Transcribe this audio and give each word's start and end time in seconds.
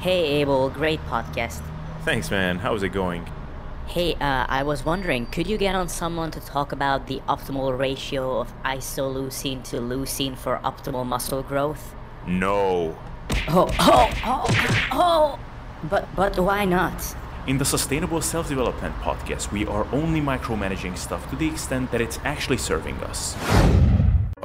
Hey 0.00 0.40
Abel, 0.40 0.68
great 0.68 1.00
podcast. 1.06 1.62
Thanks, 2.04 2.30
man. 2.30 2.58
How's 2.58 2.82
it 2.82 2.90
going? 2.90 3.26
Hey, 3.86 4.14
uh, 4.14 4.46
I 4.48 4.62
was 4.62 4.84
wondering, 4.84 5.26
could 5.26 5.46
you 5.46 5.56
get 5.56 5.74
on 5.74 5.88
someone 5.88 6.30
to 6.32 6.40
talk 6.40 6.70
about 6.72 7.06
the 7.06 7.20
optimal 7.28 7.76
ratio 7.76 8.38
of 8.38 8.52
isoleucine 8.62 9.64
to 9.70 9.76
leucine 9.76 10.36
for 10.36 10.60
optimal 10.62 11.06
muscle 11.06 11.42
growth? 11.42 11.94
No. 12.26 12.96
Oh, 13.48 13.68
oh, 13.78 14.10
oh, 14.24 14.88
oh! 14.92 15.38
But, 15.88 16.14
but 16.14 16.38
why 16.38 16.64
not? 16.64 17.16
In 17.46 17.58
the 17.58 17.64
Sustainable 17.64 18.20
Self 18.20 18.48
Development 18.48 18.94
podcast, 18.96 19.50
we 19.50 19.66
are 19.66 19.86
only 19.92 20.20
micromanaging 20.20 20.98
stuff 20.98 21.28
to 21.30 21.36
the 21.36 21.48
extent 21.48 21.90
that 21.92 22.00
it's 22.00 22.18
actually 22.22 22.58
serving 22.58 22.96
us. 22.96 23.34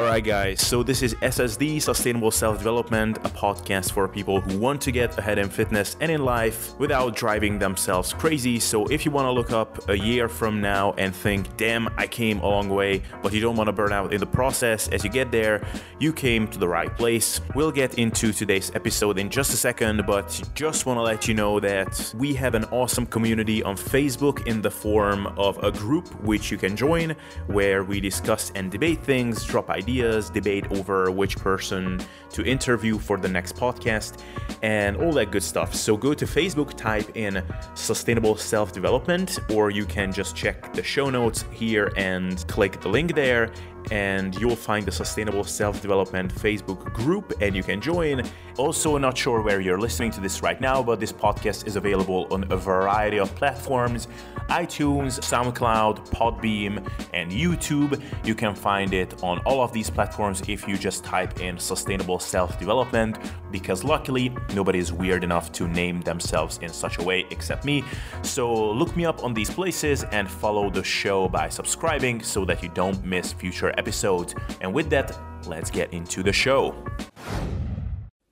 Alright, 0.02 0.24
guys, 0.24 0.60
so 0.66 0.82
this 0.82 1.04
is 1.04 1.14
SSD 1.14 1.80
Sustainable 1.80 2.32
Self 2.32 2.58
Development, 2.58 3.18
a 3.20 3.30
podcast 3.30 3.92
for 3.92 4.08
people 4.08 4.42
who 4.42 4.58
want 4.58 4.82
to 4.82 4.92
get 4.92 5.16
ahead 5.20 5.38
in 5.38 5.48
fitness 5.48 5.96
and 6.02 6.12
in 6.12 6.26
life 6.26 6.74
without 6.80 7.16
driving 7.16 7.60
themselves 7.60 8.12
crazy. 8.12 8.60
So, 8.60 8.88
if 8.88 9.06
you 9.06 9.12
want 9.12 9.28
to 9.28 9.32
look 9.32 9.52
up 9.52 9.90
a 9.90 9.96
year 9.98 10.28
from 10.28 10.60
now 10.60 10.94
and 10.98 11.16
think, 11.16 11.56
damn, 11.56 11.88
I 11.98 12.08
came 12.08 12.40
a 12.40 12.48
long 12.48 12.68
way, 12.70 13.04
but 13.22 13.32
you 13.32 13.42
don't 13.42 13.56
want 13.56 13.68
to 13.68 13.74
burn 13.74 13.94
out 13.94 14.12
in 14.12 14.20
the 14.20 14.26
process 14.26 14.88
as 14.88 15.04
you 15.04 15.10
get 15.12 15.32
there, 15.32 15.64
you 16.00 16.12
came 16.12 16.48
to 16.48 16.58
the 16.58 16.68
right 16.68 16.98
place. 16.98 17.40
We'll 17.54 17.72
get 17.72 18.00
into 18.00 18.34
today's 18.34 18.72
episode 18.74 19.20
in 19.20 19.30
just 19.30 19.54
a 19.54 19.58
second, 19.58 20.08
but 20.08 20.42
just 20.56 20.88
want 20.88 20.98
to 20.98 21.04
let 21.04 21.28
you 21.28 21.36
know 21.36 21.60
that 21.60 22.12
we 22.18 22.34
have 22.34 22.56
an 22.56 22.66
awesome 22.66 23.06
community 23.06 23.62
on 23.62 23.78
Facebook 23.78 24.48
in 24.48 24.64
the 24.64 24.72
form 24.72 25.28
of 25.38 25.64
a 25.64 25.72
group 25.72 26.08
which 26.24 26.50
you 26.50 26.58
can 26.58 26.76
join 26.76 27.16
where 27.46 27.84
we 27.84 28.00
discuss 28.00 28.52
and 28.56 28.72
debate 28.72 29.04
things, 29.04 29.46
drop 29.46 29.70
ideas 29.70 29.91
ideas, 29.92 30.30
debate 30.30 30.66
over 30.72 31.12
which 31.12 31.36
person 31.38 32.00
to 32.30 32.44
interview 32.46 32.98
for 32.98 33.18
the 33.18 33.28
next 33.28 33.56
podcast, 33.56 34.22
and 34.62 34.96
all 34.98 35.12
that 35.12 35.32
good 35.32 35.44
stuff. 35.44 35.76
So 35.76 35.98
go 35.98 36.14
to 36.14 36.26
Facebook, 36.26 36.78
type 36.78 37.18
in 37.18 37.44
Sustainable 37.76 38.38
Self 38.38 38.72
Development, 38.72 39.38
or 39.50 39.70
you 39.70 39.86
can 39.86 40.14
just 40.14 40.36
check 40.36 40.74
the 40.74 40.84
show 40.84 41.10
notes 41.10 41.44
here 41.52 41.92
and 41.98 42.48
click 42.48 42.80
the 42.80 42.90
link 42.90 43.16
there 43.16 43.52
and 43.90 44.36
you'll 44.40 44.56
find 44.56 44.86
the 44.86 44.92
Sustainable 44.92 45.44
Self 45.44 45.82
Development 45.82 46.34
Facebook 46.34 46.94
group 46.94 47.34
and 47.42 47.56
you 47.56 47.64
can 47.64 47.82
join. 47.82 48.24
Also, 48.58 48.98
not 48.98 49.18
sure 49.18 49.42
where 49.42 49.62
you're 49.62 49.80
listening 49.80 50.12
to 50.12 50.22
this 50.22 50.44
right 50.44 50.60
now, 50.62 50.84
but 50.84 51.00
this 51.00 51.12
podcast 51.12 51.66
is 51.66 51.78
available 51.78 52.28
on 52.32 52.46
a 52.52 52.58
variety 52.58 53.18
of 53.18 53.34
platforms 53.36 54.08
iTunes, 54.50 55.20
SoundCloud, 55.22 56.10
PodBean, 56.10 56.86
and 57.14 57.32
YouTube. 57.32 58.02
You 58.26 58.36
can 58.36 58.54
find 58.54 58.94
it 58.94 59.24
on 59.24 59.40
all 59.40 59.62
of 59.62 59.72
these 59.72 59.90
platforms 59.90 60.42
if 60.48 60.68
you 60.68 60.78
just 60.78 61.06
type 61.06 61.40
in 61.40 61.58
Sustainable 61.58 62.20
Self 62.20 62.60
Development, 62.60 63.18
because 63.50 63.86
luckily 63.86 64.36
nobody 64.54 64.80
is 64.80 64.92
weird 64.92 65.24
enough 65.24 65.52
to 65.54 65.68
name 65.68 66.02
themselves 66.02 66.58
in 66.62 66.70
such 66.70 66.98
a 66.98 67.04
way 67.04 67.26
except 67.30 67.64
me. 67.64 67.84
So 68.24 68.72
look 68.72 68.96
me 68.98 69.06
up 69.06 69.24
on 69.24 69.34
these 69.34 69.50
places 69.50 70.04
and 70.12 70.30
follow 70.30 70.70
the 70.70 70.84
show 70.84 71.30
by 71.30 71.48
subscribing 71.48 72.22
so 72.22 72.44
that 72.46 72.62
you 72.62 72.70
don't 72.70 73.04
miss 73.06 73.32
future 73.32 73.71
episodes. 73.78 74.36
And 74.62 74.74
with 74.74 74.90
that, 74.90 75.18
let's 75.48 75.70
get 75.70 75.94
into 75.94 76.24
the 76.24 76.34
show. 76.34 76.76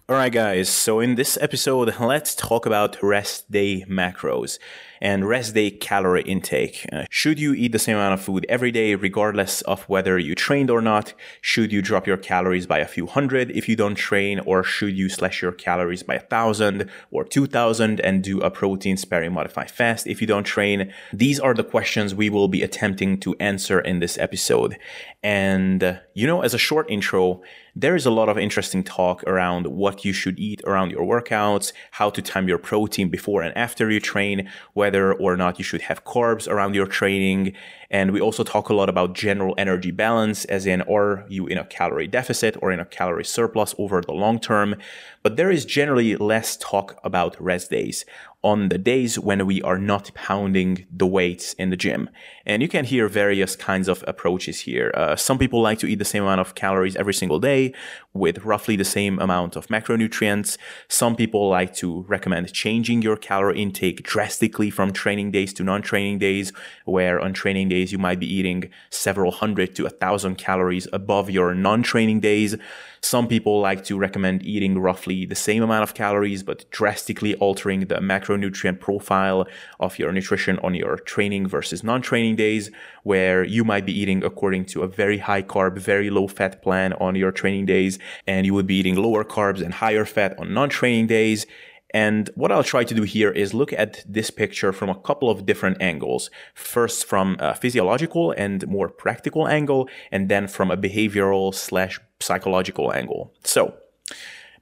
Alright, 0.09 0.33
guys, 0.33 0.69
so 0.69 0.99
in 1.01 1.15
this 1.15 1.37
episode, 1.39 1.93
let's 1.99 2.33
talk 2.33 2.65
about 2.65 2.97
rest 3.03 3.51
day 3.51 3.85
macros 3.87 4.57
and 5.02 5.28
rest 5.28 5.53
day 5.53 5.72
calorie 5.72 6.23
intake. 6.23 6.86
Uh, 6.92 7.05
should 7.09 7.39
you 7.39 7.53
eat 7.53 7.72
the 7.72 7.80
same 7.80 7.97
amount 7.97 8.14
of 8.14 8.22
food 8.22 8.45
every 8.50 8.72
day, 8.72 8.95
regardless 8.95 9.61
of 9.61 9.83
whether 9.83 10.17
you 10.17 10.36
trained 10.36 10.69
or 10.69 10.81
not? 10.81 11.14
Should 11.42 11.72
you 11.72 11.81
drop 11.81 12.08
your 12.08 12.17
calories 12.17 12.67
by 12.67 12.80
a 12.80 12.88
few 12.88 13.08
hundred 13.08 13.52
if 13.52 13.70
you 13.70 13.75
don't 13.75 13.95
train, 13.95 14.39
or 14.39 14.64
should 14.64 14.97
you 14.97 15.09
slash 15.09 15.42
your 15.42 15.52
calories 15.52 16.03
by 16.03 16.16
a 16.16 16.20
thousand 16.20 16.89
or 17.11 17.23
two 17.23 17.47
thousand 17.47 18.00
and 18.02 18.23
do 18.23 18.39
a 18.42 18.50
protein 18.50 18.97
sparing 18.97 19.33
modified 19.33 19.72
fast 19.72 20.08
if 20.08 20.22
you 20.22 20.27
don't 20.27 20.44
train? 20.44 20.92
These 21.14 21.39
are 21.39 21.53
the 21.53 21.64
questions 21.64 22.16
we 22.16 22.30
will 22.30 22.47
be 22.47 22.64
attempting 22.64 23.20
to 23.20 23.36
answer 23.39 23.80
in 23.80 24.00
this 24.00 24.17
episode. 24.17 24.77
And, 25.21 25.83
uh, 25.83 25.99
you 26.14 26.26
know, 26.26 26.42
as 26.42 26.54
a 26.54 26.58
short 26.58 26.89
intro, 26.89 27.42
there 27.76 27.95
is 27.95 28.05
a 28.05 28.11
lot 28.11 28.30
of 28.30 28.38
interesting 28.38 28.83
talk 28.83 29.23
around 29.23 29.67
what 29.67 30.04
you 30.04 30.14
should 30.14 30.39
eat 30.39 30.61
around 30.65 30.92
your 30.92 31.05
workouts, 31.05 31.71
how 31.92 32.09
to 32.09 32.21
time 32.21 32.48
your 32.48 32.58
protein 32.58 33.09
before 33.09 33.42
and 33.42 33.55
after 33.55 33.92
you 33.92 33.99
train, 33.99 34.49
whether 34.73 34.89
or 34.95 35.38
not 35.38 35.58
you 35.60 35.64
should 35.64 35.82
have 35.82 36.04
carbs 36.04 36.48
around 36.48 36.76
your 36.76 36.88
training. 36.88 37.55
And 37.92 38.11
we 38.11 38.22
also 38.22 38.44
talk 38.44 38.70
a 38.70 38.73
lot 38.73 38.88
about 38.88 39.14
general 39.14 39.55
energy 39.58 39.92
balance, 39.92 40.45
as 40.45 40.67
in, 40.67 40.82
are 40.83 41.26
you 41.27 41.48
in 41.48 41.58
a 41.58 41.66
calorie 41.66 42.08
deficit 42.08 42.55
or 42.61 42.72
in 42.72 42.80
a 42.80 42.86
calorie 42.86 43.26
surplus 43.26 43.73
over 43.80 44.02
the 44.02 44.11
long 44.14 44.39
term? 44.39 44.76
But 45.23 45.38
there 45.38 45.50
is 45.50 45.66
generally 45.66 46.16
less 46.16 46.55
talk 46.58 47.00
about 47.04 47.39
rest 47.42 47.72
days 47.72 48.05
on 48.42 48.70
the 48.70 48.77
days 48.77 49.20
when 49.20 49.45
we 49.45 49.61
are 49.64 49.77
not 49.77 50.14
pounding 50.14 50.86
the 50.89 51.05
weights 51.05 51.52
in 51.54 51.72
the 51.72 51.76
gym. 51.76 52.10
And 52.45 52.61
you 52.61 52.70
can 52.70 52.86
hear 52.86 53.10
various 53.10 53.55
kinds 53.58 53.89
of 53.89 54.04
approaches 54.08 54.61
here. 54.61 54.92
Uh, 54.95 55.17
some 55.17 55.38
people 55.38 55.61
like 55.61 55.77
to 55.80 55.88
eat 55.88 56.00
the 56.00 56.06
same 56.06 56.23
amount 56.23 56.39
of 56.39 56.56
calories 56.56 56.95
every 56.95 57.14
single 57.14 57.39
day 57.39 57.73
with 58.14 58.45
roughly 58.45 58.77
the 58.77 58.86
same 58.86 59.20
amount 59.20 59.58
of 59.58 59.67
macronutrients. 59.67 60.58
Some 60.88 61.17
people 61.17 61.50
like 61.50 61.76
to 61.76 62.06
recommend 62.08 62.54
changing 62.54 63.02
your 63.02 63.17
calorie 63.17 63.61
intake 63.61 64.04
drastically 64.04 64.70
from 64.70 64.94
training 64.94 65.32
days 65.32 65.54
to 65.54 65.64
non 65.64 65.82
training 65.82 66.20
days, 66.20 66.54
where 66.86 67.20
on 67.20 67.33
training 67.33 67.67
days 67.67 67.78
you 67.87 67.97
might 67.97 68.19
be 68.19 68.31
eating 68.31 68.69
several 68.89 69.31
hundred 69.31 69.75
to 69.75 69.85
a 69.85 69.89
thousand 69.89 70.35
calories 70.35 70.87
above 70.93 71.29
your 71.29 71.53
non 71.53 71.83
training 71.83 72.19
days. 72.19 72.55
Some 73.01 73.27
people 73.27 73.61
like 73.61 73.85
to 73.85 73.97
recommend 73.97 74.45
eating 74.45 74.77
roughly 74.77 75.25
the 75.25 75.35
same 75.35 75.63
amount 75.63 75.83
of 75.83 75.93
calories, 75.93 76.43
but 76.43 76.69
drastically 76.69 77.33
altering 77.35 77.81
the 77.81 77.95
macronutrient 77.95 78.79
profile 78.81 79.47
of 79.79 79.97
your 79.97 80.11
nutrition 80.11 80.59
on 80.59 80.73
your 80.75 80.97
training 80.97 81.47
versus 81.47 81.83
non 81.83 82.01
training 82.01 82.35
days, 82.35 82.69
where 83.03 83.43
you 83.43 83.63
might 83.63 83.85
be 83.85 83.97
eating 83.97 84.23
according 84.23 84.65
to 84.65 84.83
a 84.83 84.87
very 84.87 85.19
high 85.19 85.41
carb, 85.41 85.77
very 85.77 86.09
low 86.09 86.27
fat 86.27 86.61
plan 86.61 86.93
on 86.93 87.15
your 87.15 87.31
training 87.31 87.65
days, 87.65 87.97
and 88.27 88.45
you 88.45 88.53
would 88.53 88.67
be 88.67 88.75
eating 88.75 88.95
lower 88.95 89.23
carbs 89.23 89.61
and 89.61 89.75
higher 89.75 90.05
fat 90.05 90.37
on 90.37 90.53
non 90.53 90.69
training 90.69 91.07
days. 91.07 91.45
And 91.92 92.30
what 92.36 92.52
I'll 92.52 92.64
try 92.64 92.83
to 92.83 92.94
do 92.94 93.04
here 93.04 93.32
is 93.32 93.54
look 93.54 93.73
at 93.73 94.04
this 94.08 94.30
picture 94.30 94.72
from 94.72 94.89
a 94.89 95.00
couple 95.00 95.30
of 95.30 95.45
different 95.45 95.82
angles. 95.82 96.30
First 96.54 97.05
from 97.05 97.36
a 97.39 97.55
physiological 97.55 98.32
and 98.32 98.67
more 98.67 98.89
practical 98.89 99.48
angle, 99.48 99.89
and 100.11 100.30
then 100.30 100.48
from 100.48 100.70
a 100.70 100.77
behavioral 100.77 101.54
slash 101.54 102.00
psychological 102.20 102.94
angle. 102.94 103.33
So, 103.44 103.76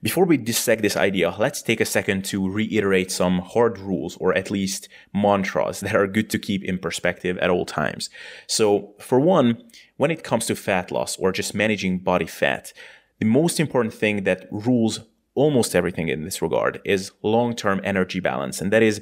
before 0.03 0.25
we 0.25 0.37
dissect 0.37 0.83
this 0.83 0.95
idea, 0.95 1.35
let's 1.39 1.63
take 1.63 1.81
a 1.81 1.85
second 1.85 2.23
to 2.25 2.47
reiterate 2.47 3.11
some 3.11 3.39
hard 3.39 3.79
rules 3.79 4.15
or 4.17 4.31
at 4.37 4.51
least 4.51 4.87
mantras 5.11 5.79
that 5.81 5.95
are 5.95 6.07
good 6.07 6.29
to 6.29 6.39
keep 6.39 6.63
in 6.63 6.77
perspective 6.77 7.37
at 7.39 7.49
all 7.49 7.65
times. 7.65 8.09
So, 8.45 8.93
for 8.99 9.19
one, 9.19 9.63
when 9.97 10.11
it 10.11 10.23
comes 10.23 10.45
to 10.45 10.55
fat 10.55 10.91
loss 10.91 11.17
or 11.17 11.31
just 11.31 11.55
managing 11.55 11.99
body 11.99 12.27
fat, 12.27 12.73
the 13.19 13.25
most 13.25 13.59
important 13.59 13.93
thing 13.93 14.23
that 14.23 14.47
rules 14.51 14.99
almost 15.37 15.75
everything 15.75 16.09
in 16.09 16.23
this 16.23 16.41
regard 16.41 16.81
is 16.83 17.11
long 17.21 17.55
term 17.55 17.79
energy 17.83 18.19
balance. 18.19 18.59
And 18.59 18.73
that 18.73 18.83
is, 18.83 19.01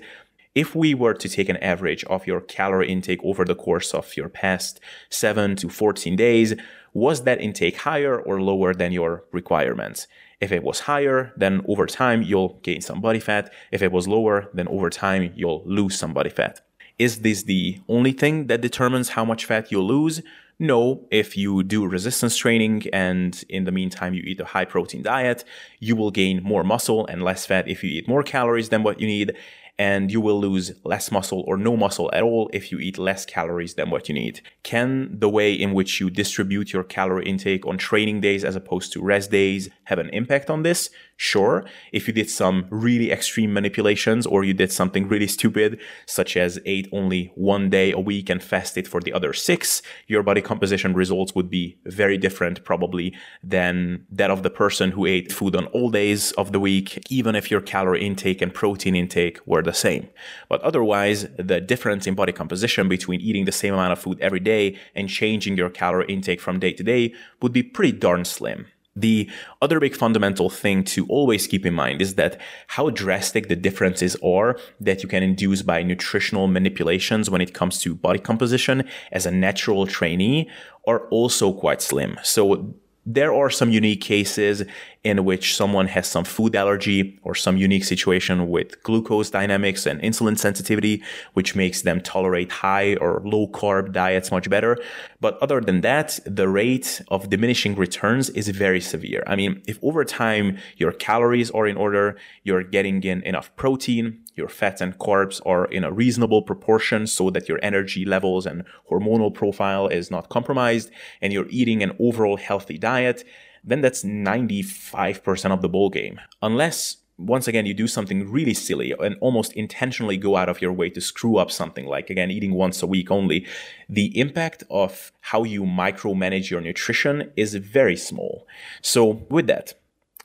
if 0.54 0.76
we 0.76 0.94
were 0.94 1.14
to 1.14 1.30
take 1.30 1.50
an 1.50 1.58
average 1.58 2.04
of 2.06 2.28
your 2.28 2.42
calorie 2.42 2.92
intake 2.92 3.24
over 3.24 3.44
the 3.46 3.56
course 3.56 3.94
of 3.94 4.16
your 4.16 4.30
past 4.30 4.80
7 5.10 5.56
to 5.58 5.70
14 5.70 6.16
days, 6.16 6.54
was 6.94 7.24
that 7.24 7.42
intake 7.42 7.78
higher 7.78 8.20
or 8.20 8.42
lower 8.42 8.74
than 8.74 8.92
your 8.92 9.26
requirements? 9.32 10.08
If 10.40 10.52
it 10.52 10.64
was 10.64 10.82
higher, 10.82 11.34
then 11.38 11.62
over 11.68 11.86
time 11.86 12.22
you'll 12.22 12.60
gain 12.64 12.82
some 12.82 13.02
body 13.02 13.20
fat. 13.20 13.52
If 13.72 13.82
it 13.82 13.92
was 13.92 14.08
lower, 14.08 14.50
then 14.54 14.68
over 14.68 14.90
time 14.90 15.32
you'll 15.36 15.64
lose 15.66 15.98
some 15.98 16.14
body 16.14 16.30
fat. 16.30 16.62
Is 17.00 17.22
this 17.22 17.44
the 17.44 17.82
only 17.90 18.14
thing 18.14 18.48
that 18.48 18.62
determines 18.62 19.10
how 19.10 19.26
much 19.26 19.46
fat 19.46 19.72
you'll 19.72 19.88
lose? 19.88 20.22
No, 20.58 21.06
if 21.12 21.36
you 21.36 21.64
do 21.64 21.86
resistance 21.86 22.38
training 22.38 22.84
and 22.94 23.44
in 23.50 23.66
the 23.66 23.72
meantime 23.72 24.14
you 24.14 24.24
eat 24.26 24.40
a 24.40 24.46
high 24.46 24.64
protein 24.64 25.04
diet, 25.04 25.44
you 25.80 25.96
will 25.98 26.12
gain 26.12 26.42
more 26.44 26.64
muscle 26.64 27.06
and 27.08 27.24
less 27.24 27.46
fat 27.46 27.68
if 27.68 27.84
you 27.84 27.90
eat 27.90 28.08
more 28.08 28.24
calories 28.24 28.70
than 28.70 28.82
what 28.82 29.02
you 29.02 29.08
need 29.08 29.36
and 29.78 30.12
you 30.12 30.22
will 30.22 30.40
lose 30.40 30.72
less 30.84 31.12
muscle 31.12 31.44
or 31.48 31.58
no 31.58 31.76
muscle 31.76 32.10
at 32.14 32.24
all 32.24 32.50
if 32.54 32.72
you 32.72 32.80
eat 32.80 32.98
less 32.98 33.26
calories 33.26 33.74
than 33.74 33.90
what 33.90 34.08
you 34.08 34.16
need. 34.16 34.42
Can 34.64 35.20
the 35.20 35.30
way 35.30 35.54
in 35.54 35.74
which 35.74 36.00
you 36.00 36.10
distribute 36.10 36.72
your 36.72 36.84
calorie 36.84 37.26
intake 37.26 37.66
on 37.66 37.78
training 37.78 38.22
days 38.22 38.46
as 38.46 38.56
opposed 38.56 38.94
to 38.94 39.02
rest 39.02 39.32
days 39.32 39.70
have 39.86 40.00
an 40.00 40.10
impact 40.10 40.50
on 40.50 40.64
this? 40.64 40.90
Sure. 41.18 41.64
If 41.94 42.08
you 42.08 42.14
did 42.14 42.30
some 42.30 42.66
really 42.70 43.10
extreme 43.10 43.54
manipulations 43.54 44.26
or 44.26 44.44
you 44.44 44.54
did 44.54 44.70
something 44.70 45.08
really 45.08 45.28
stupid, 45.28 45.80
such 46.06 46.36
as 46.36 46.60
ate 46.66 46.90
only 46.92 47.32
one 47.36 47.70
day 47.70 47.94
a 47.94 48.00
week 48.00 48.30
and 48.30 48.44
fasted 48.44 48.86
for 48.86 49.00
the 49.00 49.14
other 49.14 49.32
six, 49.32 49.82
your 50.08 50.24
body 50.24 50.42
composition 50.42 50.94
results 50.94 51.34
would 51.34 51.50
be 51.50 51.78
very 51.86 52.18
different 52.18 52.66
probably 52.66 53.16
than 53.42 54.06
that 54.12 54.30
of 54.30 54.44
the 54.44 54.50
person 54.50 54.92
who 54.92 55.06
ate 55.06 55.32
food 55.32 55.56
on 55.56 55.68
all 55.68 55.90
days 55.90 56.34
of 56.34 56.52
the 56.52 56.60
week, 56.60 57.02
even 57.10 57.34
if 57.34 57.50
your 57.50 57.62
calorie 57.62 58.06
intake 58.06 58.42
and 58.42 58.54
protein 58.54 58.94
intake 58.94 59.40
were 59.46 59.64
the 59.64 59.74
same. 59.74 60.10
But 60.50 60.60
otherwise, 60.64 61.28
the 61.38 61.62
difference 61.62 62.08
in 62.08 62.16
body 62.16 62.34
composition 62.34 62.90
between 62.90 63.22
eating 63.22 63.46
the 63.46 63.54
same 63.54 63.74
amount 63.74 63.94
of 63.94 64.00
food 64.00 64.20
every 64.20 64.42
day 64.42 64.78
and 64.94 65.08
changing 65.08 65.56
your 65.56 65.70
calorie 65.70 66.08
intake 66.08 66.42
from 66.42 66.60
day 66.60 66.74
to 66.74 66.84
day 66.84 67.14
would 67.42 67.54
be 67.54 67.64
pretty 67.64 67.94
darn 67.94 68.26
slim. 68.26 68.68
The 68.96 69.30
other 69.62 69.80
big 69.80 69.96
fundamental 69.96 70.50
thing 70.50 70.84
to 70.86 71.06
always 71.08 71.48
keep 71.48 71.66
in 71.66 71.74
mind 71.74 72.02
is 72.02 72.16
that 72.16 72.40
how 72.68 72.90
drastic 72.90 73.50
the 73.50 73.56
differences 73.56 74.16
are 74.24 74.58
that 74.80 75.04
you 75.04 75.10
can 75.10 75.22
induce 75.22 75.62
by 75.62 75.84
nutritional 75.84 76.48
manipulations 76.48 77.30
when 77.30 77.42
it 77.42 77.54
comes 77.54 77.80
to 77.82 77.94
body 77.94 78.20
composition 78.20 78.88
as 79.12 79.26
a 79.26 79.32
natural 79.32 79.86
trainee 79.86 80.50
are 80.88 81.08
also 81.10 81.52
quite 81.52 81.82
slim. 81.82 82.18
So 82.24 82.76
there 83.06 83.34
are 83.34 83.50
some 83.50 83.70
unique 83.70 84.02
cases 84.02 84.64
in 85.04 85.24
which 85.24 85.56
someone 85.56 85.88
has 85.88 86.08
some 86.08 86.24
food 86.24 86.56
allergy 86.56 87.20
or 87.22 87.36
some 87.36 87.58
unique 87.58 87.84
situation 87.84 88.50
with 88.50 88.82
glucose 88.82 89.30
dynamics 89.30 89.86
and 89.86 90.02
insulin 90.02 90.38
sensitivity, 90.38 91.04
which 91.34 91.56
makes 91.56 91.84
them 91.84 92.02
tolerate 92.02 92.52
high 92.52 92.96
or 92.96 93.22
low 93.24 93.48
carb 93.48 93.92
diets 93.92 94.32
much 94.32 94.50
better. 94.50 94.80
But 95.22 95.38
other 95.44 95.62
than 95.62 95.82
that, 95.82 96.20
the 96.26 96.50
rate 96.50 97.02
of 97.10 97.30
diminishing 97.30 97.76
returns 97.76 98.32
is 98.32 98.48
very 98.50 98.82
severe. 98.82 99.24
I 99.28 99.36
mean, 99.36 99.62
if 99.68 99.78
over 99.84 100.04
time 100.04 100.58
your 100.78 100.92
calories 100.92 101.52
are 101.52 101.68
in 101.68 101.78
order, 101.78 102.18
you're 102.44 102.64
getting 102.64 103.04
in 103.04 103.22
enough 103.22 103.56
protein, 103.56 104.25
your 104.36 104.50
fats 104.50 104.82
and 104.82 104.98
carbs 105.00 105.42
are 105.46 105.66
in 105.66 105.84
a 105.84 105.92
reasonable 105.92 106.42
proportion 106.42 107.08
so 107.08 107.30
that 107.30 107.48
your 107.50 107.60
energy 107.64 108.06
levels 108.06 108.46
and 108.46 108.64
hormonal 108.92 109.34
profile 109.34 109.88
is 109.88 110.12
not 110.12 110.30
compromised, 110.30 110.92
and 111.22 111.32
you're 111.34 111.50
eating 111.50 111.82
an 111.82 111.96
overall 112.00 112.38
healthy 112.38 112.78
diet, 112.78 113.24
then 113.64 113.82
that's 113.82 114.04
95% 114.04 115.52
of 115.52 115.62
the 115.62 115.70
ball 115.70 115.90
game. 115.90 116.20
Unless 116.42 116.98
once 117.18 117.48
again 117.48 117.66
you 117.66 117.74
do 117.74 117.88
something 117.88 118.30
really 118.30 118.54
silly 118.54 118.94
and 119.00 119.16
almost 119.22 119.54
intentionally 119.54 120.18
go 120.18 120.36
out 120.36 120.50
of 120.50 120.62
your 120.62 120.74
way 120.74 120.90
to 120.90 121.00
screw 121.00 121.38
up 121.38 121.50
something 121.50 121.86
like 121.86 122.10
again 122.10 122.30
eating 122.30 122.54
once 122.54 122.84
a 122.84 122.88
week 122.88 123.10
only 123.10 123.48
the 123.88 124.18
impact 124.20 124.64
of 124.70 125.14
how 125.22 125.44
you 125.44 125.64
micromanage 125.64 126.50
your 126.50 126.60
nutrition 126.60 127.32
is 127.38 127.56
very 127.56 127.96
small 127.96 128.46
so 128.82 129.26
with 129.30 129.48
that 129.48 129.74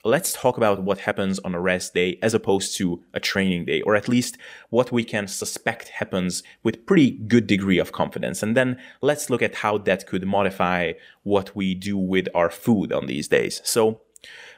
let's 0.04 0.32
talk 0.32 0.56
about 0.56 0.82
what 0.82 1.00
happens 1.00 1.38
on 1.40 1.54
a 1.54 1.60
rest 1.60 1.94
day 1.94 2.18
as 2.22 2.34
opposed 2.34 2.76
to 2.78 3.02
a 3.12 3.20
training 3.20 3.66
day, 3.66 3.82
or 3.82 3.94
at 3.94 4.08
least 4.08 4.38
what 4.70 4.90
we 4.90 5.04
can 5.04 5.26
suspect 5.28 5.88
happens 5.88 6.42
with 6.62 6.86
pretty 6.86 7.10
good 7.10 7.46
degree 7.46 7.78
of 7.78 7.92
confidence. 7.92 8.42
And 8.42 8.56
then 8.56 8.78
let's 9.02 9.28
look 9.28 9.42
at 9.42 9.56
how 9.56 9.78
that 9.78 10.06
could 10.06 10.26
modify 10.26 10.92
what 11.22 11.54
we 11.54 11.74
do 11.74 11.98
with 11.98 12.28
our 12.34 12.50
food 12.50 12.92
on 12.92 13.06
these 13.06 13.28
days. 13.28 13.60
So 13.64 14.00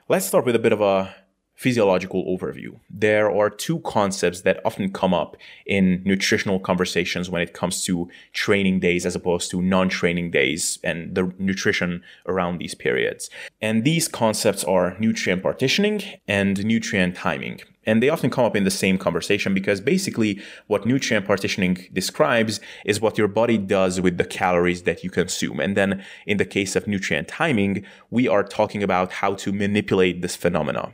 let's 0.09 0.27
start 0.27 0.47
with 0.47 0.55
a 0.55 0.61
bit 0.61 0.73
of 0.73 0.81
a 0.81 1.15
physiological 1.62 2.25
overview. 2.25 2.70
There 2.91 3.31
are 3.31 3.49
two 3.49 3.79
concepts 3.81 4.41
that 4.41 4.61
often 4.64 4.93
come 4.93 5.14
up 5.14 5.37
in 5.64 6.03
nutritional 6.05 6.59
conversations 6.59 7.31
when 7.31 7.41
it 7.41 7.55
comes 7.55 7.85
to 7.85 8.09
training 8.32 8.81
days 8.81 9.06
as 9.06 9.14
opposed 9.14 9.49
to 9.53 9.62
non 9.62 9.88
training 9.88 10.32
days 10.32 10.81
and 10.82 11.14
the 11.14 11.32
nutrition 11.38 12.03
around 12.26 12.59
these 12.59 12.75
periods. 12.75 13.31
And 13.61 13.85
these 13.85 14.09
concepts 14.09 14.64
are 14.64 14.97
nutrient 14.99 15.43
partitioning 15.44 16.03
and 16.26 16.64
nutrient 16.64 17.14
timing. 17.14 17.61
And 17.85 18.03
they 18.03 18.09
often 18.09 18.31
come 18.31 18.44
up 18.44 18.56
in 18.56 18.64
the 18.64 18.70
same 18.70 18.99
conversation 18.99 19.55
because 19.55 19.81
basically 19.81 20.41
what 20.67 20.87
nutrient 20.87 21.26
partitioning 21.26 21.88
describes 21.93 22.61
is 22.85 23.00
what 23.00 23.19
your 23.19 23.29
body 23.29 23.59
does 23.59 24.00
with 24.00 24.19
the 24.19 24.25
calories 24.25 24.82
that 24.82 25.03
you 25.05 25.11
consume. 25.11 25.61
And 25.61 25.76
then 25.76 26.05
in 26.26 26.37
the 26.38 26.44
case 26.44 26.76
of 26.76 26.87
nutrient 26.87 27.29
timing, 27.29 27.85
we 28.11 28.26
are 28.29 28.44
talking 28.44 28.82
about 28.82 29.12
how 29.12 29.35
to 29.35 29.53
manipulate 29.53 30.23
this 30.23 30.37
phenomena. 30.37 30.93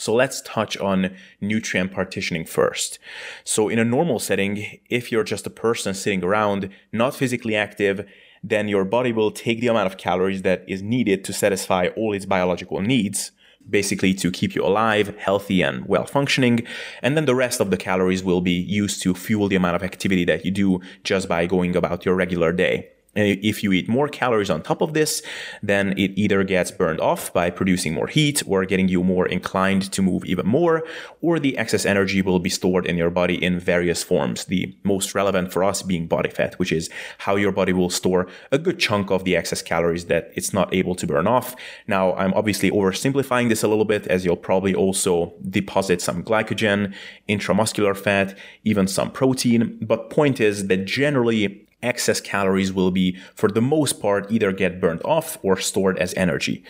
So 0.00 0.14
let's 0.14 0.40
touch 0.40 0.78
on 0.78 1.14
nutrient 1.42 1.92
partitioning 1.92 2.46
first. 2.46 2.98
So 3.44 3.68
in 3.68 3.78
a 3.78 3.84
normal 3.84 4.18
setting, 4.18 4.80
if 4.88 5.12
you're 5.12 5.24
just 5.24 5.46
a 5.46 5.50
person 5.50 5.92
sitting 5.92 6.24
around, 6.24 6.70
not 6.90 7.14
physically 7.14 7.54
active, 7.54 8.08
then 8.42 8.66
your 8.66 8.86
body 8.86 9.12
will 9.12 9.30
take 9.30 9.60
the 9.60 9.66
amount 9.66 9.86
of 9.86 9.98
calories 9.98 10.40
that 10.42 10.64
is 10.66 10.82
needed 10.82 11.22
to 11.24 11.34
satisfy 11.34 11.88
all 11.96 12.14
its 12.14 12.24
biological 12.24 12.80
needs, 12.80 13.32
basically 13.68 14.14
to 14.14 14.30
keep 14.30 14.54
you 14.54 14.64
alive, 14.64 15.14
healthy, 15.18 15.60
and 15.60 15.84
well 15.86 16.06
functioning. 16.06 16.66
And 17.02 17.14
then 17.14 17.26
the 17.26 17.34
rest 17.34 17.60
of 17.60 17.70
the 17.70 17.76
calories 17.76 18.24
will 18.24 18.40
be 18.40 18.52
used 18.52 19.02
to 19.02 19.14
fuel 19.14 19.48
the 19.48 19.56
amount 19.56 19.76
of 19.76 19.82
activity 19.82 20.24
that 20.24 20.46
you 20.46 20.50
do 20.50 20.80
just 21.04 21.28
by 21.28 21.44
going 21.44 21.76
about 21.76 22.06
your 22.06 22.14
regular 22.14 22.52
day. 22.52 22.88
And 23.16 23.38
if 23.42 23.64
you 23.64 23.72
eat 23.72 23.88
more 23.88 24.08
calories 24.08 24.50
on 24.50 24.62
top 24.62 24.80
of 24.80 24.94
this, 24.94 25.22
then 25.62 25.92
it 25.98 26.12
either 26.16 26.44
gets 26.44 26.70
burned 26.70 27.00
off 27.00 27.32
by 27.32 27.50
producing 27.50 27.92
more 27.92 28.06
heat 28.06 28.42
or 28.46 28.64
getting 28.64 28.88
you 28.88 29.02
more 29.02 29.26
inclined 29.26 29.90
to 29.92 30.02
move 30.02 30.24
even 30.24 30.46
more, 30.46 30.84
or 31.20 31.40
the 31.40 31.58
excess 31.58 31.84
energy 31.84 32.22
will 32.22 32.38
be 32.38 32.50
stored 32.50 32.86
in 32.86 32.96
your 32.96 33.10
body 33.10 33.42
in 33.42 33.58
various 33.58 34.04
forms. 34.04 34.44
The 34.44 34.76
most 34.84 35.14
relevant 35.14 35.52
for 35.52 35.64
us 35.64 35.82
being 35.82 36.06
body 36.06 36.30
fat, 36.30 36.58
which 36.58 36.70
is 36.70 36.88
how 37.18 37.34
your 37.36 37.50
body 37.50 37.72
will 37.72 37.90
store 37.90 38.28
a 38.52 38.58
good 38.58 38.78
chunk 38.78 39.10
of 39.10 39.24
the 39.24 39.36
excess 39.36 39.60
calories 39.60 40.06
that 40.06 40.30
it's 40.34 40.52
not 40.52 40.72
able 40.72 40.94
to 40.94 41.06
burn 41.06 41.26
off. 41.26 41.56
Now, 41.88 42.14
I'm 42.14 42.32
obviously 42.34 42.70
oversimplifying 42.70 43.48
this 43.48 43.64
a 43.64 43.68
little 43.68 43.84
bit 43.84 44.06
as 44.06 44.24
you'll 44.24 44.36
probably 44.36 44.74
also 44.74 45.34
deposit 45.48 46.00
some 46.00 46.22
glycogen, 46.22 46.94
intramuscular 47.28 47.96
fat, 47.96 48.38
even 48.64 48.86
some 48.86 49.10
protein. 49.10 49.78
But 49.82 50.10
point 50.10 50.40
is 50.40 50.68
that 50.68 50.84
generally 50.84 51.66
excess 51.82 52.20
calories 52.20 52.72
will 52.72 52.90
be, 52.90 53.18
for 53.34 53.48
the 53.48 53.60
most 53.60 54.00
part, 54.00 54.30
either 54.30 54.52
get 54.52 54.80
burned 54.80 55.02
off 55.04 55.38
or 55.42 55.56
stored 55.56 55.98
as 55.98 56.14
energy. 56.14 56.62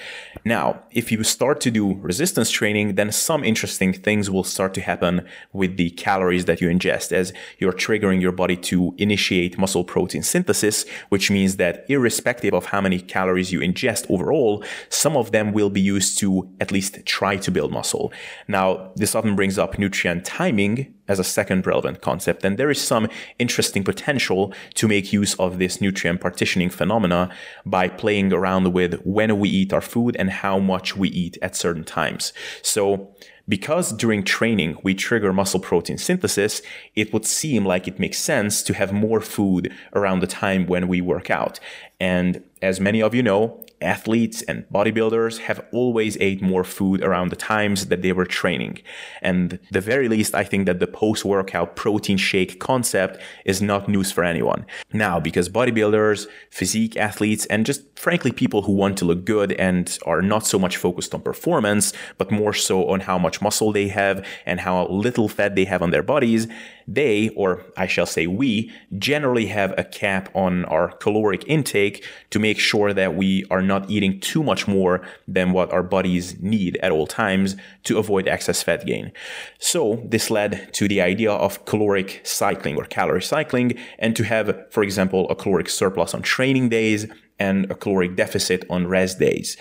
Now, 0.44 0.82
if 0.90 1.10
you 1.10 1.22
start 1.24 1.60
to 1.62 1.70
do 1.70 1.94
resistance 1.96 2.50
training, 2.50 2.94
then 2.94 3.12
some 3.12 3.44
interesting 3.44 3.92
things 3.92 4.30
will 4.30 4.44
start 4.44 4.74
to 4.74 4.80
happen 4.80 5.26
with 5.52 5.76
the 5.76 5.90
calories 5.90 6.44
that 6.44 6.60
you 6.60 6.68
ingest 6.68 7.12
as 7.12 7.32
you're 7.58 7.72
triggering 7.72 8.20
your 8.20 8.32
body 8.32 8.56
to 8.56 8.94
initiate 8.98 9.58
muscle 9.58 9.84
protein 9.84 10.22
synthesis, 10.22 10.84
which 11.08 11.30
means 11.30 11.56
that 11.56 11.84
irrespective 11.88 12.54
of 12.54 12.66
how 12.66 12.80
many 12.80 13.00
calories 13.00 13.52
you 13.52 13.60
ingest 13.60 14.10
overall, 14.10 14.64
some 14.88 15.16
of 15.16 15.32
them 15.32 15.52
will 15.52 15.70
be 15.70 15.80
used 15.80 16.18
to 16.18 16.48
at 16.60 16.72
least 16.72 17.04
try 17.06 17.36
to 17.36 17.50
build 17.50 17.72
muscle. 17.72 18.12
Now, 18.48 18.92
this 18.96 19.14
often 19.14 19.36
brings 19.36 19.58
up 19.58 19.78
nutrient 19.78 20.24
timing 20.24 20.94
as 21.10 21.18
a 21.18 21.24
second 21.24 21.66
relevant 21.66 22.00
concept. 22.00 22.44
And 22.44 22.56
there 22.56 22.70
is 22.70 22.80
some 22.80 23.08
interesting 23.40 23.82
potential 23.82 24.54
to 24.74 24.86
make 24.86 25.12
use 25.12 25.34
of 25.34 25.58
this 25.58 25.80
nutrient 25.80 26.20
partitioning 26.20 26.70
phenomena 26.70 27.28
by 27.66 27.88
playing 27.88 28.32
around 28.32 28.72
with 28.72 28.94
when 29.04 29.40
we 29.40 29.48
eat 29.48 29.72
our 29.72 29.80
food 29.80 30.14
and 30.20 30.30
how 30.30 30.60
much 30.60 30.96
we 30.96 31.08
eat 31.08 31.36
at 31.42 31.56
certain 31.56 31.82
times. 31.84 32.32
So 32.62 33.12
because 33.48 33.92
during 33.92 34.22
training 34.22 34.78
we 34.84 34.94
trigger 34.94 35.32
muscle 35.32 35.58
protein 35.58 35.98
synthesis, 35.98 36.62
it 36.94 37.12
would 37.12 37.26
seem 37.26 37.64
like 37.66 37.88
it 37.88 37.98
makes 37.98 38.18
sense 38.18 38.62
to 38.62 38.74
have 38.74 38.92
more 38.92 39.20
food 39.20 39.74
around 39.92 40.20
the 40.20 40.28
time 40.28 40.66
when 40.66 40.86
we 40.86 41.00
work 41.00 41.28
out. 41.28 41.58
And 41.98 42.44
as 42.62 42.78
many 42.78 43.02
of 43.02 43.16
you 43.16 43.24
know, 43.24 43.64
athletes 43.82 44.42
and 44.42 44.66
bodybuilders 44.72 45.38
have 45.38 45.64
always 45.72 46.16
ate 46.20 46.42
more 46.42 46.64
food 46.64 47.02
around 47.02 47.30
the 47.30 47.36
times 47.36 47.86
that 47.86 48.02
they 48.02 48.12
were 48.12 48.24
training. 48.24 48.78
And 49.22 49.58
the 49.70 49.80
very 49.80 50.08
least, 50.08 50.34
I 50.34 50.44
think 50.44 50.66
that 50.66 50.80
the 50.80 50.86
post 50.86 51.24
workout 51.24 51.76
protein 51.76 52.16
shake 52.16 52.60
concept 52.60 53.20
is 53.44 53.62
not 53.62 53.88
news 53.88 54.12
for 54.12 54.24
anyone. 54.24 54.66
Now, 54.92 55.18
because 55.20 55.48
bodybuilders, 55.48 56.26
physique 56.50 56.96
athletes, 56.96 57.46
and 57.46 57.64
just 57.64 57.82
frankly 57.98 58.32
people 58.32 58.62
who 58.62 58.72
want 58.72 58.98
to 58.98 59.04
look 59.04 59.24
good 59.24 59.52
and 59.52 59.98
are 60.06 60.22
not 60.22 60.46
so 60.46 60.58
much 60.58 60.76
focused 60.76 61.14
on 61.14 61.22
performance, 61.22 61.92
but 62.18 62.30
more 62.30 62.52
so 62.52 62.88
on 62.88 63.00
how 63.00 63.18
much 63.18 63.40
muscle 63.40 63.72
they 63.72 63.88
have 63.88 64.26
and 64.46 64.60
how 64.60 64.86
little 64.88 65.28
fat 65.28 65.54
they 65.54 65.64
have 65.64 65.82
on 65.82 65.90
their 65.90 66.02
bodies, 66.02 66.46
they, 66.86 67.28
or 67.30 67.64
I 67.76 67.86
shall 67.86 68.06
say 68.06 68.26
we, 68.26 68.72
generally 68.98 69.46
have 69.46 69.72
a 69.78 69.84
cap 69.84 70.28
on 70.34 70.64
our 70.64 70.90
caloric 70.96 71.44
intake 71.46 72.04
to 72.30 72.38
make 72.38 72.58
sure 72.58 72.92
that 72.92 73.14
we 73.14 73.44
are 73.50 73.62
not 73.70 73.88
eating 73.88 74.20
too 74.20 74.42
much 74.42 74.62
more 74.68 74.94
than 75.26 75.52
what 75.52 75.72
our 75.72 75.82
bodies 75.82 76.26
need 76.40 76.76
at 76.82 76.92
all 76.92 77.06
times 77.06 77.56
to 77.84 77.98
avoid 77.98 78.28
excess 78.28 78.62
fat 78.62 78.84
gain. 78.84 79.12
So 79.58 80.02
this 80.04 80.30
led 80.30 80.52
to 80.74 80.88
the 80.88 81.00
idea 81.00 81.32
of 81.32 81.64
caloric 81.64 82.20
cycling 82.24 82.76
or 82.76 82.84
calorie 82.84 83.22
cycling 83.22 83.78
and 83.98 84.14
to 84.16 84.24
have, 84.24 84.46
for 84.70 84.82
example, 84.82 85.22
a 85.30 85.34
caloric 85.34 85.68
surplus 85.68 86.14
on 86.14 86.22
training 86.22 86.68
days 86.68 87.06
and 87.38 87.70
a 87.70 87.74
caloric 87.74 88.16
deficit 88.16 88.64
on 88.68 88.86
rest 88.86 89.18
days. 89.18 89.56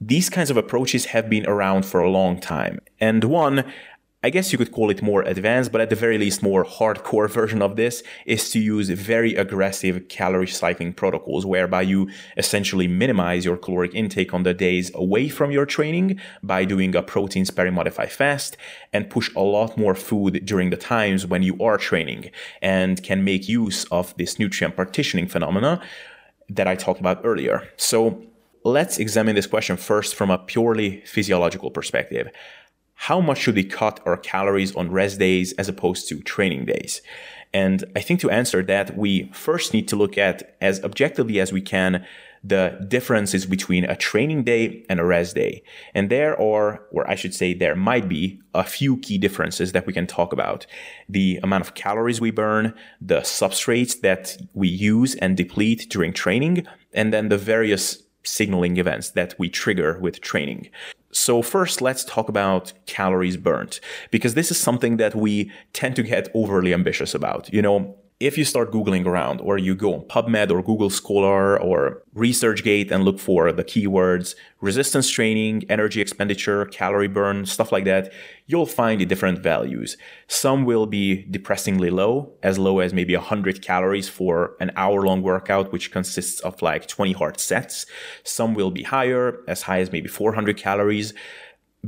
These 0.00 0.30
kinds 0.30 0.50
of 0.50 0.56
approaches 0.56 1.06
have 1.06 1.28
been 1.28 1.46
around 1.46 1.84
for 1.84 2.00
a 2.00 2.10
long 2.10 2.40
time. 2.40 2.80
And 3.00 3.24
one 3.24 3.64
I 4.28 4.30
guess 4.30 4.52
you 4.52 4.58
could 4.58 4.72
call 4.72 4.90
it 4.90 5.00
more 5.00 5.22
advanced, 5.22 5.72
but 5.72 5.80
at 5.80 5.88
the 5.88 5.96
very 5.96 6.18
least, 6.18 6.42
more 6.42 6.62
hardcore 6.62 7.30
version 7.40 7.62
of 7.62 7.76
this 7.76 8.02
is 8.26 8.50
to 8.50 8.58
use 8.58 8.90
very 8.90 9.34
aggressive 9.34 10.06
calorie 10.10 10.46
cycling 10.46 10.92
protocols, 10.92 11.46
whereby 11.46 11.80
you 11.80 12.10
essentially 12.36 12.86
minimize 12.86 13.46
your 13.46 13.56
caloric 13.56 13.94
intake 13.94 14.34
on 14.34 14.42
the 14.42 14.52
days 14.52 14.90
away 14.94 15.30
from 15.30 15.50
your 15.50 15.64
training 15.64 16.20
by 16.42 16.66
doing 16.66 16.94
a 16.94 17.02
protein 17.02 17.46
sparing 17.46 17.72
modified 17.72 18.12
fast 18.12 18.58
and 18.92 19.08
push 19.08 19.34
a 19.34 19.40
lot 19.40 19.78
more 19.78 19.94
food 19.94 20.44
during 20.44 20.68
the 20.68 20.76
times 20.76 21.24
when 21.24 21.42
you 21.42 21.56
are 21.64 21.78
training 21.78 22.30
and 22.60 23.02
can 23.02 23.24
make 23.24 23.48
use 23.48 23.86
of 23.86 24.14
this 24.18 24.38
nutrient 24.38 24.76
partitioning 24.76 25.26
phenomena 25.26 25.80
that 26.50 26.68
I 26.68 26.74
talked 26.74 27.00
about 27.00 27.22
earlier. 27.24 27.66
So 27.78 28.22
let's 28.62 28.98
examine 28.98 29.36
this 29.36 29.46
question 29.46 29.78
first 29.78 30.14
from 30.14 30.30
a 30.30 30.36
purely 30.36 31.00
physiological 31.06 31.70
perspective 31.70 32.30
how 33.02 33.20
much 33.20 33.38
should 33.38 33.54
we 33.54 33.62
cut 33.62 34.00
our 34.04 34.16
calories 34.16 34.74
on 34.74 34.90
rest 34.90 35.20
days 35.20 35.52
as 35.52 35.68
opposed 35.68 36.08
to 36.08 36.20
training 36.20 36.66
days? 36.66 37.00
And 37.54 37.84
I 37.94 38.00
think 38.00 38.18
to 38.20 38.30
answer 38.30 38.60
that, 38.64 38.98
we 38.98 39.30
first 39.32 39.72
need 39.72 39.86
to 39.88 39.96
look 39.96 40.18
at 40.18 40.56
as 40.60 40.82
objectively 40.82 41.38
as 41.38 41.52
we 41.52 41.60
can 41.60 42.04
the 42.42 42.84
differences 42.88 43.46
between 43.46 43.84
a 43.84 43.94
training 43.94 44.42
day 44.42 44.84
and 44.90 44.98
a 44.98 45.04
rest 45.04 45.36
day. 45.36 45.62
And 45.94 46.10
there 46.10 46.34
are, 46.40 46.82
or 46.90 47.08
I 47.08 47.14
should 47.14 47.34
say, 47.34 47.54
there 47.54 47.76
might 47.76 48.08
be 48.08 48.40
a 48.52 48.64
few 48.64 48.96
key 48.96 49.16
differences 49.16 49.70
that 49.72 49.86
we 49.86 49.92
can 49.92 50.08
talk 50.08 50.32
about. 50.32 50.66
The 51.08 51.38
amount 51.42 51.64
of 51.64 51.74
calories 51.74 52.20
we 52.20 52.32
burn, 52.32 52.74
the 53.00 53.20
substrates 53.20 54.00
that 54.00 54.36
we 54.54 54.66
use 54.66 55.14
and 55.14 55.36
deplete 55.36 55.88
during 55.88 56.12
training, 56.12 56.66
and 56.92 57.12
then 57.12 57.28
the 57.28 57.38
various 57.38 58.02
signaling 58.24 58.76
events 58.76 59.10
that 59.10 59.36
we 59.38 59.48
trigger 59.48 59.98
with 60.00 60.20
training. 60.20 60.68
So 61.10 61.42
first, 61.42 61.80
let's 61.80 62.04
talk 62.04 62.28
about 62.28 62.72
calories 62.86 63.36
burnt, 63.36 63.80
because 64.10 64.34
this 64.34 64.50
is 64.50 64.58
something 64.58 64.98
that 64.98 65.14
we 65.14 65.50
tend 65.72 65.96
to 65.96 66.02
get 66.02 66.28
overly 66.34 66.74
ambitious 66.74 67.14
about. 67.14 67.52
You 67.52 67.62
know, 67.62 67.96
if 68.20 68.36
you 68.36 68.44
start 68.44 68.72
Googling 68.72 69.06
around 69.06 69.40
or 69.40 69.58
you 69.58 69.76
go 69.76 69.94
on 69.94 70.00
PubMed 70.00 70.50
or 70.50 70.60
Google 70.60 70.90
Scholar 70.90 71.60
or 71.60 72.02
ResearchGate 72.16 72.90
and 72.90 73.04
look 73.04 73.20
for 73.20 73.52
the 73.52 73.62
keywords 73.62 74.34
resistance 74.60 75.08
training, 75.08 75.62
energy 75.68 76.00
expenditure, 76.00 76.64
calorie 76.64 77.06
burn, 77.06 77.46
stuff 77.46 77.70
like 77.70 77.84
that, 77.84 78.12
you'll 78.46 78.66
find 78.66 79.00
the 79.00 79.06
different 79.06 79.38
values. 79.38 79.96
Some 80.26 80.64
will 80.64 80.86
be 80.86 81.22
depressingly 81.30 81.90
low, 81.90 82.32
as 82.42 82.58
low 82.58 82.80
as 82.80 82.92
maybe 82.92 83.14
100 83.14 83.62
calories 83.62 84.08
for 84.08 84.56
an 84.58 84.72
hour 84.74 85.06
long 85.06 85.22
workout, 85.22 85.70
which 85.70 85.92
consists 85.92 86.40
of 86.40 86.60
like 86.60 86.88
20 86.88 87.12
hard 87.12 87.38
sets. 87.38 87.86
Some 88.24 88.54
will 88.54 88.72
be 88.72 88.82
higher, 88.82 89.44
as 89.46 89.62
high 89.62 89.78
as 89.78 89.92
maybe 89.92 90.08
400 90.08 90.56
calories. 90.56 91.14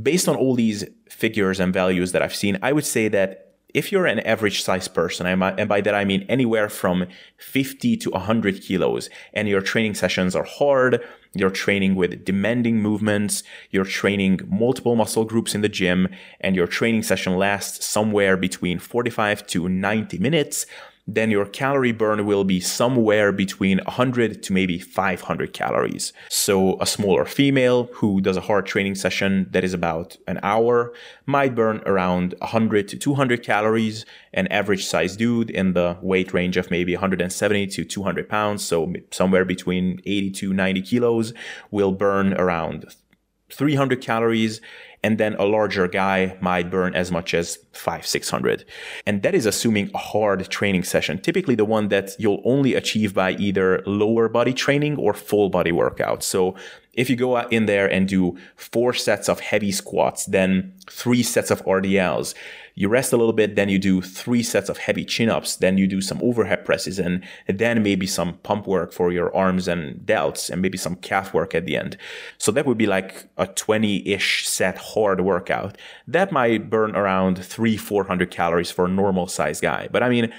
Based 0.01 0.29
on 0.29 0.37
all 0.37 0.55
these 0.55 0.85
figures 1.09 1.59
and 1.59 1.73
values 1.73 2.13
that 2.13 2.21
I've 2.21 2.33
seen, 2.35 2.57
I 2.61 2.71
would 2.71 2.85
say 2.85 3.09
that 3.09 3.50
if 3.73 3.91
you're 3.91 4.05
an 4.05 4.19
average 4.21 4.63
size 4.63 4.87
person, 4.87 5.25
and 5.25 5.69
by 5.69 5.81
that 5.81 5.95
I 5.95 6.05
mean 6.05 6.25
anywhere 6.29 6.69
from 6.69 7.07
50 7.37 7.97
to 7.97 8.09
100 8.11 8.61
kilos, 8.61 9.09
and 9.33 9.47
your 9.47 9.61
training 9.61 9.95
sessions 9.95 10.35
are 10.35 10.43
hard, 10.43 11.03
you're 11.33 11.49
training 11.49 11.95
with 11.95 12.25
demanding 12.25 12.81
movements, 12.81 13.43
you're 13.69 13.85
training 13.85 14.41
multiple 14.47 14.95
muscle 14.95 15.25
groups 15.25 15.55
in 15.55 15.61
the 15.61 15.69
gym, 15.69 16.09
and 16.41 16.55
your 16.55 16.67
training 16.67 17.03
session 17.03 17.37
lasts 17.37 17.85
somewhere 17.85 18.35
between 18.35 18.79
45 18.79 19.47
to 19.47 19.69
90 19.69 20.17
minutes, 20.17 20.65
then 21.15 21.31
your 21.31 21.45
calorie 21.45 21.91
burn 21.91 22.25
will 22.25 22.43
be 22.43 22.59
somewhere 22.59 23.31
between 23.31 23.79
100 23.79 24.43
to 24.43 24.53
maybe 24.53 24.79
500 24.79 25.53
calories. 25.53 26.13
So 26.29 26.79
a 26.79 26.85
smaller 26.85 27.25
female 27.25 27.89
who 27.93 28.21
does 28.21 28.37
a 28.37 28.41
hard 28.41 28.65
training 28.65 28.95
session 28.95 29.47
that 29.51 29.63
is 29.63 29.73
about 29.73 30.17
an 30.27 30.39
hour 30.43 30.93
might 31.25 31.55
burn 31.55 31.81
around 31.85 32.35
100 32.39 32.87
to 32.89 32.97
200 32.97 33.43
calories. 33.43 34.05
An 34.33 34.47
average 34.47 34.85
size 34.85 35.17
dude 35.17 35.49
in 35.49 35.73
the 35.73 35.97
weight 36.01 36.33
range 36.33 36.57
of 36.57 36.71
maybe 36.71 36.93
170 36.93 37.67
to 37.67 37.83
200 37.83 38.29
pounds, 38.29 38.63
so 38.63 38.93
somewhere 39.11 39.43
between 39.43 39.99
80 40.05 40.31
to 40.31 40.53
90 40.53 40.81
kilos, 40.81 41.33
will 41.69 41.91
burn 41.91 42.33
around 42.33 42.85
300 43.49 44.01
calories 44.01 44.61
and 45.03 45.17
then 45.17 45.35
a 45.35 45.45
larger 45.45 45.87
guy 45.87 46.37
might 46.41 46.69
burn 46.69 46.93
as 46.93 47.11
much 47.11 47.33
as 47.33 47.57
five, 47.73 48.05
600. 48.05 48.65
And 49.05 49.23
that 49.23 49.33
is 49.33 49.45
assuming 49.45 49.89
a 49.93 49.97
hard 49.97 50.47
training 50.49 50.83
session, 50.83 51.19
typically 51.19 51.55
the 51.55 51.65
one 51.65 51.87
that 51.87 52.11
you'll 52.19 52.41
only 52.45 52.75
achieve 52.75 53.13
by 53.13 53.31
either 53.33 53.81
lower 53.85 54.29
body 54.29 54.53
training 54.53 54.97
or 54.97 55.13
full 55.13 55.49
body 55.49 55.71
workout. 55.71 56.23
So 56.23 56.55
if 56.93 57.09
you 57.09 57.15
go 57.15 57.39
in 57.39 57.65
there 57.65 57.87
and 57.91 58.07
do 58.07 58.37
four 58.55 58.93
sets 58.93 59.29
of 59.29 59.39
heavy 59.39 59.71
squats, 59.71 60.25
then 60.25 60.73
three 60.89 61.23
sets 61.23 61.49
of 61.49 61.63
RDLs, 61.65 62.35
you 62.75 62.89
rest 62.89 63.13
a 63.13 63.17
little 63.17 63.33
bit, 63.33 63.55
then 63.55 63.69
you 63.69 63.79
do 63.79 64.01
three 64.01 64.43
sets 64.43 64.69
of 64.69 64.77
heavy 64.77 65.05
chin 65.05 65.29
ups, 65.29 65.55
then 65.57 65.77
you 65.77 65.87
do 65.87 66.01
some 66.01 66.19
overhead 66.21 66.65
presses, 66.65 66.99
and 66.99 67.23
then 67.47 67.83
maybe 67.83 68.07
some 68.07 68.35
pump 68.43 68.67
work 68.67 68.93
for 68.93 69.11
your 69.11 69.35
arms 69.35 69.67
and 69.67 70.05
delts, 70.05 70.49
and 70.49 70.61
maybe 70.61 70.77
some 70.77 70.95
calf 70.95 71.33
work 71.33 71.53
at 71.53 71.65
the 71.65 71.77
end. 71.77 71.97
So 72.37 72.51
that 72.51 72.65
would 72.65 72.77
be 72.77 72.87
like 72.87 73.25
a 73.37 73.47
20 73.47 74.07
ish 74.07 74.47
set 74.47 74.77
hard 74.77 75.21
workout. 75.21 75.77
That 76.07 76.31
might 76.31 76.69
burn 76.69 76.95
around 76.95 77.43
three, 77.43 77.77
400 77.77 78.31
calories 78.31 78.71
for 78.71 78.85
a 78.85 78.89
normal 78.89 79.27
size 79.27 79.59
guy. 79.59 79.87
But 79.91 80.03
I 80.03 80.09
mean, 80.09 80.33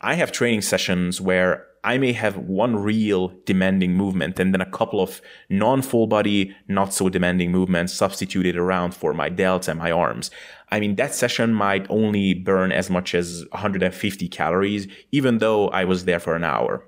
I 0.00 0.14
have 0.14 0.30
training 0.30 0.62
sessions 0.62 1.20
where 1.20 1.68
I 1.84 1.98
may 1.98 2.12
have 2.12 2.36
one 2.36 2.76
real 2.76 3.32
demanding 3.44 3.94
movement 3.94 4.38
and 4.38 4.52
then 4.52 4.60
a 4.60 4.70
couple 4.70 5.00
of 5.00 5.20
non 5.48 5.82
full 5.82 6.06
body, 6.06 6.54
not 6.66 6.92
so 6.92 7.08
demanding 7.08 7.50
movements 7.50 7.92
substituted 7.92 8.56
around 8.56 8.94
for 8.94 9.12
my 9.12 9.30
delts 9.30 9.68
and 9.68 9.78
my 9.78 9.90
arms. 9.90 10.30
I 10.70 10.80
mean, 10.80 10.96
that 10.96 11.14
session 11.14 11.54
might 11.54 11.86
only 11.88 12.34
burn 12.34 12.72
as 12.72 12.90
much 12.90 13.14
as 13.14 13.44
150 13.52 14.28
calories, 14.28 14.86
even 15.12 15.38
though 15.38 15.68
I 15.68 15.84
was 15.84 16.04
there 16.04 16.20
for 16.20 16.36
an 16.36 16.44
hour. 16.44 16.84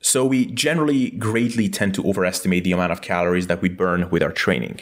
So 0.00 0.24
we 0.24 0.46
generally 0.46 1.10
greatly 1.10 1.68
tend 1.68 1.94
to 1.94 2.08
overestimate 2.08 2.64
the 2.64 2.72
amount 2.72 2.92
of 2.92 3.02
calories 3.02 3.48
that 3.48 3.60
we 3.60 3.68
burn 3.68 4.08
with 4.08 4.22
our 4.22 4.32
training. 4.32 4.80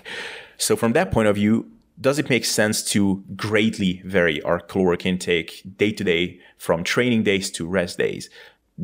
So 0.57 0.77
from 0.77 0.93
that 0.93 1.11
point 1.11 1.29
of 1.29 1.35
view, 1.35 1.69
does 2.01 2.21
it 2.21 2.31
make 2.31 2.45
sense 2.45 2.83
to 2.93 3.25
greatly 3.35 4.03
vary 4.05 4.41
our 4.43 4.61
caloric 4.61 5.05
intake 5.05 5.63
day 5.77 5.91
to 5.93 6.05
day 6.05 6.39
from 6.57 6.85
training 6.85 7.25
days 7.25 7.51
to 7.53 7.67
rest 7.67 7.99
days? 7.99 8.31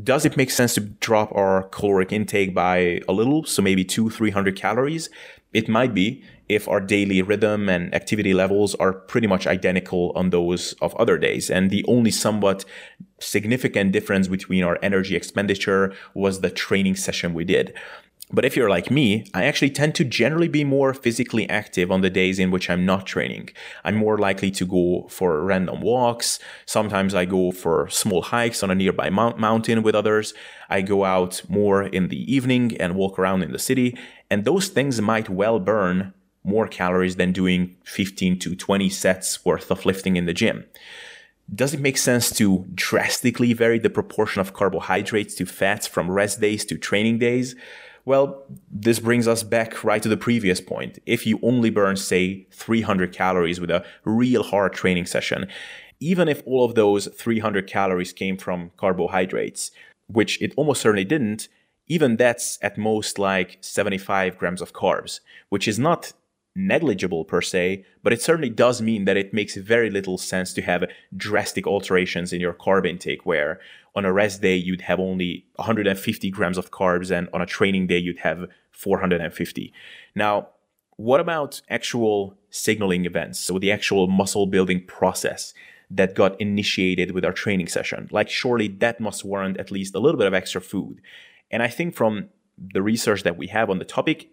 Does 0.02 0.24
it 0.24 0.36
make 0.36 0.50
sense 0.50 0.74
to 0.74 0.80
drop 0.80 1.30
our 1.32 1.62
caloric 1.68 2.10
intake 2.10 2.52
by 2.52 3.00
a 3.08 3.12
little, 3.12 3.44
so 3.44 3.62
maybe 3.62 3.84
two, 3.84 4.10
300 4.10 4.56
calories? 4.56 5.08
It 5.54 5.68
might 5.68 5.94
be 5.94 6.22
if 6.48 6.68
our 6.68 6.80
daily 6.80 7.22
rhythm 7.22 7.68
and 7.68 7.94
activity 7.94 8.34
levels 8.34 8.74
are 8.74 8.92
pretty 8.92 9.26
much 9.26 9.46
identical 9.46 10.12
on 10.14 10.30
those 10.30 10.74
of 10.82 10.94
other 10.96 11.16
days. 11.16 11.48
And 11.48 11.70
the 11.70 11.84
only 11.88 12.10
somewhat 12.10 12.64
significant 13.20 13.92
difference 13.92 14.28
between 14.28 14.64
our 14.64 14.78
energy 14.82 15.16
expenditure 15.16 15.94
was 16.12 16.40
the 16.40 16.50
training 16.50 16.96
session 16.96 17.32
we 17.32 17.44
did. 17.44 17.72
But 18.32 18.44
if 18.44 18.56
you're 18.56 18.70
like 18.70 18.90
me, 18.90 19.26
I 19.34 19.44
actually 19.44 19.70
tend 19.70 19.94
to 19.96 20.04
generally 20.04 20.48
be 20.48 20.64
more 20.64 20.94
physically 20.94 21.48
active 21.48 21.90
on 21.90 22.00
the 22.00 22.08
days 22.08 22.38
in 22.38 22.50
which 22.50 22.70
I'm 22.70 22.86
not 22.86 23.06
training. 23.06 23.50
I'm 23.84 23.96
more 23.96 24.16
likely 24.16 24.50
to 24.52 24.64
go 24.64 25.06
for 25.10 25.42
random 25.44 25.82
walks. 25.82 26.38
Sometimes 26.64 27.14
I 27.14 27.26
go 27.26 27.52
for 27.52 27.88
small 27.90 28.22
hikes 28.22 28.62
on 28.62 28.70
a 28.70 28.74
nearby 28.74 29.10
mount- 29.10 29.38
mountain 29.38 29.82
with 29.82 29.94
others. 29.94 30.32
I 30.70 30.80
go 30.80 31.04
out 31.04 31.42
more 31.48 31.82
in 31.82 32.08
the 32.08 32.34
evening 32.34 32.76
and 32.80 32.96
walk 32.96 33.18
around 33.18 33.42
in 33.42 33.52
the 33.52 33.58
city. 33.58 33.96
And 34.30 34.44
those 34.44 34.68
things 34.68 35.00
might 35.00 35.28
well 35.28 35.60
burn 35.60 36.14
more 36.42 36.66
calories 36.66 37.16
than 37.16 37.32
doing 37.32 37.76
15 37.84 38.38
to 38.40 38.54
20 38.56 38.88
sets 38.88 39.44
worth 39.44 39.70
of 39.70 39.84
lifting 39.84 40.16
in 40.16 40.26
the 40.26 40.34
gym. 40.34 40.64
Does 41.54 41.74
it 41.74 41.80
make 41.80 41.98
sense 41.98 42.30
to 42.38 42.66
drastically 42.74 43.52
vary 43.52 43.78
the 43.78 43.90
proportion 43.90 44.40
of 44.40 44.54
carbohydrates 44.54 45.34
to 45.34 45.46
fats 45.46 45.86
from 45.86 46.10
rest 46.10 46.40
days 46.40 46.64
to 46.66 46.78
training 46.78 47.18
days? 47.18 47.54
Well, 48.06 48.44
this 48.70 48.98
brings 48.98 49.26
us 49.26 49.42
back 49.42 49.82
right 49.82 50.02
to 50.02 50.10
the 50.10 50.16
previous 50.16 50.60
point. 50.60 50.98
If 51.06 51.26
you 51.26 51.38
only 51.42 51.70
burn, 51.70 51.96
say, 51.96 52.46
300 52.52 53.14
calories 53.14 53.60
with 53.60 53.70
a 53.70 53.84
real 54.04 54.42
hard 54.42 54.74
training 54.74 55.06
session, 55.06 55.46
even 56.00 56.28
if 56.28 56.42
all 56.44 56.66
of 56.66 56.74
those 56.74 57.06
300 57.06 57.66
calories 57.66 58.12
came 58.12 58.36
from 58.36 58.72
carbohydrates, 58.76 59.70
which 60.06 60.40
it 60.42 60.52
almost 60.56 60.82
certainly 60.82 61.04
didn't, 61.04 61.48
even 61.86 62.16
that's 62.16 62.58
at 62.60 62.76
most 62.76 63.18
like 63.18 63.58
75 63.62 64.36
grams 64.36 64.60
of 64.60 64.74
carbs, 64.74 65.20
which 65.48 65.66
is 65.66 65.78
not 65.78 66.12
negligible 66.56 67.24
per 67.24 67.40
se, 67.40 67.84
but 68.02 68.12
it 68.12 68.22
certainly 68.22 68.50
does 68.50 68.80
mean 68.80 69.06
that 69.06 69.16
it 69.16 69.34
makes 69.34 69.56
very 69.56 69.90
little 69.90 70.18
sense 70.18 70.52
to 70.52 70.62
have 70.62 70.84
drastic 71.16 71.66
alterations 71.66 72.32
in 72.32 72.40
your 72.40 72.54
carb 72.54 72.86
intake, 72.86 73.24
where 73.26 73.60
on 73.94 74.04
a 74.04 74.12
rest 74.12 74.42
day 74.42 74.56
you'd 74.56 74.82
have 74.82 75.00
only 75.00 75.46
150 75.56 76.30
grams 76.30 76.58
of 76.58 76.70
carbs, 76.70 77.10
and 77.10 77.28
on 77.32 77.40
a 77.40 77.46
training 77.46 77.86
day 77.86 77.98
you'd 77.98 78.18
have 78.18 78.46
450. 78.72 79.72
Now, 80.14 80.48
what 80.96 81.20
about 81.20 81.60
actual 81.68 82.36
signaling 82.50 83.04
events? 83.04 83.40
So, 83.40 83.58
the 83.58 83.72
actual 83.72 84.06
muscle 84.06 84.46
building 84.46 84.84
process 84.86 85.54
that 85.90 86.14
got 86.14 86.40
initiated 86.40 87.12
with 87.12 87.24
our 87.24 87.32
training 87.32 87.68
session. 87.68 88.08
Like, 88.10 88.28
surely 88.28 88.68
that 88.68 89.00
must 89.00 89.24
warrant 89.24 89.58
at 89.58 89.70
least 89.70 89.94
a 89.94 90.00
little 90.00 90.18
bit 90.18 90.26
of 90.26 90.34
extra 90.34 90.60
food. 90.60 91.00
And 91.50 91.62
I 91.62 91.68
think 91.68 91.94
from 91.94 92.30
the 92.58 92.82
research 92.82 93.22
that 93.22 93.36
we 93.36 93.48
have 93.48 93.70
on 93.70 93.78
the 93.78 93.84
topic, 93.84 94.30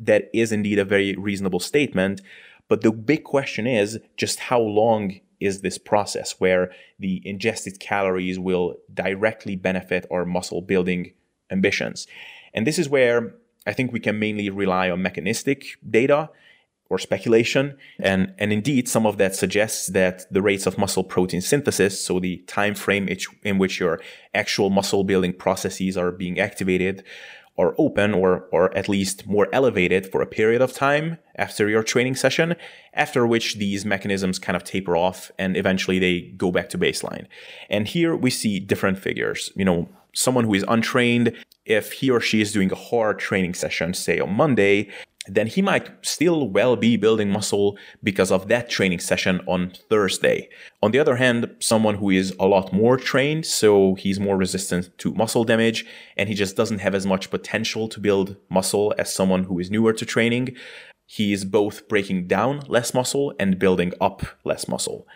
that 0.00 0.30
is 0.32 0.52
indeed 0.52 0.78
a 0.78 0.84
very 0.84 1.14
reasonable 1.16 1.60
statement. 1.60 2.20
But 2.68 2.82
the 2.82 2.92
big 2.92 3.24
question 3.24 3.66
is 3.66 3.98
just 4.16 4.38
how 4.38 4.60
long 4.60 5.20
is 5.44 5.60
this 5.60 5.78
process 5.78 6.36
where 6.38 6.70
the 6.98 7.22
ingested 7.24 7.80
calories 7.80 8.38
will 8.38 8.76
directly 8.92 9.56
benefit 9.56 10.06
our 10.10 10.24
muscle 10.24 10.62
building 10.62 11.12
ambitions? 11.50 12.06
And 12.54 12.66
this 12.66 12.78
is 12.78 12.88
where 12.88 13.34
I 13.66 13.72
think 13.72 13.92
we 13.92 14.00
can 14.00 14.18
mainly 14.18 14.50
rely 14.50 14.90
on 14.90 15.02
mechanistic 15.02 15.64
data 15.88 16.30
or 16.90 16.98
speculation. 16.98 17.76
And, 18.00 18.34
and 18.38 18.52
indeed, 18.52 18.86
some 18.88 19.06
of 19.06 19.16
that 19.16 19.34
suggests 19.34 19.86
that 19.88 20.30
the 20.30 20.42
rates 20.42 20.66
of 20.66 20.76
muscle 20.76 21.04
protein 21.04 21.40
synthesis, 21.40 21.98
so 22.04 22.20
the 22.20 22.38
time 22.46 22.74
frame 22.74 23.08
in 23.42 23.58
which 23.58 23.80
your 23.80 24.00
actual 24.34 24.68
muscle 24.68 25.02
building 25.02 25.32
processes 25.32 25.96
are 25.96 26.12
being 26.12 26.38
activated, 26.38 27.02
are 27.58 27.74
open 27.78 28.14
or, 28.14 28.46
or 28.50 28.74
at 28.76 28.88
least 28.88 29.26
more 29.26 29.48
elevated 29.52 30.10
for 30.10 30.22
a 30.22 30.26
period 30.26 30.62
of 30.62 30.72
time 30.72 31.18
after 31.36 31.68
your 31.68 31.82
training 31.82 32.16
session, 32.16 32.54
after 32.94 33.26
which 33.26 33.56
these 33.56 33.84
mechanisms 33.84 34.38
kind 34.38 34.56
of 34.56 34.64
taper 34.64 34.96
off 34.96 35.30
and 35.38 35.56
eventually 35.56 35.98
they 35.98 36.20
go 36.36 36.50
back 36.50 36.68
to 36.70 36.78
baseline. 36.78 37.26
And 37.68 37.86
here 37.86 38.16
we 38.16 38.30
see 38.30 38.58
different 38.58 38.98
figures. 38.98 39.52
You 39.54 39.64
know, 39.64 39.88
someone 40.14 40.44
who 40.44 40.54
is 40.54 40.64
untrained 40.68 41.34
if 41.64 41.92
he 41.92 42.10
or 42.10 42.20
she 42.20 42.40
is 42.40 42.52
doing 42.52 42.72
a 42.72 42.76
hard 42.76 43.18
training 43.18 43.54
session, 43.54 43.94
say 43.94 44.18
on 44.18 44.32
Monday, 44.32 44.90
then 45.26 45.46
he 45.46 45.62
might 45.62 46.04
still 46.04 46.48
well 46.48 46.74
be 46.74 46.96
building 46.96 47.30
muscle 47.30 47.78
because 48.02 48.32
of 48.32 48.48
that 48.48 48.68
training 48.68 48.98
session 48.98 49.40
on 49.46 49.72
Thursday. 49.88 50.48
On 50.82 50.90
the 50.90 50.98
other 50.98 51.16
hand, 51.16 51.54
someone 51.60 51.94
who 51.96 52.10
is 52.10 52.34
a 52.40 52.46
lot 52.46 52.72
more 52.72 52.96
trained, 52.96 53.46
so 53.46 53.94
he's 53.94 54.18
more 54.18 54.36
resistant 54.36 54.90
to 54.98 55.14
muscle 55.14 55.44
damage, 55.44 55.86
and 56.16 56.28
he 56.28 56.34
just 56.34 56.56
doesn't 56.56 56.80
have 56.80 56.94
as 56.94 57.06
much 57.06 57.30
potential 57.30 57.88
to 57.88 58.00
build 58.00 58.36
muscle 58.50 58.94
as 58.98 59.14
someone 59.14 59.44
who 59.44 59.60
is 59.60 59.70
newer 59.70 59.92
to 59.92 60.04
training, 60.04 60.56
he 61.06 61.32
is 61.32 61.44
both 61.44 61.88
breaking 61.88 62.26
down 62.26 62.62
less 62.68 62.94
muscle 62.94 63.34
and 63.38 63.58
building 63.58 63.92
up 64.00 64.22
less 64.44 64.66
muscle. 64.66 65.06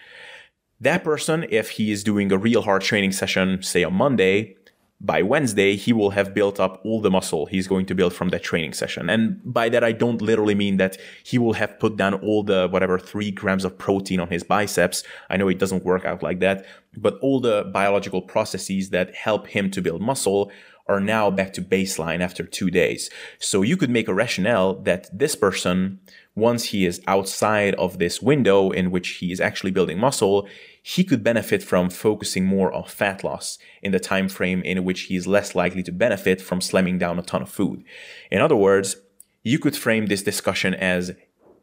That 0.78 1.02
person, 1.02 1.46
if 1.48 1.70
he 1.70 1.90
is 1.90 2.04
doing 2.04 2.30
a 2.30 2.36
real 2.36 2.62
hard 2.62 2.82
training 2.82 3.12
session, 3.12 3.62
say 3.62 3.82
on 3.82 3.94
Monday, 3.94 4.55
by 5.00 5.22
Wednesday, 5.22 5.76
he 5.76 5.92
will 5.92 6.10
have 6.10 6.32
built 6.32 6.58
up 6.58 6.80
all 6.82 7.02
the 7.02 7.10
muscle 7.10 7.46
he's 7.46 7.68
going 7.68 7.84
to 7.86 7.94
build 7.94 8.14
from 8.14 8.30
that 8.30 8.42
training 8.42 8.72
session. 8.72 9.10
And 9.10 9.40
by 9.44 9.68
that, 9.68 9.84
I 9.84 9.92
don't 9.92 10.22
literally 10.22 10.54
mean 10.54 10.78
that 10.78 10.96
he 11.22 11.36
will 11.36 11.52
have 11.52 11.78
put 11.78 11.96
down 11.96 12.14
all 12.14 12.42
the 12.42 12.68
whatever 12.68 12.98
three 12.98 13.30
grams 13.30 13.64
of 13.64 13.76
protein 13.76 14.20
on 14.20 14.28
his 14.28 14.42
biceps. 14.42 15.02
I 15.28 15.36
know 15.36 15.48
it 15.48 15.58
doesn't 15.58 15.84
work 15.84 16.06
out 16.06 16.22
like 16.22 16.40
that, 16.40 16.64
but 16.96 17.18
all 17.20 17.40
the 17.40 17.70
biological 17.74 18.22
processes 18.22 18.88
that 18.90 19.14
help 19.14 19.48
him 19.48 19.70
to 19.72 19.82
build 19.82 20.00
muscle 20.00 20.50
are 20.88 21.00
now 21.00 21.30
back 21.30 21.52
to 21.54 21.62
baseline 21.62 22.20
after 22.20 22.44
two 22.44 22.70
days. 22.70 23.10
So 23.38 23.62
you 23.62 23.76
could 23.76 23.90
make 23.90 24.08
a 24.08 24.14
rationale 24.14 24.74
that 24.82 25.08
this 25.16 25.34
person, 25.34 26.00
once 26.34 26.64
he 26.64 26.86
is 26.86 27.00
outside 27.06 27.74
of 27.74 27.98
this 27.98 28.22
window 28.22 28.70
in 28.70 28.90
which 28.90 29.08
he 29.08 29.32
is 29.32 29.40
actually 29.40 29.72
building 29.72 29.98
muscle, 29.98 30.48
he 30.82 31.02
could 31.02 31.24
benefit 31.24 31.62
from 31.62 31.90
focusing 31.90 32.44
more 32.44 32.72
on 32.72 32.84
fat 32.84 33.24
loss 33.24 33.58
in 33.82 33.92
the 33.92 33.98
time 33.98 34.28
frame 34.28 34.62
in 34.62 34.84
which 34.84 35.02
he 35.02 35.16
is 35.16 35.26
less 35.26 35.54
likely 35.54 35.82
to 35.82 35.92
benefit 35.92 36.40
from 36.40 36.60
slamming 36.60 36.98
down 36.98 37.18
a 37.18 37.22
ton 37.22 37.42
of 37.42 37.48
food. 37.48 37.82
In 38.30 38.40
other 38.40 38.56
words, 38.56 38.96
you 39.42 39.58
could 39.58 39.76
frame 39.76 40.06
this 40.06 40.22
discussion 40.22 40.74
as 40.74 41.12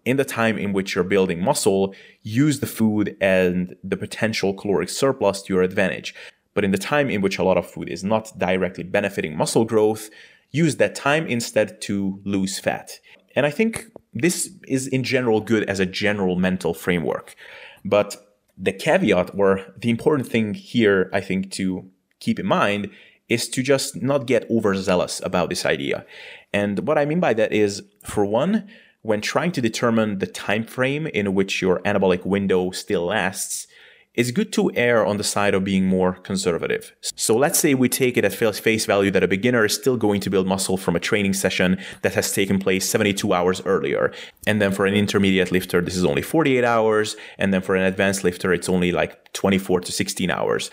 in 0.05 0.17
the 0.17 0.25
time 0.25 0.57
in 0.57 0.73
which 0.73 0.95
you're 0.95 1.03
building 1.03 1.41
muscle, 1.41 1.95
use 2.21 2.59
the 2.59 2.67
food 2.67 3.15
and 3.21 3.75
the 3.83 3.95
potential 3.95 4.53
caloric 4.53 4.89
surplus 4.89 5.41
to 5.43 5.53
your 5.53 5.63
advantage. 5.63 6.13
But 6.53 6.63
in 6.63 6.71
the 6.71 6.77
time 6.77 7.09
in 7.09 7.21
which 7.21 7.39
a 7.39 7.43
lot 7.43 7.57
of 7.57 7.69
food 7.69 7.89
is 7.89 8.03
not 8.03 8.37
directly 8.37 8.83
benefiting 8.83 9.35
muscle 9.35 9.65
growth, 9.65 10.09
use 10.51 10.75
that 10.77 10.95
time 10.95 11.27
instead 11.27 11.81
to 11.81 12.21
lose 12.23 12.59
fat. 12.59 12.99
And 13.35 13.45
I 13.45 13.49
think 13.49 13.87
this 14.13 14.51
is 14.67 14.87
in 14.87 15.03
general 15.03 15.41
good 15.41 15.63
as 15.63 15.79
a 15.79 15.85
general 15.85 16.35
mental 16.35 16.73
framework. 16.73 17.35
But 17.83 18.15
the 18.57 18.71
caveat 18.71 19.31
or 19.33 19.61
the 19.77 19.89
important 19.89 20.27
thing 20.27 20.53
here, 20.53 21.09
I 21.11 21.21
think, 21.21 21.51
to 21.53 21.89
keep 22.19 22.39
in 22.39 22.45
mind 22.45 22.91
is 23.29 23.49
to 23.49 23.63
just 23.63 24.01
not 24.01 24.27
get 24.27 24.49
overzealous 24.49 25.21
about 25.23 25.49
this 25.49 25.65
idea. 25.65 26.05
And 26.53 26.87
what 26.87 26.97
I 26.97 27.05
mean 27.05 27.19
by 27.19 27.33
that 27.33 27.51
is, 27.51 27.81
for 28.03 28.25
one, 28.25 28.67
when 29.01 29.21
trying 29.21 29.51
to 29.53 29.61
determine 29.61 30.19
the 30.19 30.27
time 30.27 30.63
frame 30.63 31.07
in 31.07 31.33
which 31.33 31.61
your 31.61 31.79
anabolic 31.79 32.25
window 32.25 32.71
still 32.71 33.05
lasts, 33.05 33.67
it's 34.15 34.31
good 34.31 34.53
to 34.53 34.71
err 34.75 35.05
on 35.05 35.17
the 35.17 35.23
side 35.23 35.53
of 35.55 35.63
being 35.63 35.85
more 35.85 36.13
conservative. 36.13 36.93
So 37.15 37.35
let's 37.35 37.57
say 37.57 37.73
we 37.73 37.89
take 37.89 38.15
it 38.15 38.25
at 38.25 38.33
face 38.33 38.85
value 38.85 39.09
that 39.11 39.23
a 39.23 39.27
beginner 39.27 39.65
is 39.65 39.73
still 39.73 39.97
going 39.97 40.21
to 40.21 40.29
build 40.29 40.45
muscle 40.45 40.77
from 40.77 40.95
a 40.95 40.99
training 40.99 41.33
session 41.33 41.79
that 42.03 42.13
has 42.13 42.31
taken 42.31 42.59
place 42.59 42.87
72 42.87 43.33
hours 43.33 43.61
earlier. 43.65 44.13
And 44.45 44.61
then 44.61 44.71
for 44.71 44.85
an 44.85 44.93
intermediate 44.93 45.51
lifter, 45.51 45.81
this 45.81 45.95
is 45.95 46.05
only 46.05 46.21
48 46.21 46.63
hours. 46.63 47.15
And 47.39 47.53
then 47.53 47.61
for 47.61 47.75
an 47.75 47.83
advanced 47.83 48.23
lifter, 48.23 48.53
it's 48.53 48.69
only 48.69 48.91
like 48.91 49.33
24 49.33 49.81
to 49.81 49.91
16 49.91 50.29
hours. 50.29 50.69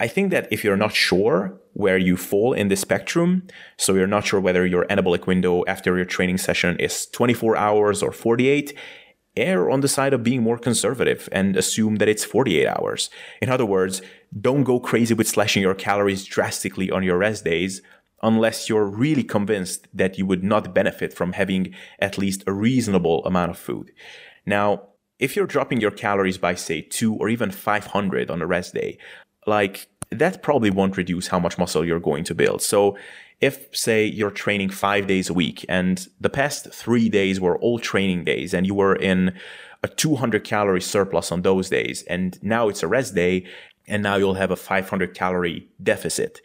I 0.00 0.08
think 0.08 0.32
that 0.32 0.48
if 0.50 0.64
you're 0.64 0.76
not 0.76 0.92
sure 0.92 1.56
where 1.74 1.96
you 1.96 2.16
fall 2.16 2.52
in 2.52 2.66
the 2.66 2.74
spectrum, 2.74 3.46
so 3.76 3.94
you're 3.94 4.08
not 4.08 4.26
sure 4.26 4.40
whether 4.40 4.66
your 4.66 4.84
anabolic 4.86 5.28
window 5.28 5.64
after 5.68 5.96
your 5.96 6.04
training 6.04 6.38
session 6.38 6.76
is 6.80 7.06
24 7.06 7.56
hours 7.56 8.02
or 8.02 8.10
48, 8.10 8.76
err 9.36 9.70
on 9.70 9.80
the 9.80 9.88
side 9.88 10.12
of 10.12 10.22
being 10.22 10.42
more 10.42 10.58
conservative 10.58 11.28
and 11.32 11.56
assume 11.56 11.96
that 11.96 12.08
it's 12.08 12.24
48 12.24 12.66
hours. 12.66 13.10
In 13.42 13.48
other 13.48 13.66
words, 13.66 14.00
don't 14.40 14.64
go 14.64 14.80
crazy 14.80 15.14
with 15.14 15.28
slashing 15.28 15.62
your 15.62 15.74
calories 15.74 16.24
drastically 16.24 16.90
on 16.90 17.02
your 17.02 17.18
rest 17.18 17.44
days 17.44 17.82
unless 18.22 18.68
you're 18.68 18.86
really 18.86 19.22
convinced 19.22 19.86
that 19.92 20.18
you 20.18 20.24
would 20.24 20.42
not 20.42 20.74
benefit 20.74 21.12
from 21.12 21.32
having 21.32 21.74
at 21.98 22.16
least 22.16 22.42
a 22.46 22.52
reasonable 22.52 23.24
amount 23.26 23.50
of 23.50 23.58
food. 23.58 23.92
Now, 24.46 24.88
if 25.18 25.36
you're 25.36 25.46
dropping 25.46 25.80
your 25.80 25.90
calories 25.90 26.38
by 26.38 26.54
say 26.54 26.80
2 26.80 27.14
or 27.14 27.28
even 27.28 27.50
500 27.50 28.30
on 28.30 28.40
a 28.40 28.46
rest 28.46 28.74
day, 28.74 28.98
like 29.46 29.88
that 30.10 30.42
probably 30.42 30.70
won't 30.70 30.96
reduce 30.96 31.28
how 31.28 31.38
much 31.38 31.58
muscle 31.58 31.84
you're 31.84 32.00
going 32.00 32.24
to 32.24 32.34
build. 32.34 32.62
So 32.62 32.96
if 33.40 33.74
say 33.76 34.04
you're 34.04 34.30
training 34.30 34.70
five 34.70 35.06
days 35.06 35.28
a 35.28 35.34
week 35.34 35.64
and 35.68 36.08
the 36.20 36.30
past 36.30 36.72
three 36.72 37.08
days 37.08 37.40
were 37.40 37.58
all 37.58 37.78
training 37.78 38.24
days 38.24 38.54
and 38.54 38.66
you 38.66 38.74
were 38.74 38.96
in 38.96 39.34
a 39.82 39.88
200 39.88 40.44
calorie 40.44 40.80
surplus 40.80 41.30
on 41.30 41.42
those 41.42 41.68
days 41.68 42.02
and 42.04 42.42
now 42.42 42.68
it's 42.68 42.82
a 42.82 42.88
rest 42.88 43.14
day 43.14 43.46
and 43.86 44.02
now 44.02 44.16
you'll 44.16 44.34
have 44.34 44.50
a 44.50 44.56
500 44.56 45.14
calorie 45.14 45.68
deficit 45.82 46.40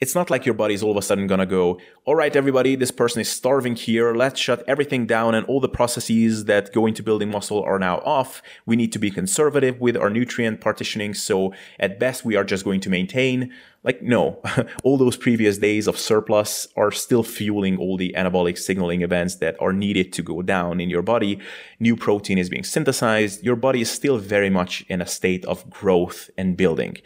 it's 0.00 0.14
not 0.14 0.30
like 0.30 0.46
your 0.46 0.54
body's 0.54 0.82
all 0.82 0.92
of 0.92 0.96
a 0.96 1.02
sudden 1.02 1.26
gonna 1.26 1.46
go, 1.46 1.80
all 2.04 2.14
right, 2.14 2.34
everybody, 2.34 2.76
this 2.76 2.90
person 2.90 3.20
is 3.20 3.28
starving 3.28 3.74
here. 3.74 4.14
Let's 4.14 4.40
shut 4.40 4.62
everything 4.68 5.06
down 5.06 5.34
and 5.34 5.44
all 5.46 5.60
the 5.60 5.68
processes 5.68 6.44
that 6.44 6.72
go 6.72 6.86
into 6.86 7.02
building 7.02 7.30
muscle 7.30 7.62
are 7.62 7.78
now 7.78 7.98
off. 7.98 8.40
We 8.64 8.76
need 8.76 8.92
to 8.92 8.98
be 8.98 9.10
conservative 9.10 9.80
with 9.80 9.96
our 9.96 10.08
nutrient 10.08 10.60
partitioning. 10.60 11.14
So 11.14 11.52
at 11.80 11.98
best, 11.98 12.24
we 12.24 12.36
are 12.36 12.44
just 12.44 12.64
going 12.64 12.80
to 12.80 12.90
maintain. 12.90 13.52
Like, 13.84 14.02
no, 14.02 14.40
all 14.84 14.98
those 14.98 15.16
previous 15.16 15.58
days 15.58 15.86
of 15.86 15.98
surplus 15.98 16.68
are 16.76 16.90
still 16.92 17.22
fueling 17.22 17.76
all 17.76 17.96
the 17.96 18.14
anabolic 18.16 18.58
signaling 18.58 19.02
events 19.02 19.36
that 19.36 19.56
are 19.60 19.72
needed 19.72 20.12
to 20.14 20.22
go 20.22 20.42
down 20.42 20.80
in 20.80 20.90
your 20.90 21.02
body. 21.02 21.40
New 21.80 21.96
protein 21.96 22.38
is 22.38 22.48
being 22.48 22.64
synthesized. 22.64 23.42
Your 23.42 23.56
body 23.56 23.80
is 23.80 23.90
still 23.90 24.18
very 24.18 24.50
much 24.50 24.84
in 24.88 25.00
a 25.00 25.06
state 25.06 25.44
of 25.44 25.68
growth 25.70 26.30
and 26.36 26.56
building. 26.56 26.98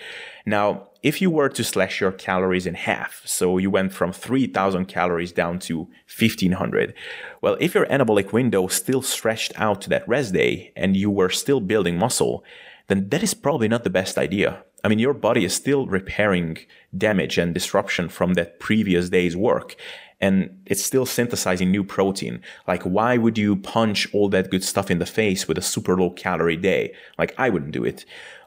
Now, 0.46 0.88
if 1.02 1.20
you 1.20 1.30
were 1.30 1.48
to 1.48 1.64
slash 1.64 2.00
your 2.00 2.12
calories 2.12 2.66
in 2.66 2.74
half, 2.74 3.22
so 3.24 3.58
you 3.58 3.70
went 3.70 3.92
from 3.92 4.12
3000 4.12 4.86
calories 4.86 5.32
down 5.32 5.58
to 5.60 5.88
1500, 6.16 6.94
well, 7.40 7.56
if 7.60 7.74
your 7.74 7.86
anabolic 7.86 8.32
window 8.32 8.68
still 8.68 9.02
stretched 9.02 9.52
out 9.56 9.80
to 9.82 9.90
that 9.90 10.08
rest 10.08 10.32
day 10.32 10.72
and 10.76 10.96
you 10.96 11.10
were 11.10 11.28
still 11.30 11.60
building 11.60 11.98
muscle, 11.98 12.44
then 12.86 13.08
that 13.08 13.22
is 13.22 13.34
probably 13.34 13.68
not 13.68 13.84
the 13.84 13.90
best 13.90 14.16
idea. 14.16 14.64
I 14.84 14.88
mean, 14.88 14.98
your 14.98 15.14
body 15.14 15.44
is 15.44 15.54
still 15.54 15.86
repairing 15.86 16.58
damage 16.96 17.38
and 17.38 17.54
disruption 17.54 18.08
from 18.08 18.34
that 18.34 18.60
previous 18.60 19.08
day's 19.10 19.36
work. 19.36 19.76
And 20.20 20.62
it's 20.66 20.84
still 20.84 21.06
synthesizing 21.06 21.70
new 21.70 21.82
protein. 21.82 22.42
Like, 22.68 22.82
why 22.84 23.16
would 23.16 23.36
you 23.36 23.56
punch 23.56 24.06
all 24.14 24.28
that 24.28 24.50
good 24.50 24.62
stuff 24.62 24.88
in 24.90 24.98
the 24.98 25.06
face 25.06 25.48
with 25.48 25.58
a 25.58 25.62
super 25.62 25.96
low 25.96 26.10
calorie 26.10 26.56
day? 26.56 26.94
Like, 27.18 27.34
I 27.38 27.50
wouldn't 27.50 27.72
do 27.72 27.84
it. 27.84 28.04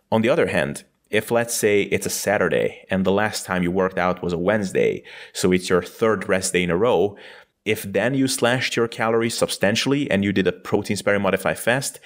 On 0.10 0.22
the 0.22 0.30
other 0.30 0.48
hand, 0.48 0.86
if 1.10 1.32
let's 1.32 1.56
say 1.56 1.84
it's 1.84 2.06
a 2.06 2.10
Saturday 2.10 2.86
and 2.90 3.06
the 3.06 3.12
last 3.12 3.46
time 3.46 3.64
you 3.64 3.72
worked 3.72 3.98
out 3.98 4.24
was 4.24 4.34
a 4.34 4.38
Wednesday, 4.38 5.04
so 5.34 5.52
it's 5.52 5.70
your 5.70 5.82
third 5.82 6.28
rest 6.28 6.54
day 6.54 6.64
in 6.64 6.72
a 6.72 6.78
row, 6.78 7.16
if 7.64 7.84
then 7.84 8.14
you 8.14 8.28
slashed 8.28 8.76
your 8.76 8.88
calories 8.88 9.38
substantially 9.38 10.10
and 10.10 10.24
you 10.24 10.32
did 10.32 10.48
a 10.48 10.52
protein 10.52 10.98
sparing 10.98 11.22
modified 11.22 11.60
fast, 11.60 12.00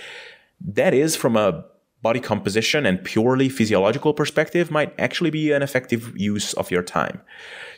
that 0.62 0.93
is 0.93 1.15
from 1.15 1.35
a 1.35 1.65
body 2.01 2.19
composition 2.19 2.85
and 2.85 3.03
purely 3.03 3.49
physiological 3.49 4.13
perspective 4.13 4.71
might 4.71 4.97
actually 4.97 5.29
be 5.29 5.51
an 5.51 5.62
effective 5.62 6.17
use 6.17 6.53
of 6.53 6.71
your 6.71 6.83
time. 6.83 7.21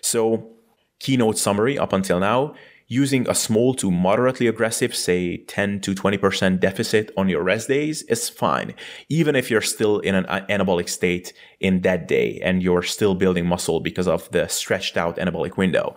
So, 0.01 0.51
keynote 0.99 1.37
summary 1.39 1.79
up 1.79 1.93
until 1.93 2.19
now 2.19 2.53
using 2.91 3.25
a 3.29 3.33
small 3.33 3.73
to 3.73 3.89
moderately 3.89 4.47
aggressive, 4.47 4.93
say 4.93 5.37
10 5.37 5.79
to 5.79 5.95
20% 5.95 6.59
deficit 6.59 7.09
on 7.15 7.29
your 7.29 7.41
rest 7.41 7.69
days 7.69 8.01
is 8.03 8.27
fine, 8.27 8.73
even 9.07 9.33
if 9.33 9.49
you're 9.49 9.61
still 9.61 9.99
in 9.99 10.13
an 10.13 10.25
uh, 10.25 10.45
anabolic 10.49 10.89
state 10.89 11.31
in 11.61 11.79
that 11.83 12.05
day 12.05 12.37
and 12.43 12.61
you're 12.61 12.83
still 12.83 13.15
building 13.15 13.45
muscle 13.45 13.79
because 13.79 14.09
of 14.09 14.29
the 14.31 14.45
stretched 14.49 14.97
out 14.97 15.15
anabolic 15.15 15.55
window. 15.55 15.95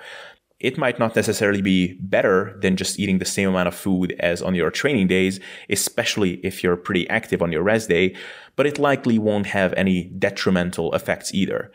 It 0.61 0.79
might 0.79 1.01
not 1.01 1.17
necessarily 1.17 1.61
be 1.61 1.95
better 1.95 2.57
than 2.63 2.77
just 2.77 3.01
eating 3.01 3.19
the 3.19 3.25
same 3.25 3.49
amount 3.49 3.67
of 3.67 3.75
food 3.75 4.15
as 4.21 4.41
on 4.41 4.55
your 4.55 4.71
training 4.71 5.09
days, 5.09 5.41
especially 5.69 6.35
if 6.45 6.63
you're 6.63 6.77
pretty 6.77 7.11
active 7.11 7.43
on 7.43 7.51
your 7.51 7.65
rest 7.65 7.89
day, 7.89 8.15
but 8.55 8.69
it 8.69 8.79
likely 8.79 9.19
won't 9.19 9.47
have 9.47 9.73
any 9.73 10.05
detrimental 10.05 10.95
effects 10.95 11.35
either. 11.35 11.73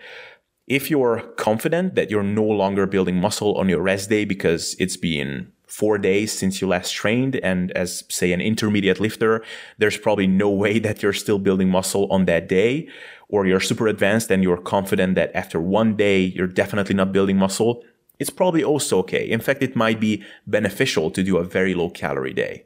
If 0.69 0.91
you're 0.91 1.21
confident 1.35 1.95
that 1.95 2.11
you're 2.11 2.21
no 2.21 2.43
longer 2.43 2.85
building 2.85 3.15
muscle 3.15 3.55
on 3.55 3.69
your 3.69 3.81
rest 3.81 4.07
day 4.07 4.23
because 4.23 4.75
it's 4.77 4.97
been 4.97 5.51
four 5.65 5.97
days 5.97 6.31
since 6.31 6.61
you 6.61 6.67
last 6.67 6.93
trained, 6.93 7.37
and 7.37 7.71
as 7.71 8.03
say 8.07 8.31
an 8.33 8.39
intermediate 8.39 8.99
lifter, 8.99 9.43
there's 9.79 9.97
probably 9.97 10.27
no 10.27 10.49
way 10.63 10.77
that 10.77 11.01
you're 11.01 11.11
still 11.11 11.39
building 11.39 11.69
muscle 11.69 12.07
on 12.11 12.25
that 12.25 12.47
day, 12.47 12.87
or 13.29 13.47
you're 13.47 13.59
super 13.59 13.87
advanced 13.87 14.29
and 14.29 14.43
you're 14.43 14.61
confident 14.61 15.15
that 15.15 15.31
after 15.35 15.59
one 15.59 15.95
day 15.95 16.21
you're 16.21 16.45
definitely 16.45 16.93
not 16.93 17.11
building 17.11 17.37
muscle, 17.37 17.83
it's 18.19 18.29
probably 18.29 18.63
also 18.63 18.99
okay. 18.99 19.27
In 19.27 19.39
fact, 19.39 19.63
it 19.63 19.75
might 19.75 19.99
be 19.99 20.23
beneficial 20.45 21.09
to 21.11 21.23
do 21.23 21.37
a 21.37 21.43
very 21.43 21.73
low 21.73 21.89
calorie 21.89 22.33
day. 22.33 22.65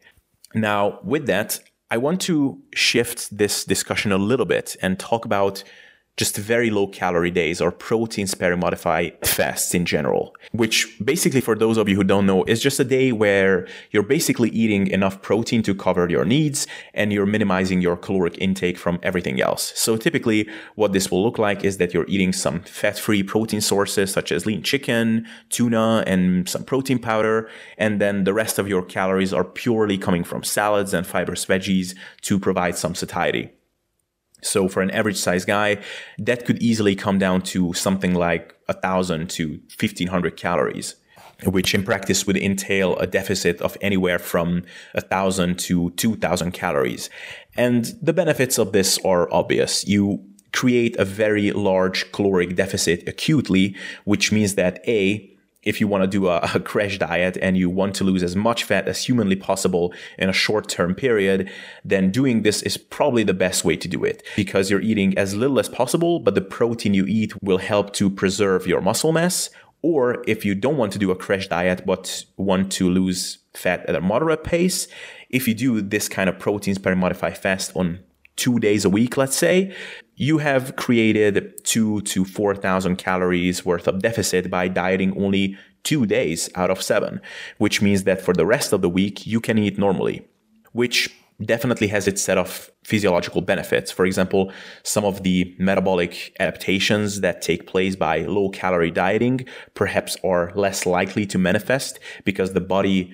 Now, 0.53 0.99
with 1.03 1.25
that, 1.27 1.59
I 1.89 1.97
want 1.97 2.19
to 2.21 2.61
shift 2.73 3.37
this 3.37 3.63
discussion 3.63 4.11
a 4.11 4.17
little 4.17 4.45
bit 4.45 4.75
and 4.81 4.99
talk 4.99 5.23
about 5.23 5.63
just 6.15 6.37
very 6.37 6.69
low 6.69 6.85
calorie 6.85 7.31
days 7.31 7.59
or 7.59 7.71
protein 7.71 8.27
sparing 8.27 8.59
modified 8.59 9.17
fasts 9.25 9.73
in 9.73 9.83
general, 9.83 10.35
which 10.51 10.95
basically 11.03 11.41
for 11.41 11.55
those 11.55 11.75
of 11.77 11.89
you 11.89 11.95
who 11.95 12.03
don't 12.03 12.27
know 12.27 12.43
is 12.43 12.61
just 12.61 12.79
a 12.79 12.83
day 12.83 13.11
where 13.11 13.67
you're 13.89 14.03
basically 14.03 14.49
eating 14.49 14.85
enough 14.87 15.21
protein 15.23 15.63
to 15.63 15.73
cover 15.73 16.07
your 16.09 16.23
needs 16.23 16.67
and 16.93 17.11
you're 17.11 17.25
minimizing 17.25 17.81
your 17.81 17.97
caloric 17.97 18.37
intake 18.37 18.77
from 18.77 18.99
everything 19.01 19.41
else. 19.41 19.73
So 19.75 19.97
typically 19.97 20.47
what 20.75 20.93
this 20.93 21.09
will 21.09 21.23
look 21.23 21.39
like 21.39 21.63
is 21.63 21.77
that 21.77 21.93
you're 21.95 22.07
eating 22.07 22.31
some 22.31 22.61
fat 22.61 22.99
free 22.99 23.23
protein 23.23 23.61
sources 23.61 24.11
such 24.11 24.31
as 24.31 24.45
lean 24.45 24.61
chicken, 24.61 25.25
tuna, 25.49 26.03
and 26.05 26.47
some 26.47 26.63
protein 26.63 26.99
powder. 26.99 27.49
And 27.79 27.99
then 27.99 28.23
the 28.23 28.33
rest 28.33 28.59
of 28.59 28.67
your 28.67 28.83
calories 28.83 29.33
are 29.33 29.43
purely 29.43 29.97
coming 29.97 30.23
from 30.23 30.43
salads 30.43 30.93
and 30.93 31.07
fibrous 31.07 31.45
veggies 31.45 31.95
to 32.21 32.37
provide 32.37 32.77
some 32.77 32.93
satiety. 32.93 33.51
So 34.43 34.67
for 34.67 34.81
an 34.81 34.91
average 34.91 35.17
size 35.17 35.45
guy, 35.45 35.81
that 36.19 36.45
could 36.45 36.61
easily 36.61 36.95
come 36.95 37.17
down 37.17 37.41
to 37.53 37.73
something 37.73 38.13
like 38.13 38.55
a 38.67 38.73
thousand 38.73 39.29
to 39.31 39.59
fifteen 39.69 40.07
hundred 40.07 40.37
calories, 40.37 40.95
which 41.45 41.73
in 41.73 41.83
practice 41.83 42.27
would 42.27 42.37
entail 42.37 42.95
a 42.97 43.07
deficit 43.07 43.61
of 43.61 43.77
anywhere 43.81 44.19
from 44.19 44.63
a 44.93 45.01
thousand 45.01 45.59
to 45.59 45.89
two 45.91 46.15
thousand 46.15 46.51
calories. 46.51 47.09
And 47.55 47.85
the 48.01 48.13
benefits 48.13 48.57
of 48.57 48.71
this 48.71 48.99
are 49.03 49.31
obvious. 49.33 49.85
You 49.87 50.23
create 50.53 50.95
a 50.97 51.05
very 51.05 51.51
large 51.51 52.11
caloric 52.11 52.55
deficit 52.55 53.07
acutely, 53.07 53.75
which 54.05 54.31
means 54.31 54.55
that 54.55 54.87
A, 54.87 55.32
if 55.63 55.79
you 55.79 55.87
want 55.87 56.03
to 56.03 56.07
do 56.07 56.27
a, 56.27 56.37
a, 56.53 56.59
crash 56.59 56.97
diet 56.97 57.37
and 57.41 57.57
you 57.57 57.69
want 57.69 57.95
to 57.95 58.03
lose 58.03 58.23
as 58.23 58.35
much 58.35 58.63
fat 58.63 58.87
as 58.87 59.05
humanly 59.05 59.35
possible 59.35 59.93
in 60.17 60.29
a 60.29 60.33
short 60.33 60.69
term 60.69 60.93
period, 60.95 61.49
then 61.83 62.11
doing 62.11 62.43
this 62.43 62.61
is 62.63 62.77
probably 62.77 63.23
the 63.23 63.33
best 63.33 63.63
way 63.65 63.75
to 63.77 63.87
do 63.87 64.03
it 64.03 64.23
because 64.35 64.69
you're 64.69 64.81
eating 64.81 65.17
as 65.17 65.35
little 65.35 65.59
as 65.59 65.69
possible, 65.69 66.19
but 66.19 66.35
the 66.35 66.41
protein 66.41 66.93
you 66.93 67.05
eat 67.05 67.33
will 67.41 67.57
help 67.57 67.93
to 67.93 68.09
preserve 68.09 68.67
your 68.67 68.81
muscle 68.81 69.11
mass. 69.11 69.49
Or 69.81 70.23
if 70.27 70.45
you 70.45 70.55
don't 70.55 70.77
want 70.77 70.93
to 70.93 70.99
do 70.99 71.11
a 71.11 71.15
crash 71.15 71.47
diet 71.47 71.85
but 71.85 72.23
want 72.37 72.71
to 72.73 72.89
lose 72.89 73.39
fat 73.53 73.85
at 73.87 73.95
a 73.95 74.01
moderate 74.01 74.43
pace, 74.43 74.87
if 75.29 75.47
you 75.47 75.53
do 75.53 75.81
this 75.81 76.07
kind 76.07 76.29
of 76.29 76.39
protein 76.39 76.75
sparing 76.75 76.99
modified 76.99 77.37
fast 77.37 77.75
on 77.75 77.99
two 78.35 78.59
days 78.59 78.85
a 78.85 78.89
week, 78.89 79.17
let's 79.17 79.35
say, 79.35 79.75
you 80.23 80.37
have 80.37 80.77
created 80.77 81.53
two 81.65 81.99
to 82.01 82.23
4,000 82.23 82.95
calories 82.95 83.65
worth 83.65 83.87
of 83.87 84.01
deficit 84.01 84.49
by 84.49 84.69
dieting 84.69 85.11
only 85.21 85.57
two 85.83 86.05
days 86.05 86.49
out 86.55 86.71
of 86.71 86.81
seven, 86.81 87.19
which 87.57 87.81
means 87.81 88.05
that 88.05 88.21
for 88.21 88.33
the 88.33 88.45
rest 88.45 88.71
of 88.71 88.81
the 88.81 88.89
week, 88.89 89.27
you 89.27 89.41
can 89.41 89.57
eat 89.57 89.77
normally, 89.77 90.25
which 90.71 91.13
definitely 91.43 91.87
has 91.87 92.07
its 92.07 92.21
set 92.21 92.37
of 92.37 92.71
physiological 92.85 93.41
benefits. 93.41 93.91
For 93.91 94.05
example, 94.05 94.53
some 94.83 95.03
of 95.03 95.23
the 95.23 95.53
metabolic 95.59 96.33
adaptations 96.39 97.19
that 97.19 97.41
take 97.41 97.67
place 97.67 97.97
by 97.97 98.19
low 98.19 98.47
calorie 98.49 98.91
dieting 98.91 99.45
perhaps 99.73 100.15
are 100.23 100.53
less 100.55 100.85
likely 100.85 101.25
to 101.25 101.37
manifest 101.37 101.99
because 102.23 102.53
the 102.53 102.61
body 102.61 103.11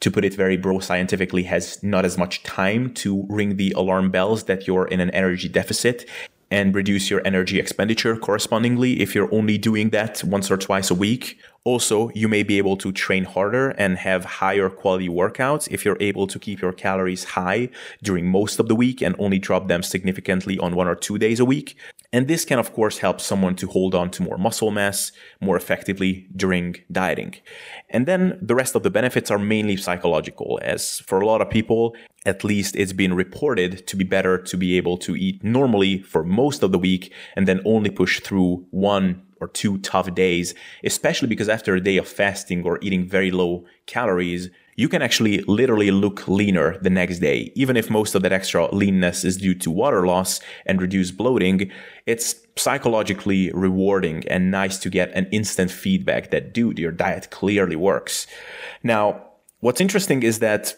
to 0.00 0.10
put 0.10 0.24
it 0.24 0.34
very 0.34 0.56
bro 0.56 0.78
scientifically, 0.78 1.42
has 1.42 1.82
not 1.82 2.04
as 2.04 2.16
much 2.16 2.42
time 2.44 2.94
to 2.94 3.26
ring 3.28 3.56
the 3.56 3.72
alarm 3.72 4.10
bells 4.12 4.44
that 4.44 4.66
you're 4.66 4.86
in 4.86 5.00
an 5.00 5.10
energy 5.10 5.48
deficit 5.48 6.08
and 6.50 6.74
reduce 6.74 7.10
your 7.10 7.20
energy 7.26 7.58
expenditure 7.58 8.16
correspondingly 8.16 9.00
if 9.00 9.14
you're 9.14 9.32
only 9.34 9.58
doing 9.58 9.90
that 9.90 10.22
once 10.24 10.50
or 10.50 10.56
twice 10.56 10.90
a 10.90 10.94
week. 10.94 11.38
Also, 11.64 12.10
you 12.14 12.28
may 12.28 12.42
be 12.42 12.56
able 12.56 12.76
to 12.78 12.92
train 12.92 13.24
harder 13.24 13.70
and 13.70 13.98
have 13.98 14.24
higher 14.24 14.70
quality 14.70 15.08
workouts 15.08 15.68
if 15.70 15.84
you're 15.84 15.98
able 16.00 16.26
to 16.26 16.38
keep 16.38 16.62
your 16.62 16.72
calories 16.72 17.24
high 17.24 17.68
during 18.02 18.26
most 18.26 18.58
of 18.58 18.68
the 18.68 18.74
week 18.74 19.02
and 19.02 19.14
only 19.18 19.38
drop 19.38 19.68
them 19.68 19.82
significantly 19.82 20.58
on 20.58 20.74
one 20.74 20.88
or 20.88 20.94
two 20.94 21.18
days 21.18 21.40
a 21.40 21.44
week. 21.44 21.76
And 22.10 22.26
this 22.26 22.46
can, 22.46 22.58
of 22.58 22.72
course, 22.72 22.98
help 22.98 23.20
someone 23.20 23.54
to 23.56 23.66
hold 23.66 23.94
on 23.94 24.10
to 24.12 24.22
more 24.22 24.38
muscle 24.38 24.70
mass 24.70 25.12
more 25.40 25.56
effectively 25.56 26.26
during 26.34 26.76
dieting. 26.90 27.34
And 27.90 28.06
then 28.06 28.38
the 28.40 28.54
rest 28.54 28.74
of 28.74 28.82
the 28.82 28.90
benefits 28.90 29.30
are 29.30 29.38
mainly 29.38 29.76
psychological, 29.76 30.58
as 30.62 31.00
for 31.00 31.20
a 31.20 31.26
lot 31.26 31.42
of 31.42 31.50
people, 31.50 31.94
at 32.24 32.44
least 32.44 32.76
it's 32.76 32.94
been 32.94 33.12
reported 33.12 33.86
to 33.86 33.96
be 33.96 34.04
better 34.04 34.38
to 34.38 34.56
be 34.56 34.78
able 34.78 34.96
to 34.98 35.16
eat 35.16 35.44
normally 35.44 36.00
for 36.00 36.24
most 36.24 36.62
of 36.62 36.72
the 36.72 36.78
week 36.78 37.12
and 37.36 37.46
then 37.46 37.60
only 37.66 37.90
push 37.90 38.20
through 38.20 38.66
one 38.70 39.22
or 39.40 39.48
two 39.48 39.78
tough 39.78 40.12
days, 40.14 40.54
especially 40.84 41.28
because 41.28 41.48
after 41.48 41.74
a 41.74 41.80
day 41.80 41.98
of 41.98 42.08
fasting 42.08 42.64
or 42.64 42.78
eating 42.80 43.06
very 43.06 43.30
low 43.30 43.64
calories, 43.86 44.48
you 44.78 44.88
can 44.88 45.02
actually 45.02 45.40
literally 45.48 45.90
look 45.90 46.28
leaner 46.28 46.78
the 46.78 46.88
next 46.88 47.18
day. 47.18 47.50
Even 47.56 47.76
if 47.76 47.90
most 47.90 48.14
of 48.14 48.22
that 48.22 48.32
extra 48.32 48.72
leanness 48.72 49.24
is 49.24 49.36
due 49.36 49.52
to 49.52 49.72
water 49.72 50.06
loss 50.06 50.40
and 50.66 50.80
reduced 50.80 51.16
bloating, 51.16 51.68
it's 52.06 52.36
psychologically 52.54 53.50
rewarding 53.50 54.22
and 54.28 54.52
nice 54.52 54.78
to 54.78 54.88
get 54.88 55.10
an 55.14 55.26
instant 55.32 55.72
feedback 55.72 56.30
that, 56.30 56.54
dude, 56.54 56.78
your 56.78 56.92
diet 56.92 57.28
clearly 57.30 57.74
works. 57.74 58.28
Now, 58.84 59.20
what's 59.58 59.80
interesting 59.80 60.22
is 60.22 60.38
that 60.38 60.76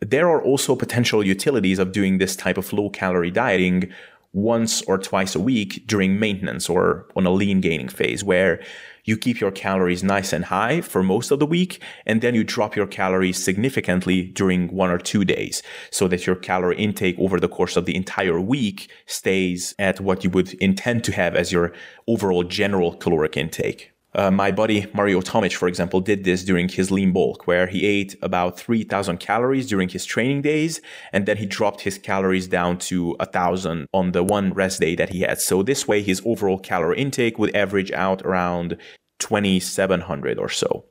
there 0.00 0.28
are 0.28 0.42
also 0.42 0.76
potential 0.76 1.24
utilities 1.24 1.78
of 1.78 1.92
doing 1.92 2.18
this 2.18 2.36
type 2.36 2.58
of 2.58 2.70
low 2.74 2.90
calorie 2.90 3.30
dieting 3.30 3.90
once 4.32 4.82
or 4.82 4.98
twice 4.98 5.34
a 5.34 5.40
week 5.40 5.84
during 5.86 6.18
maintenance 6.18 6.68
or 6.68 7.08
on 7.16 7.26
a 7.26 7.30
lean 7.30 7.60
gaining 7.60 7.88
phase 7.88 8.22
where 8.22 8.60
you 9.04 9.16
keep 9.16 9.40
your 9.40 9.50
calories 9.50 10.04
nice 10.04 10.34
and 10.34 10.44
high 10.44 10.82
for 10.82 11.02
most 11.02 11.30
of 11.30 11.38
the 11.38 11.46
week 11.46 11.82
and 12.04 12.20
then 12.20 12.34
you 12.34 12.44
drop 12.44 12.76
your 12.76 12.86
calories 12.86 13.42
significantly 13.42 14.22
during 14.22 14.68
one 14.68 14.90
or 14.90 14.98
two 14.98 15.24
days 15.24 15.62
so 15.90 16.06
that 16.08 16.26
your 16.26 16.36
calorie 16.36 16.76
intake 16.76 17.18
over 17.18 17.40
the 17.40 17.48
course 17.48 17.76
of 17.76 17.86
the 17.86 17.96
entire 17.96 18.38
week 18.38 18.90
stays 19.06 19.74
at 19.78 19.98
what 19.98 20.22
you 20.24 20.30
would 20.30 20.52
intend 20.54 21.04
to 21.04 21.12
have 21.12 21.34
as 21.34 21.50
your 21.50 21.72
overall 22.06 22.44
general 22.44 22.94
caloric 22.96 23.36
intake. 23.36 23.92
Uh, 24.14 24.30
my 24.30 24.50
buddy 24.50 24.86
Mario 24.94 25.20
Tomic, 25.20 25.54
for 25.54 25.68
example, 25.68 26.00
did 26.00 26.24
this 26.24 26.42
during 26.42 26.68
his 26.68 26.90
lean 26.90 27.12
bulk, 27.12 27.46
where 27.46 27.66
he 27.66 27.84
ate 27.84 28.16
about 28.22 28.58
3,000 28.58 29.18
calories 29.18 29.66
during 29.66 29.88
his 29.88 30.04
training 30.04 30.42
days, 30.42 30.80
and 31.12 31.26
then 31.26 31.36
he 31.36 31.46
dropped 31.46 31.82
his 31.82 31.98
calories 31.98 32.48
down 32.48 32.78
to 32.78 33.14
1,000 33.18 33.86
on 33.92 34.12
the 34.12 34.24
one 34.24 34.52
rest 34.54 34.80
day 34.80 34.94
that 34.94 35.10
he 35.10 35.20
had. 35.20 35.40
So 35.40 35.62
this 35.62 35.86
way, 35.86 36.02
his 36.02 36.22
overall 36.24 36.58
calorie 36.58 36.98
intake 36.98 37.38
would 37.38 37.54
average 37.54 37.92
out 37.92 38.22
around 38.22 38.78
2,700 39.18 40.38
or 40.38 40.48
so. 40.48 40.84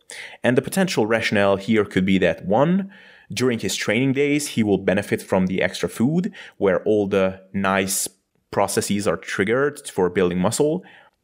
And 0.43 0.58
the 0.58 0.62
potential 0.62 1.08
rationale 1.08 1.56
here 1.56 1.86
could 1.86 2.06
be 2.06 2.17
that 2.19 2.45
one, 2.45 2.91
during 3.34 3.60
his 3.60 3.75
training 3.75 4.13
days, 4.13 4.49
he 4.49 4.63
will 4.63 4.77
benefit 4.77 5.21
from 5.21 5.47
the 5.47 5.62
extra 5.62 5.89
food, 5.89 6.32
where 6.58 6.84
all 6.84 7.08
the 7.08 7.41
nice 7.51 8.08
processes 8.51 9.08
are 9.08 9.17
triggered 9.17 9.89
for 9.89 10.10
building 10.10 10.39
muscle. 10.39 10.84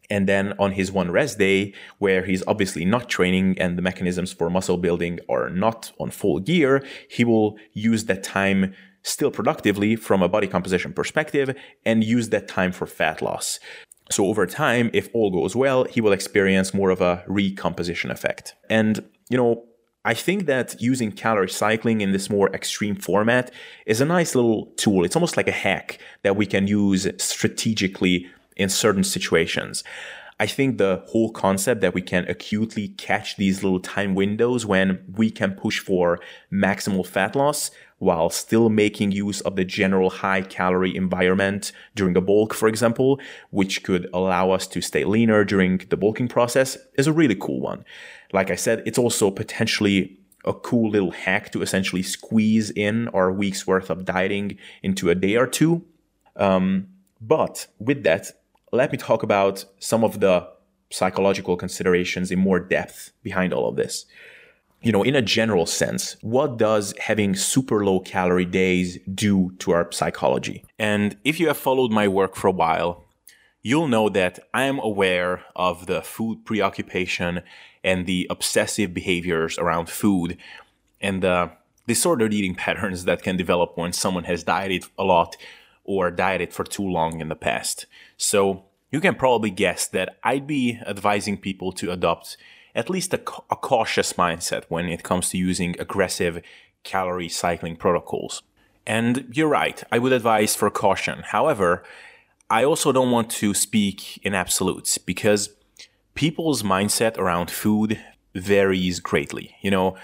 And 0.10 0.28
then 0.28 0.54
on 0.60 0.72
his 0.72 0.92
one 0.92 1.12
rest 1.12 1.40
day, 1.40 1.74
where 1.98 2.26
he's 2.26 2.44
obviously 2.48 2.86
not 2.86 3.10
training 3.10 3.58
and 3.60 3.78
the 3.78 3.82
mechanisms 3.82 4.34
for 4.34 4.50
muscle 4.50 4.78
building 4.78 5.20
are 5.30 5.50
not 5.50 5.92
on 6.00 6.12
full 6.12 6.40
gear, 6.40 6.86
he 7.10 7.24
will 7.24 7.58
use 7.74 8.06
that 8.06 8.24
time 8.24 8.74
still 9.04 9.32
productively 9.32 9.96
from 9.96 10.22
a 10.22 10.30
body 10.30 10.48
composition 10.48 10.94
perspective 10.94 11.56
and 11.86 12.04
use 12.04 12.30
that 12.30 12.48
time 12.48 12.72
for 12.72 12.86
fat 12.86 13.22
loss. 13.22 13.60
So 14.12 14.26
over 14.26 14.46
time, 14.46 14.90
if 14.94 15.10
all 15.14 15.32
goes 15.32 15.56
well, 15.56 15.86
he 15.86 16.02
will 16.02 16.12
experience 16.12 16.74
more 16.74 16.90
of 16.90 17.02
a 17.02 17.24
recomposition 17.28 18.12
effect. 18.12 18.56
And, 18.70 19.04
you 19.30 19.38
know, 19.38 19.66
I 20.06 20.14
think 20.14 20.48
that 20.48 20.82
using 20.82 21.14
calorie 21.14 21.50
cycling 21.50 22.02
in 22.02 22.12
this 22.12 22.30
more 22.30 22.54
extreme 22.54 22.96
format 22.96 23.52
is 23.86 24.02
a 24.02 24.06
nice 24.06 24.36
little 24.36 24.66
tool. 24.76 25.06
It's 25.06 25.16
almost 25.16 25.38
like 25.38 25.48
a 25.48 25.54
hack 25.54 26.00
that 26.24 26.36
we 26.36 26.46
can 26.46 26.68
use 26.68 27.08
strategically 27.18 28.28
in 28.56 28.70
certain 28.70 29.04
situations. 29.04 29.84
I 30.40 30.48
think 30.48 30.78
the 30.78 31.04
whole 31.08 31.32
concept 31.32 31.82
that 31.82 31.94
we 31.94 32.02
can 32.02 32.28
acutely 32.28 32.90
catch 32.90 33.38
these 33.38 33.64
little 33.64 33.80
time 33.80 34.16
windows 34.16 34.66
when 34.66 35.04
we 35.16 35.30
can 35.30 35.54
push 35.54 35.80
for 35.80 36.20
maximal 36.52 37.06
fat 37.06 37.36
loss 37.36 37.72
while 38.00 38.30
still 38.30 38.70
making 38.70 39.12
use 39.12 39.40
of 39.42 39.56
the 39.56 39.64
general 39.64 40.10
high 40.10 40.42
calorie 40.42 40.96
environment 40.96 41.72
during 41.96 42.14
the 42.14 42.22
bulk, 42.22 42.54
for 42.54 42.68
example, 42.68 43.20
which 43.52 43.84
could 43.84 44.10
allow 44.14 44.52
us 44.52 44.68
to 44.68 44.82
stay 44.82 45.06
leaner 45.06 45.46
during 45.46 45.78
the 45.90 45.96
bulking 45.96 46.28
process 46.28 46.78
is 46.96 47.08
a 47.08 47.14
really 47.14 47.36
cool 47.36 47.62
one. 47.62 47.86
Like 48.34 48.52
I 48.52 48.56
said, 48.56 48.84
it's 48.86 48.98
also 48.98 49.32
potentially 49.32 50.20
a 50.44 50.54
cool 50.54 50.90
little 50.90 51.12
hack 51.12 51.52
to 51.54 51.62
essentially 51.62 52.04
squeeze 52.04 52.70
in 52.72 53.08
our 53.10 53.32
week's 53.32 53.66
worth 53.66 53.90
of 53.90 54.04
dieting 54.04 54.58
into 54.82 55.10
a 55.10 55.16
day 55.16 55.38
or 55.38 55.48
two. 55.48 55.86
Um, 56.36 56.90
but 57.22 57.68
with 57.80 58.04
that, 58.04 58.32
let 58.74 58.92
me 58.92 58.98
talk 58.98 59.22
about 59.22 59.66
some 59.80 60.04
of 60.04 60.20
the 60.20 60.48
psychological 60.90 61.56
considerations 61.56 62.32
in 62.32 62.40
more 62.40 62.60
depth 62.60 63.12
behind 63.22 63.54
all 63.54 63.70
of 63.70 63.76
this. 63.76 64.06
You 64.82 64.92
know, 64.92 65.04
in 65.04 65.16
a 65.16 65.22
general 65.22 65.66
sense, 65.66 66.18
what 66.22 66.58
does 66.58 66.94
having 67.00 67.36
super 67.36 67.86
low 67.86 68.00
calorie 68.00 68.46
days 68.46 68.98
do 69.14 69.52
to 69.60 69.72
our 69.72 69.92
psychology? 69.92 70.66
And 70.78 71.16
if 71.24 71.40
you 71.40 71.48
have 71.48 71.58
followed 71.58 71.92
my 71.92 72.08
work 72.08 72.36
for 72.36 72.48
a 72.48 72.52
while, 72.52 73.06
you'll 73.62 73.88
know 73.88 74.10
that 74.10 74.40
I 74.54 74.64
am 74.64 74.80
aware 74.80 75.46
of 75.56 75.86
the 75.86 76.02
food 76.02 76.44
preoccupation 76.44 77.44
and 77.84 78.06
the 78.06 78.28
obsessive 78.30 78.94
behaviors 78.94 79.58
around 79.58 79.88
food 79.88 80.38
and 81.00 81.22
the 81.22 81.52
disordered 81.88 82.34
eating 82.34 82.56
patterns 82.66 83.06
that 83.06 83.22
can 83.22 83.38
develop 83.38 83.78
when 83.78 83.94
someone 83.94 84.24
has 84.24 84.44
dieted 84.44 84.86
a 84.98 85.04
lot 85.04 85.38
or 85.84 86.10
dieted 86.10 86.54
for 86.54 86.64
too 86.64 86.88
long 86.88 87.22
in 87.22 87.30
the 87.30 87.36
past. 87.36 87.86
So, 88.18 88.66
you 88.94 89.02
can 89.02 89.16
probably 89.16 89.50
guess 89.50 89.88
that 89.88 90.18
I'd 90.24 90.46
be 90.46 90.80
advising 90.86 91.38
people 91.38 91.72
to 91.74 91.92
adopt 91.92 92.38
at 92.76 92.92
least 92.92 93.12
a, 93.14 93.22
a 93.50 93.56
cautious 93.56 94.14
mindset 94.14 94.66
when 94.70 94.88
it 94.88 95.02
comes 95.02 95.30
to 95.30 95.38
using 95.38 95.76
aggressive 95.80 96.44
calorie 96.84 97.28
cycling 97.28 97.76
protocols. 97.76 98.44
And 98.86 99.32
you're 99.34 99.48
right, 99.48 99.84
I 99.92 99.98
would 99.98 100.14
advise 100.14 100.56
for 100.56 100.70
caution. 100.70 101.24
However, 101.24 101.84
I 102.50 102.64
also 102.64 102.92
don't 102.92 103.10
want 103.10 103.32
to 103.32 103.56
speak 103.56 104.24
in 104.24 104.36
absolutes 104.36 105.00
because 105.00 105.50
people's 106.14 106.62
mindset 106.62 107.18
around 107.18 107.50
food 107.50 108.00
varies 108.36 109.00
greatly. 109.00 109.56
You 109.62 109.72
know, 109.72 109.96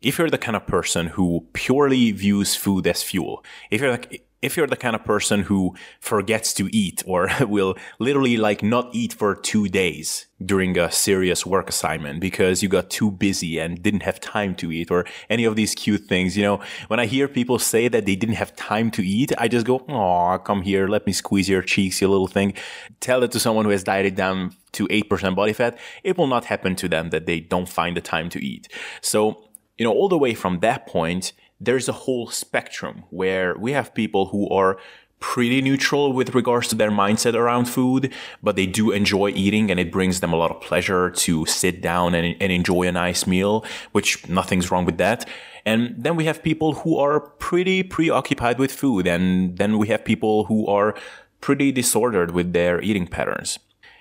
if 0.00 0.18
you're 0.18 0.30
the 0.30 0.38
kind 0.38 0.56
of 0.56 0.66
person 0.66 1.08
who 1.08 1.46
purely 1.52 2.12
views 2.12 2.56
food 2.56 2.86
as 2.86 3.02
fuel, 3.02 3.44
if 3.70 3.80
you're 3.80 3.90
like, 3.90 4.24
if 4.42 4.56
you're 4.56 4.66
the 4.66 4.76
kind 4.76 4.96
of 4.96 5.04
person 5.04 5.42
who 5.42 5.74
forgets 6.00 6.52
to 6.54 6.68
eat 6.76 7.02
or 7.06 7.30
will 7.40 7.76
literally 7.98 8.36
like 8.36 8.62
not 8.62 8.88
eat 8.92 9.12
for 9.12 9.34
two 9.34 9.68
days 9.68 10.26
during 10.44 10.76
a 10.76 10.90
serious 10.90 11.46
work 11.46 11.68
assignment 11.68 12.20
because 12.20 12.62
you 12.62 12.68
got 12.68 12.90
too 12.90 13.10
busy 13.10 13.58
and 13.58 13.80
didn't 13.82 14.02
have 14.02 14.18
time 14.20 14.54
to 14.56 14.72
eat 14.72 14.90
or 14.90 15.06
any 15.30 15.44
of 15.44 15.54
these 15.54 15.74
cute 15.74 16.02
things, 16.02 16.36
you 16.36 16.42
know, 16.42 16.60
when 16.88 16.98
I 16.98 17.06
hear 17.06 17.28
people 17.28 17.60
say 17.60 17.86
that 17.88 18.04
they 18.04 18.16
didn't 18.16 18.34
have 18.34 18.54
time 18.56 18.90
to 18.92 19.06
eat, 19.06 19.32
I 19.38 19.46
just 19.46 19.64
go, 19.64 19.84
oh, 19.88 20.38
come 20.38 20.62
here. 20.62 20.88
Let 20.88 21.06
me 21.06 21.12
squeeze 21.12 21.48
your 21.48 21.62
cheeks, 21.62 22.00
you 22.00 22.08
little 22.08 22.26
thing. 22.26 22.54
Tell 23.00 23.22
it 23.22 23.30
to 23.32 23.40
someone 23.40 23.64
who 23.64 23.70
has 23.70 23.84
dieted 23.84 24.16
down 24.16 24.56
to 24.72 24.88
8% 24.88 25.36
body 25.36 25.52
fat. 25.52 25.78
It 26.02 26.18
will 26.18 26.26
not 26.26 26.46
happen 26.46 26.74
to 26.76 26.88
them 26.88 27.10
that 27.10 27.26
they 27.26 27.38
don't 27.40 27.68
find 27.68 27.96
the 27.96 28.00
time 28.00 28.28
to 28.30 28.44
eat. 28.44 28.68
So, 29.00 29.48
you 29.78 29.84
know, 29.84 29.92
all 29.92 30.08
the 30.08 30.18
way 30.18 30.34
from 30.34 30.60
that 30.60 30.86
point, 30.86 31.32
there's 31.64 31.88
a 31.88 31.92
whole 31.92 32.28
spectrum 32.28 33.04
where 33.10 33.56
we 33.56 33.72
have 33.72 33.94
people 33.94 34.26
who 34.26 34.48
are 34.48 34.78
pretty 35.20 35.62
neutral 35.62 36.12
with 36.12 36.34
regards 36.34 36.66
to 36.66 36.74
their 36.74 36.90
mindset 36.90 37.34
around 37.34 37.66
food, 37.66 38.12
but 38.42 38.56
they 38.56 38.66
do 38.66 38.90
enjoy 38.90 39.30
eating 39.30 39.70
and 39.70 39.78
it 39.78 39.92
brings 39.92 40.18
them 40.18 40.32
a 40.32 40.36
lot 40.36 40.50
of 40.50 40.60
pleasure 40.60 41.10
to 41.10 41.46
sit 41.46 41.80
down 41.80 42.14
and, 42.14 42.36
and 42.40 42.50
enjoy 42.50 42.82
a 42.82 42.92
nice 42.92 43.26
meal, 43.26 43.64
which 43.92 44.28
nothing's 44.28 44.70
wrong 44.70 44.84
with 44.84 44.98
that. 44.98 45.28
And 45.64 45.94
then 45.96 46.16
we 46.16 46.24
have 46.24 46.42
people 46.42 46.74
who 46.74 46.98
are 46.98 47.20
pretty 47.20 47.84
preoccupied 47.84 48.58
with 48.58 48.72
food. 48.72 49.06
And 49.06 49.56
then 49.58 49.78
we 49.78 49.86
have 49.88 50.04
people 50.04 50.44
who 50.46 50.66
are 50.66 50.96
pretty 51.40 51.70
disordered 51.70 52.32
with 52.32 52.52
their 52.52 52.82
eating 52.82 53.06
patterns. 53.06 53.60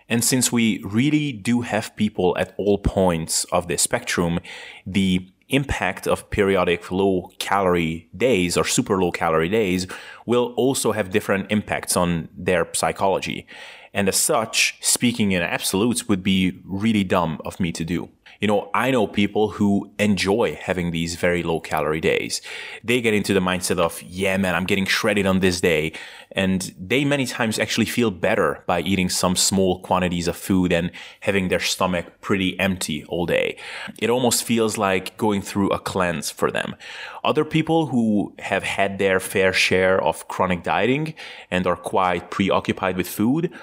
And 0.10 0.24
since 0.24 0.52
we 0.52 0.82
really 0.84 1.32
do 1.32 1.62
have 1.62 1.96
people 1.96 2.36
at 2.38 2.54
all 2.58 2.80
points 2.80 3.46
of 3.52 3.68
the 3.68 3.78
spectrum, 3.78 4.40
the 4.86 5.30
impact 5.52 6.08
of 6.08 6.30
periodic 6.30 6.92
low 6.92 7.32
calorie 7.40 8.10
days 8.16 8.58
or 8.58 8.64
super 8.64 9.02
low 9.02 9.12
calorie 9.12 9.50
days 9.50 9.88
will 10.26 10.54
also 10.58 10.92
have 10.92 11.12
different 11.12 11.52
impacts 11.52 11.96
on 11.96 12.30
their 12.36 12.68
psychology. 12.74 13.46
And 13.94 14.08
as 14.08 14.16
such, 14.16 14.78
speaking 14.82 15.34
in 15.34 15.42
absolutes 15.42 16.08
would 16.08 16.24
be 16.24 16.60
really 16.64 17.04
dumb 17.04 17.42
of 17.46 17.60
me 17.60 17.72
to 17.74 17.84
do. 17.84 18.10
You 18.42 18.48
know, 18.48 18.72
I 18.74 18.90
know 18.90 19.06
people 19.06 19.50
who 19.50 19.92
enjoy 20.00 20.56
having 20.60 20.90
these 20.90 21.16
very 21.16 21.44
low 21.44 21.60
calorie 21.60 22.02
days. 22.02 22.42
They 22.84 23.00
get 23.00 23.14
into 23.14 23.36
the 23.36 23.40
mindset 23.40 23.78
of, 23.78 24.02
yeah, 24.02 24.36
man, 24.38 24.56
I'm 24.56 24.66
getting 24.66 24.88
shredded 24.88 25.28
on 25.28 25.42
this 25.42 25.62
day. 25.62 25.94
And 26.32 26.74
they 26.80 27.06
many 27.06 27.28
times 27.28 27.60
actually 27.60 27.86
feel 27.86 28.10
better 28.10 28.64
by 28.66 28.82
eating 28.82 29.10
some 29.10 29.36
small 29.36 29.80
quantities 29.82 30.28
of 30.28 30.36
food 30.36 30.74
and 30.74 30.92
having 31.20 31.50
their 31.50 31.60
stomach 31.60 32.20
pretty 32.20 32.60
empty 32.60 33.06
all 33.06 33.28
day. 33.28 33.58
It 34.00 34.10
almost 34.10 34.44
feels 34.44 34.76
like 34.76 35.16
going 35.18 35.44
through 35.44 35.70
a 35.70 35.78
cleanse 35.80 36.32
for 36.32 36.50
them. 36.50 36.76
Other 37.24 37.46
people 37.46 37.88
who 37.88 38.34
have 38.40 38.64
had 38.64 38.98
their 38.98 39.20
fair 39.20 39.54
share 39.54 40.02
of 40.02 40.28
chronic 40.28 40.64
dieting 40.64 41.14
and 41.52 41.68
are 41.68 41.76
quite 41.76 42.32
preoccupied 42.32 42.98
with 42.98 43.08
food 43.08 43.54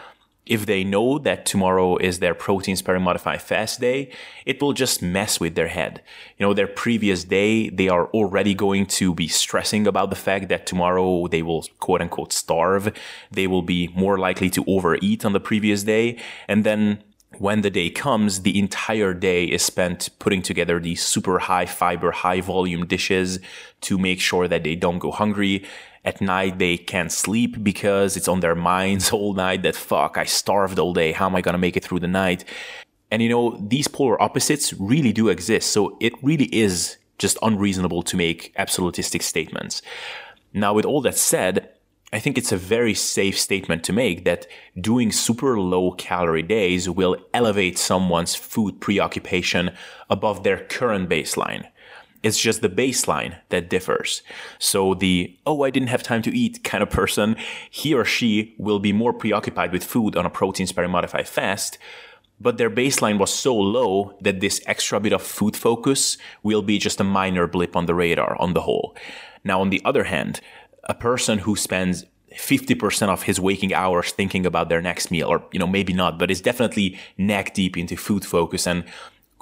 if 0.48 0.66
they 0.66 0.82
know 0.82 1.18
that 1.18 1.44
tomorrow 1.44 1.96
is 1.98 2.18
their 2.18 2.34
protein 2.34 2.74
sparing 2.74 3.02
modified 3.02 3.42
fast 3.42 3.80
day, 3.80 4.11
it 4.46 4.61
will 4.61 4.72
just 4.72 5.02
mess 5.02 5.38
with 5.38 5.54
their 5.54 5.68
head. 5.68 6.02
You 6.38 6.46
know, 6.46 6.54
their 6.54 6.66
previous 6.66 7.24
day, 7.24 7.68
they 7.68 7.88
are 7.88 8.06
already 8.06 8.54
going 8.54 8.87
to 8.87 9.14
be 9.14 9.28
stressing 9.28 9.87
about 9.87 10.11
the 10.11 10.16
fact 10.16 10.48
that 10.48 10.66
tomorrow 10.66 11.28
they 11.28 11.42
will 11.42 11.66
quote 11.78 12.00
unquote 12.00 12.32
starve. 12.32 12.92
They 13.30 13.46
will 13.46 13.62
be 13.62 13.88
more 13.94 14.18
likely 14.18 14.50
to 14.50 14.64
overeat 14.66 15.24
on 15.24 15.34
the 15.34 15.40
previous 15.40 15.82
day. 15.82 16.18
And 16.48 16.64
then 16.64 17.02
when 17.37 17.61
the 17.61 17.70
day 17.70 17.90
comes, 17.90 18.40
the 18.40 18.58
entire 18.58 19.12
day 19.12 19.44
is 19.44 19.62
spent 19.62 20.08
putting 20.18 20.42
together 20.42 20.80
these 20.80 21.02
super 21.02 21.38
high 21.40 21.66
fiber, 21.66 22.11
high 22.11 22.40
volume 22.40 22.87
dishes 22.87 23.38
to 23.82 23.98
make 23.98 24.20
sure 24.20 24.48
that 24.48 24.64
they 24.64 24.74
don't 24.74 24.98
go 24.98 25.11
hungry. 25.11 25.64
At 26.09 26.23
night, 26.23 26.59
they 26.59 26.79
can't 26.79 27.12
sleep 27.12 27.62
because 27.62 28.16
it's 28.16 28.29
on 28.29 28.40
their 28.40 28.55
minds 28.55 29.11
all 29.12 29.35
night 29.35 29.61
that 29.64 29.77
fuck, 29.77 30.16
I 30.16 30.25
starved 30.25 30.79
all 30.79 30.94
day. 30.94 31.12
How 31.12 31.27
am 31.27 31.37
I 31.37 31.42
going 31.42 31.53
to 31.53 31.59
make 31.59 31.77
it 31.77 31.85
through 31.85 32.01
the 32.01 32.09
night? 32.09 32.47
And 33.11 33.21
you 33.21 33.29
know, 33.29 33.59
these 33.61 33.88
polar 33.88 34.21
opposites 34.23 34.73
really 34.73 35.12
do 35.12 35.29
exist. 35.29 35.71
So 35.71 35.99
it 36.01 36.14
really 36.23 36.47
is 36.47 36.97
just 37.18 37.37
unreasonable 37.42 38.03
to 38.05 38.16
make 38.16 38.55
absolutistic 38.57 39.21
statements. 39.21 39.83
Now, 40.55 40.73
with 40.73 40.87
all 40.87 41.03
that 41.03 41.18
said, 41.18 41.68
I 42.11 42.21
think 42.21 42.38
it's 42.38 42.53
a 42.53 42.57
very 42.57 42.94
safe 42.94 43.38
statement 43.38 43.85
to 43.85 43.92
make 43.92 44.25
that 44.25 44.47
doing 44.81 45.12
super 45.12 45.61
low 45.61 45.90
calorie 45.90 46.42
days 46.42 46.88
will 46.88 47.18
elevate 47.35 47.77
someone's 47.77 48.35
food 48.35 48.81
preoccupation 48.81 49.73
above 50.09 50.42
their 50.42 50.64
current 50.64 51.11
baseline. 51.11 51.66
It's 52.22 52.38
just 52.38 52.62
the 52.62 52.68
baseline 52.68 53.37
that 53.50 53.70
differs. 53.70 54.22
So 54.59 54.94
the, 54.94 55.37
oh, 55.46 55.62
I 55.62 55.70
didn't 55.70 55.88
have 55.88 56.02
time 56.02 56.22
to 56.22 56.37
eat 56.37 56.64
kind 56.64 56.83
of 56.83 56.90
person, 56.90 57.37
he 57.70 57.94
or 57.94 58.04
she 58.04 58.54
will 58.59 58.81
be 58.81 58.92
more 58.92 59.12
preoccupied 59.12 59.72
with 59.72 59.85
food 59.85 60.16
on 60.16 60.26
a 60.26 60.31
protein 60.31 60.66
sparing 60.66 60.90
modified 60.90 61.28
fast. 61.28 61.78
But 62.40 62.57
their 62.57 62.70
baseline 62.70 63.18
was 63.18 63.33
so 63.33 63.57
low 63.57 64.16
that 64.20 64.40
this 64.40 64.61
extra 64.66 65.00
bit 65.00 65.12
of 65.12 65.22
food 65.22 65.57
focus 65.57 66.18
will 66.42 66.62
be 66.62 66.78
just 66.78 67.00
a 67.00 67.04
minor 67.04 67.46
blip 67.46 67.76
on 67.76 67.87
the 67.87 67.94
radar 67.94 68.37
on 68.40 68.54
the 68.54 68.62
whole. 68.62 68.96
Now, 69.44 69.61
on 69.61 69.70
the 69.70 69.83
other 69.85 70.04
hand, 70.04 70.40
a 70.85 70.94
person 70.94 71.38
who 71.40 71.57
spends 71.57 72.04
50% 72.35 73.09
of 73.09 73.24
his 73.24 73.40
waking 73.40 73.74
hours 73.74 74.12
thinking 74.12 74.46
about 74.46 74.68
their 74.68 74.83
next 74.83 75.11
meal, 75.11 75.28
or, 75.28 75.44
you 75.52 75.59
know, 75.59 75.66
maybe 75.66 75.92
not, 75.92 76.18
but 76.18 76.31
is 76.31 76.40
definitely 76.40 76.98
neck 77.16 77.54
deep 77.54 77.76
into 77.76 77.96
food 77.96 78.24
focus 78.24 78.66
and 78.66 78.85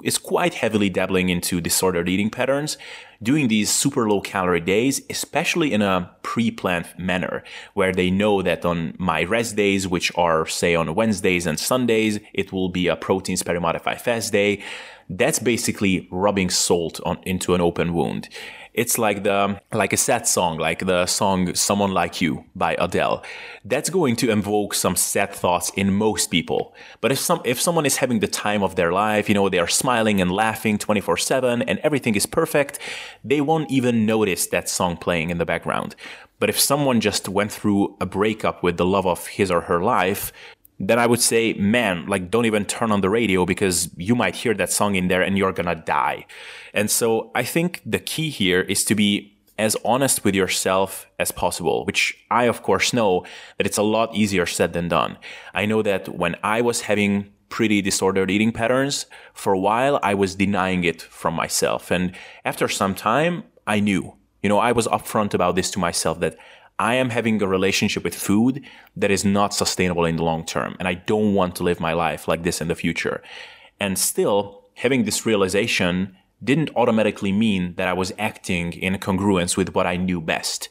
is 0.03 0.17
quite 0.17 0.55
heavily 0.55 0.89
dabbling 0.89 1.29
into 1.29 1.59
disordered 1.59 2.07
eating 2.07 2.29
patterns, 2.29 2.77
doing 3.21 3.47
these 3.47 3.69
super 3.69 4.07
low 4.07 4.21
calorie 4.21 4.61
days, 4.61 5.01
especially 5.09 5.73
in 5.73 5.81
a 5.81 6.11
pre-planned 6.21 6.87
manner, 6.97 7.43
where 7.73 7.91
they 7.91 8.11
know 8.11 8.41
that 8.41 8.63
on 8.63 8.93
my 8.99 9.23
rest 9.23 9.55
days, 9.55 9.87
which 9.87 10.11
are 10.15 10.45
say 10.45 10.75
on 10.75 10.93
Wednesdays 10.93 11.45
and 11.45 11.59
Sundays, 11.59 12.19
it 12.33 12.51
will 12.51 12.69
be 12.69 12.87
a 12.87 12.95
protein 12.95 13.37
sparing 13.37 13.61
modified 13.61 14.01
fast 14.01 14.31
day. 14.31 14.63
That's 15.09 15.39
basically 15.39 16.07
rubbing 16.11 16.49
salt 16.49 16.99
on 17.05 17.19
into 17.23 17.55
an 17.55 17.61
open 17.61 17.93
wound. 17.93 18.29
It's 18.77 18.99
like 18.99 19.23
the 19.23 19.59
like 19.73 19.91
a 19.91 19.97
sad 19.97 20.27
song, 20.27 20.59
like 20.59 20.85
the 20.85 21.07
song 21.07 21.55
"Someone 21.55 21.93
Like 21.93 22.21
You" 22.21 22.45
by 22.55 22.75
Adele. 22.77 23.23
That's 23.65 23.89
going 23.89 24.15
to 24.17 24.29
invoke 24.29 24.75
some 24.75 24.95
sad 24.95 25.33
thoughts 25.33 25.71
in 25.75 25.95
most 25.95 26.29
people. 26.29 26.75
But 27.01 27.11
if 27.11 27.17
some 27.17 27.41
if 27.43 27.59
someone 27.59 27.87
is 27.87 27.97
having 27.97 28.19
the 28.19 28.27
time 28.27 28.61
of 28.61 28.75
their 28.75 28.93
life, 28.93 29.27
you 29.29 29.33
know, 29.33 29.49
they 29.49 29.57
are 29.57 29.67
smiling 29.67 30.21
and 30.21 30.31
laughing 30.31 30.77
24/7 30.77 31.63
and 31.67 31.79
everything 31.79 32.13
is 32.13 32.27
perfect, 32.27 32.77
they 33.23 33.41
won't 33.41 33.71
even 33.71 34.05
notice 34.05 34.45
that 34.47 34.69
song 34.69 34.95
playing 34.95 35.31
in 35.31 35.39
the 35.39 35.45
background. 35.45 35.95
But 36.39 36.49
if 36.49 36.59
someone 36.59 37.01
just 37.01 37.27
went 37.27 37.51
through 37.51 37.95
a 37.99 38.05
breakup 38.05 38.61
with 38.61 38.77
the 38.77 38.85
love 38.85 39.07
of 39.07 39.25
his 39.25 39.49
or 39.49 39.61
her 39.61 39.81
life, 39.81 40.31
then 40.79 40.99
I 40.99 41.07
would 41.07 41.21
say, 41.21 41.53
man, 41.53 42.05
like 42.07 42.29
don't 42.29 42.45
even 42.45 42.65
turn 42.65 42.91
on 42.91 43.01
the 43.01 43.09
radio 43.09 43.45
because 43.45 43.89
you 43.97 44.15
might 44.15 44.35
hear 44.35 44.53
that 44.55 44.71
song 44.71 44.95
in 44.95 45.07
there 45.07 45.21
and 45.21 45.37
you're 45.37 45.51
gonna 45.51 45.75
die. 45.75 46.25
And 46.73 46.89
so 46.91 47.31
I 47.33 47.43
think 47.43 47.81
the 47.85 47.99
key 47.99 48.29
here 48.29 48.61
is 48.61 48.83
to 48.85 48.95
be 48.95 49.33
as 49.57 49.75
honest 49.83 50.23
with 50.23 50.35
yourself 50.35 51.07
as 51.17 51.31
possible, 51.31 51.83
which 51.85 52.15
I 52.29 52.43
of 52.45 52.61
course 52.61 52.93
know 52.93 53.25
that 53.57 53.65
it's 53.65 53.77
a 53.77 53.83
lot 53.83 54.13
easier 54.15 54.45
said 54.45 54.73
than 54.73 54.87
done. 54.87 55.17
I 55.53 55.65
know 55.65 55.81
that 55.81 56.09
when 56.09 56.35
I 56.43 56.61
was 56.61 56.81
having 56.81 57.31
pretty 57.49 57.81
disordered 57.81 58.29
eating 58.29 58.51
patterns, 58.51 59.05
for 59.33 59.53
a 59.53 59.59
while 59.59 59.99
I 60.03 60.13
was 60.13 60.35
denying 60.35 60.83
it 60.83 61.01
from 61.01 61.33
myself. 61.33 61.91
And 61.91 62.13
after 62.45 62.67
some 62.67 62.93
time, 62.93 63.43
I 63.65 63.79
knew, 63.79 64.13
you 64.43 64.49
know, 64.49 64.59
I 64.59 64.71
was 64.71 64.87
upfront 64.87 65.33
about 65.33 65.55
this 65.55 65.71
to 65.71 65.79
myself 65.79 66.19
that 66.19 66.37
I 66.79 66.95
am 66.95 67.09
having 67.09 67.41
a 67.41 67.47
relationship 67.47 68.03
with 68.03 68.13
food 68.15 68.63
that 68.95 69.09
is 69.09 69.25
not 69.25 69.53
sustainable 69.53 70.05
in 70.05 70.17
the 70.17 70.23
long 70.23 70.45
term. 70.45 70.75
And 70.79 70.87
I 70.87 70.93
don't 70.93 71.33
want 71.33 71.55
to 71.55 71.63
live 71.63 71.79
my 71.79 71.93
life 71.93 72.27
like 72.27 72.43
this 72.43 72.61
in 72.61 72.67
the 72.67 72.75
future. 72.75 73.23
And 73.79 73.97
still, 73.97 74.63
having 74.75 75.03
this 75.03 75.25
realization 75.25 76.15
didn't 76.43 76.69
automatically 76.75 77.31
mean 77.31 77.73
that 77.77 77.87
I 77.87 77.93
was 77.93 78.13
acting 78.19 78.73
in 78.73 78.93
congruence 78.95 79.57
with 79.57 79.73
what 79.73 79.87
I 79.87 79.97
knew 79.97 80.21
best. 80.21 80.69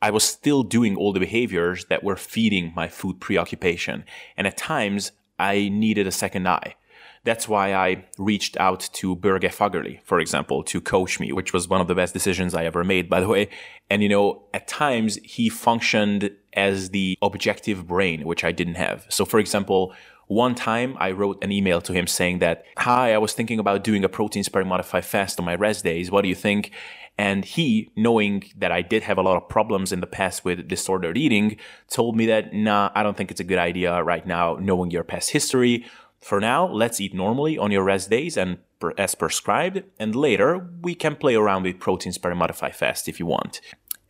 I 0.00 0.10
was 0.12 0.22
still 0.22 0.62
doing 0.62 0.96
all 0.96 1.12
the 1.12 1.18
behaviors 1.18 1.86
that 1.86 2.04
were 2.04 2.16
feeding 2.16 2.72
my 2.76 2.86
food 2.86 3.20
preoccupation. 3.20 4.04
And 4.36 4.46
at 4.46 4.56
times, 4.56 5.10
I 5.40 5.70
needed 5.70 6.06
a 6.06 6.12
second 6.12 6.48
eye. 6.48 6.76
That's 7.24 7.48
why 7.48 7.74
I 7.74 8.04
reached 8.16 8.56
out 8.58 8.88
to 8.94 9.16
Børge 9.16 9.52
Fagerli, 9.52 10.00
for 10.02 10.20
example, 10.20 10.62
to 10.64 10.80
coach 10.80 11.20
me, 11.20 11.32
which 11.32 11.52
was 11.52 11.68
one 11.68 11.80
of 11.80 11.88
the 11.88 11.94
best 11.94 12.14
decisions 12.14 12.54
I 12.54 12.64
ever 12.64 12.84
made, 12.84 13.08
by 13.08 13.20
the 13.20 13.28
way. 13.28 13.48
And 13.90 14.02
you 14.02 14.08
know, 14.08 14.44
at 14.54 14.68
times 14.68 15.18
he 15.24 15.48
functioned 15.48 16.30
as 16.52 16.90
the 16.90 17.18
objective 17.22 17.86
brain, 17.86 18.24
which 18.24 18.44
I 18.44 18.52
didn't 18.52 18.74
have. 18.74 19.06
So 19.08 19.24
for 19.24 19.38
example, 19.38 19.94
one 20.28 20.54
time 20.54 20.94
I 20.98 21.10
wrote 21.12 21.42
an 21.42 21.50
email 21.50 21.80
to 21.82 21.92
him 21.92 22.06
saying 22.06 22.38
that, 22.40 22.64
Hi, 22.78 23.14
I 23.14 23.18
was 23.18 23.32
thinking 23.32 23.58
about 23.58 23.82
doing 23.82 24.04
a 24.04 24.08
protein 24.08 24.44
sparing 24.44 24.68
modified 24.68 25.04
fast 25.04 25.38
on 25.38 25.46
my 25.46 25.54
rest 25.54 25.84
days. 25.84 26.10
What 26.10 26.22
do 26.22 26.28
you 26.28 26.34
think? 26.34 26.70
And 27.16 27.44
he, 27.44 27.90
knowing 27.96 28.44
that 28.56 28.70
I 28.70 28.80
did 28.80 29.02
have 29.02 29.18
a 29.18 29.22
lot 29.22 29.36
of 29.36 29.48
problems 29.48 29.90
in 29.90 30.00
the 30.00 30.06
past 30.06 30.44
with 30.44 30.68
disordered 30.68 31.18
eating, 31.18 31.56
told 31.90 32.16
me 32.16 32.26
that, 32.26 32.52
nah, 32.52 32.90
I 32.94 33.02
don't 33.02 33.16
think 33.16 33.32
it's 33.32 33.40
a 33.40 33.44
good 33.44 33.58
idea 33.58 34.00
right 34.04 34.24
now, 34.24 34.56
knowing 34.60 34.92
your 34.92 35.02
past 35.02 35.30
history. 35.30 35.84
For 36.20 36.40
now, 36.40 36.66
let's 36.66 37.00
eat 37.00 37.14
normally 37.14 37.56
on 37.56 37.70
your 37.70 37.84
rest 37.84 38.10
days 38.10 38.36
and 38.36 38.58
as 38.96 39.14
prescribed, 39.14 39.82
and 39.98 40.14
later 40.14 40.68
we 40.82 40.94
can 40.94 41.16
play 41.16 41.34
around 41.34 41.64
with 41.64 41.80
protein 41.80 42.12
sparing 42.12 42.38
modified 42.38 42.76
fast 42.76 43.08
if 43.08 43.18
you 43.18 43.26
want. 43.26 43.60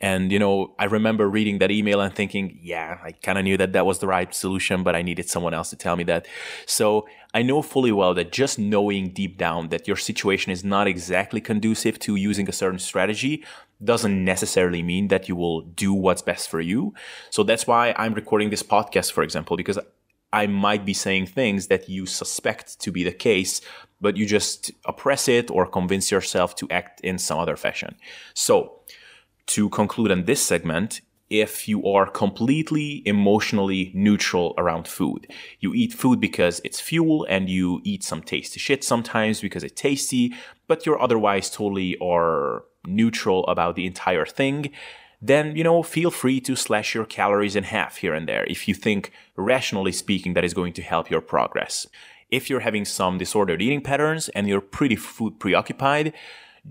And, 0.00 0.30
you 0.30 0.38
know, 0.38 0.74
I 0.78 0.84
remember 0.84 1.28
reading 1.28 1.58
that 1.58 1.72
email 1.72 2.00
and 2.00 2.14
thinking, 2.14 2.58
yeah, 2.62 2.98
I 3.02 3.12
kind 3.12 3.36
of 3.36 3.44
knew 3.44 3.56
that 3.56 3.72
that 3.72 3.84
was 3.84 3.98
the 3.98 4.06
right 4.06 4.32
solution, 4.32 4.84
but 4.84 4.94
I 4.94 5.02
needed 5.02 5.28
someone 5.28 5.54
else 5.54 5.70
to 5.70 5.76
tell 5.76 5.96
me 5.96 6.04
that. 6.04 6.26
So 6.66 7.08
I 7.34 7.42
know 7.42 7.62
fully 7.62 7.90
well 7.90 8.14
that 8.14 8.30
just 8.30 8.60
knowing 8.60 9.10
deep 9.12 9.36
down 9.36 9.70
that 9.70 9.88
your 9.88 9.96
situation 9.96 10.52
is 10.52 10.62
not 10.62 10.86
exactly 10.86 11.40
conducive 11.40 11.98
to 12.00 12.14
using 12.14 12.48
a 12.48 12.52
certain 12.52 12.78
strategy 12.78 13.44
doesn't 13.82 14.24
necessarily 14.24 14.82
mean 14.82 15.08
that 15.08 15.28
you 15.28 15.34
will 15.34 15.62
do 15.62 15.92
what's 15.92 16.22
best 16.22 16.48
for 16.48 16.60
you. 16.60 16.94
So 17.30 17.42
that's 17.42 17.66
why 17.66 17.94
I'm 17.96 18.14
recording 18.14 18.50
this 18.50 18.62
podcast, 18.62 19.12
for 19.12 19.24
example, 19.24 19.56
because 19.56 19.78
I 20.32 20.46
might 20.46 20.84
be 20.84 20.94
saying 20.94 21.26
things 21.26 21.68
that 21.68 21.88
you 21.88 22.06
suspect 22.06 22.80
to 22.80 22.92
be 22.92 23.02
the 23.02 23.12
case, 23.12 23.60
but 24.00 24.16
you 24.16 24.26
just 24.26 24.70
oppress 24.84 25.28
it 25.28 25.50
or 25.50 25.66
convince 25.66 26.10
yourself 26.10 26.54
to 26.56 26.68
act 26.70 27.00
in 27.00 27.18
some 27.18 27.38
other 27.38 27.56
fashion. 27.56 27.96
So, 28.34 28.80
to 29.46 29.70
conclude 29.70 30.10
on 30.10 30.24
this 30.24 30.42
segment, 30.42 31.00
if 31.30 31.68
you 31.68 31.84
are 31.86 32.06
completely 32.06 33.02
emotionally 33.06 33.92
neutral 33.94 34.54
around 34.56 34.88
food. 34.88 35.26
You 35.60 35.74
eat 35.74 35.92
food 35.92 36.20
because 36.20 36.60
it's 36.64 36.80
fuel 36.80 37.26
and 37.28 37.50
you 37.50 37.80
eat 37.84 38.02
some 38.02 38.22
tasty 38.22 38.58
shit 38.58 38.82
sometimes 38.82 39.40
because 39.40 39.62
it's 39.62 39.80
tasty, 39.80 40.34
but 40.66 40.86
you're 40.86 41.00
otherwise 41.00 41.50
totally 41.50 41.96
or 41.96 42.64
neutral 42.86 43.46
about 43.46 43.76
the 43.76 43.86
entire 43.86 44.24
thing. 44.24 44.72
Then, 45.20 45.56
you 45.56 45.64
know, 45.64 45.82
feel 45.82 46.10
free 46.10 46.40
to 46.42 46.54
slash 46.54 46.94
your 46.94 47.04
calories 47.04 47.56
in 47.56 47.64
half 47.64 47.96
here 47.96 48.14
and 48.14 48.28
there 48.28 48.44
if 48.44 48.68
you 48.68 48.74
think, 48.74 49.12
rationally 49.36 49.92
speaking, 49.92 50.34
that 50.34 50.44
is 50.44 50.54
going 50.54 50.72
to 50.74 50.82
help 50.82 51.10
your 51.10 51.20
progress. 51.20 51.86
If 52.30 52.48
you're 52.48 52.60
having 52.60 52.84
some 52.84 53.18
disordered 53.18 53.62
eating 53.62 53.80
patterns 53.80 54.28
and 54.30 54.46
you're 54.48 54.60
pretty 54.60 54.96
food 54.96 55.40
preoccupied, 55.40 56.12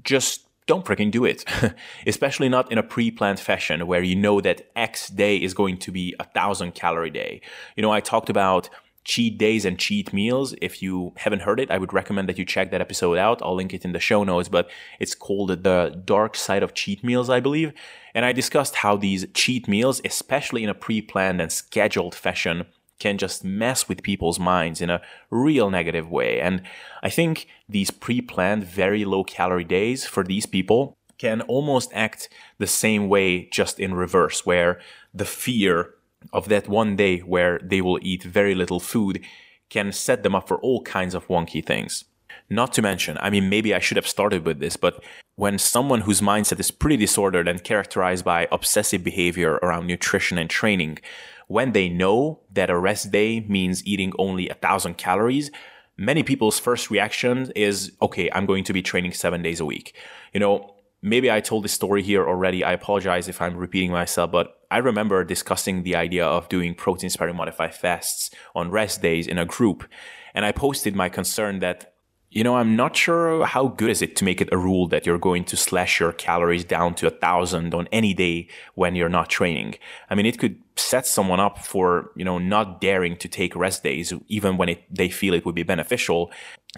just 0.04 0.48
don't 0.68 0.86
freaking 0.86 1.10
do 1.10 1.26
it. 1.26 1.44
Especially 2.06 2.48
not 2.50 2.72
in 2.72 2.78
a 2.78 2.84
pre-planned 2.84 3.40
fashion 3.40 3.88
where 3.88 4.04
you 4.04 4.16
know 4.16 4.40
that 4.42 4.70
X 4.76 5.08
day 5.08 5.38
is 5.38 5.54
going 5.54 5.78
to 5.80 5.92
be 5.92 6.14
a 6.20 6.26
thousand 6.26 6.76
calorie 6.76 7.10
day. 7.10 7.42
You 7.76 7.82
know, 7.82 7.92
I 7.92 8.02
talked 8.02 8.30
about 8.30 8.70
cheat 9.08 9.38
days 9.38 9.64
and 9.64 9.80
cheat 9.80 10.12
meals. 10.12 10.54
If 10.62 10.84
you 10.84 11.14
haven't 11.16 11.44
heard 11.44 11.62
it, 11.62 11.72
I 11.72 11.78
would 11.78 11.94
recommend 11.94 12.28
that 12.28 12.38
you 12.38 12.44
check 12.44 12.72
that 12.72 12.82
episode 12.82 13.18
out. 13.18 13.42
I'll 13.42 13.56
link 13.56 13.74
it 13.74 13.86
in 13.86 13.94
the 13.94 14.02
show 14.02 14.26
notes, 14.26 14.50
but 14.50 14.70
it's 15.00 15.16
called 15.16 15.64
the 15.64 16.02
dark 16.06 16.36
side 16.36 16.62
of 16.62 16.74
cheat 16.74 17.04
meals, 17.06 17.30
I 17.30 17.40
believe. 17.40 17.72
And 18.14 18.26
I 18.26 18.34
discussed 18.34 18.76
how 18.76 18.98
these 18.98 19.26
cheat 19.34 19.66
meals, 19.68 20.02
especially 20.04 20.64
in 20.64 20.70
a 20.70 20.74
pre-planned 20.74 21.42
and 21.42 21.52
scheduled 21.52 22.16
fashion, 22.16 22.66
can 23.00 23.18
just 23.18 23.46
mess 23.46 23.88
with 23.88 24.04
people's 24.04 24.40
minds 24.40 24.82
in 24.82 24.90
a 24.90 25.02
real 25.30 25.70
negative 25.70 26.10
way. 26.10 26.42
And 26.42 26.62
I 27.02 27.10
think 27.10 27.48
these 27.70 27.92
pre 27.92 28.20
planned, 28.20 28.66
very 28.66 29.06
low 29.06 29.24
calorie 29.24 29.64
days 29.64 30.06
for 30.06 30.24
these 30.24 30.46
people 30.46 30.98
can 31.18 31.42
almost 31.44 31.92
act 31.94 32.28
the 32.58 32.68
same 32.68 33.08
way, 33.08 33.46
just 33.46 33.80
in 33.80 33.94
reverse, 33.94 34.46
where 34.46 34.80
the 35.14 35.26
fear 35.26 35.94
of 36.34 36.50
that 36.50 36.68
one 36.68 36.96
day 36.96 37.20
where 37.20 37.60
they 37.64 37.82
will 37.82 38.00
eat 38.02 38.24
very 38.24 38.56
little 38.56 38.80
food 38.80 39.24
can 39.70 39.92
set 39.92 40.24
them 40.24 40.36
up 40.36 40.48
for 40.48 40.58
all 40.60 40.82
kinds 40.84 41.14
of 41.14 41.28
wonky 41.28 41.66
things. 41.66 42.06
Not 42.50 42.72
to 42.74 42.82
mention, 42.82 43.18
I 43.20 43.30
mean, 43.30 43.50
maybe 43.50 43.74
I 43.74 43.80
should 43.80 43.98
have 43.98 44.08
started 44.08 44.46
with 44.46 44.60
this, 44.60 44.78
but 44.78 45.04
when 45.36 45.60
someone 45.60 46.02
whose 46.02 46.22
mindset 46.22 46.60
is 46.60 46.72
pretty 46.72 46.98
disordered 46.98 47.48
and 47.48 47.64
characterized 47.64 48.24
by 48.24 48.48
obsessive 48.52 49.04
behavior 49.04 49.56
around 49.56 49.88
nutrition 49.88 50.38
and 50.38 50.50
training 50.50 51.00
when 51.48 51.72
they 51.72 51.90
know 51.90 52.42
that 52.54 52.70
a 52.70 52.78
rest 52.78 53.12
day 53.12 53.42
means 53.42 53.86
eating 53.86 54.14
only 54.20 54.50
a 54.50 54.54
thousand 54.54 54.98
calories, 54.98 55.50
many 55.98 56.24
people's 56.24 56.60
first 56.60 56.92
reaction 56.92 57.52
is, 57.56 57.92
okay, 58.02 58.30
I'm 58.34 58.46
going 58.46 58.64
to 58.66 58.74
be 58.74 58.82
training 58.82 59.14
seven 59.14 59.42
days 59.42 59.60
a 59.60 59.66
week. 59.66 59.96
You 60.34 60.40
know, 60.40 60.76
maybe 61.02 61.32
I 61.32 61.42
told 61.42 61.64
this 61.64 61.74
story 61.74 62.04
here 62.04 62.28
already. 62.28 62.64
I 62.64 62.74
apologize 62.74 63.28
if 63.28 63.42
I'm 63.42 63.56
repeating 63.56 63.92
myself, 63.92 64.32
but 64.32 64.62
I 64.70 64.78
remember 64.78 65.24
discussing 65.24 65.84
the 65.84 65.96
idea 65.96 66.26
of 66.26 66.50
doing 66.50 66.76
protein 66.76 67.10
sparing 67.10 67.36
modified 67.36 67.76
fasts 67.76 68.32
on 68.56 68.72
rest 68.72 69.02
days 69.02 69.28
in 69.28 69.38
a 69.38 69.46
group. 69.46 69.88
And 70.34 70.46
I 70.46 70.52
posted 70.52 70.96
my 70.96 71.10
concern 71.10 71.60
that 71.60 71.94
you 72.30 72.44
know, 72.44 72.58
I'm 72.58 72.76
not 72.76 72.96
sure 72.96 73.46
how 73.46 73.70
good 73.70 73.90
is 73.90 74.02
it 74.02 74.16
to 74.18 74.26
make 74.26 74.42
it 74.42 74.50
a 74.52 74.58
rule 74.58 74.88
that 74.90 75.06
you're 75.06 75.18
going 75.18 75.46
to 75.46 75.56
slash 75.56 76.00
your 76.00 76.12
calories 76.12 76.66
down 76.66 76.94
to 76.96 77.08
a 77.08 77.10
thousand 77.10 77.74
on 77.74 77.88
any 77.92 78.14
day 78.14 78.50
when 78.76 78.96
you're 78.96 79.10
not 79.10 79.30
training. 79.30 79.76
I 80.10 80.16
mean, 80.16 80.26
it 80.26 80.38
could 80.38 80.62
set 80.76 81.08
someone 81.08 81.40
up 81.40 81.66
for, 81.66 82.12
you 82.16 82.26
know, 82.26 82.38
not 82.38 82.82
daring 82.82 83.16
to 83.18 83.30
take 83.30 83.56
rest 83.56 83.82
days, 83.82 84.12
even 84.28 84.58
when 84.58 84.70
it, 84.70 84.84
they 84.94 85.10
feel 85.10 85.34
it 85.34 85.46
would 85.46 85.56
be 85.56 85.64
beneficial. 85.64 86.30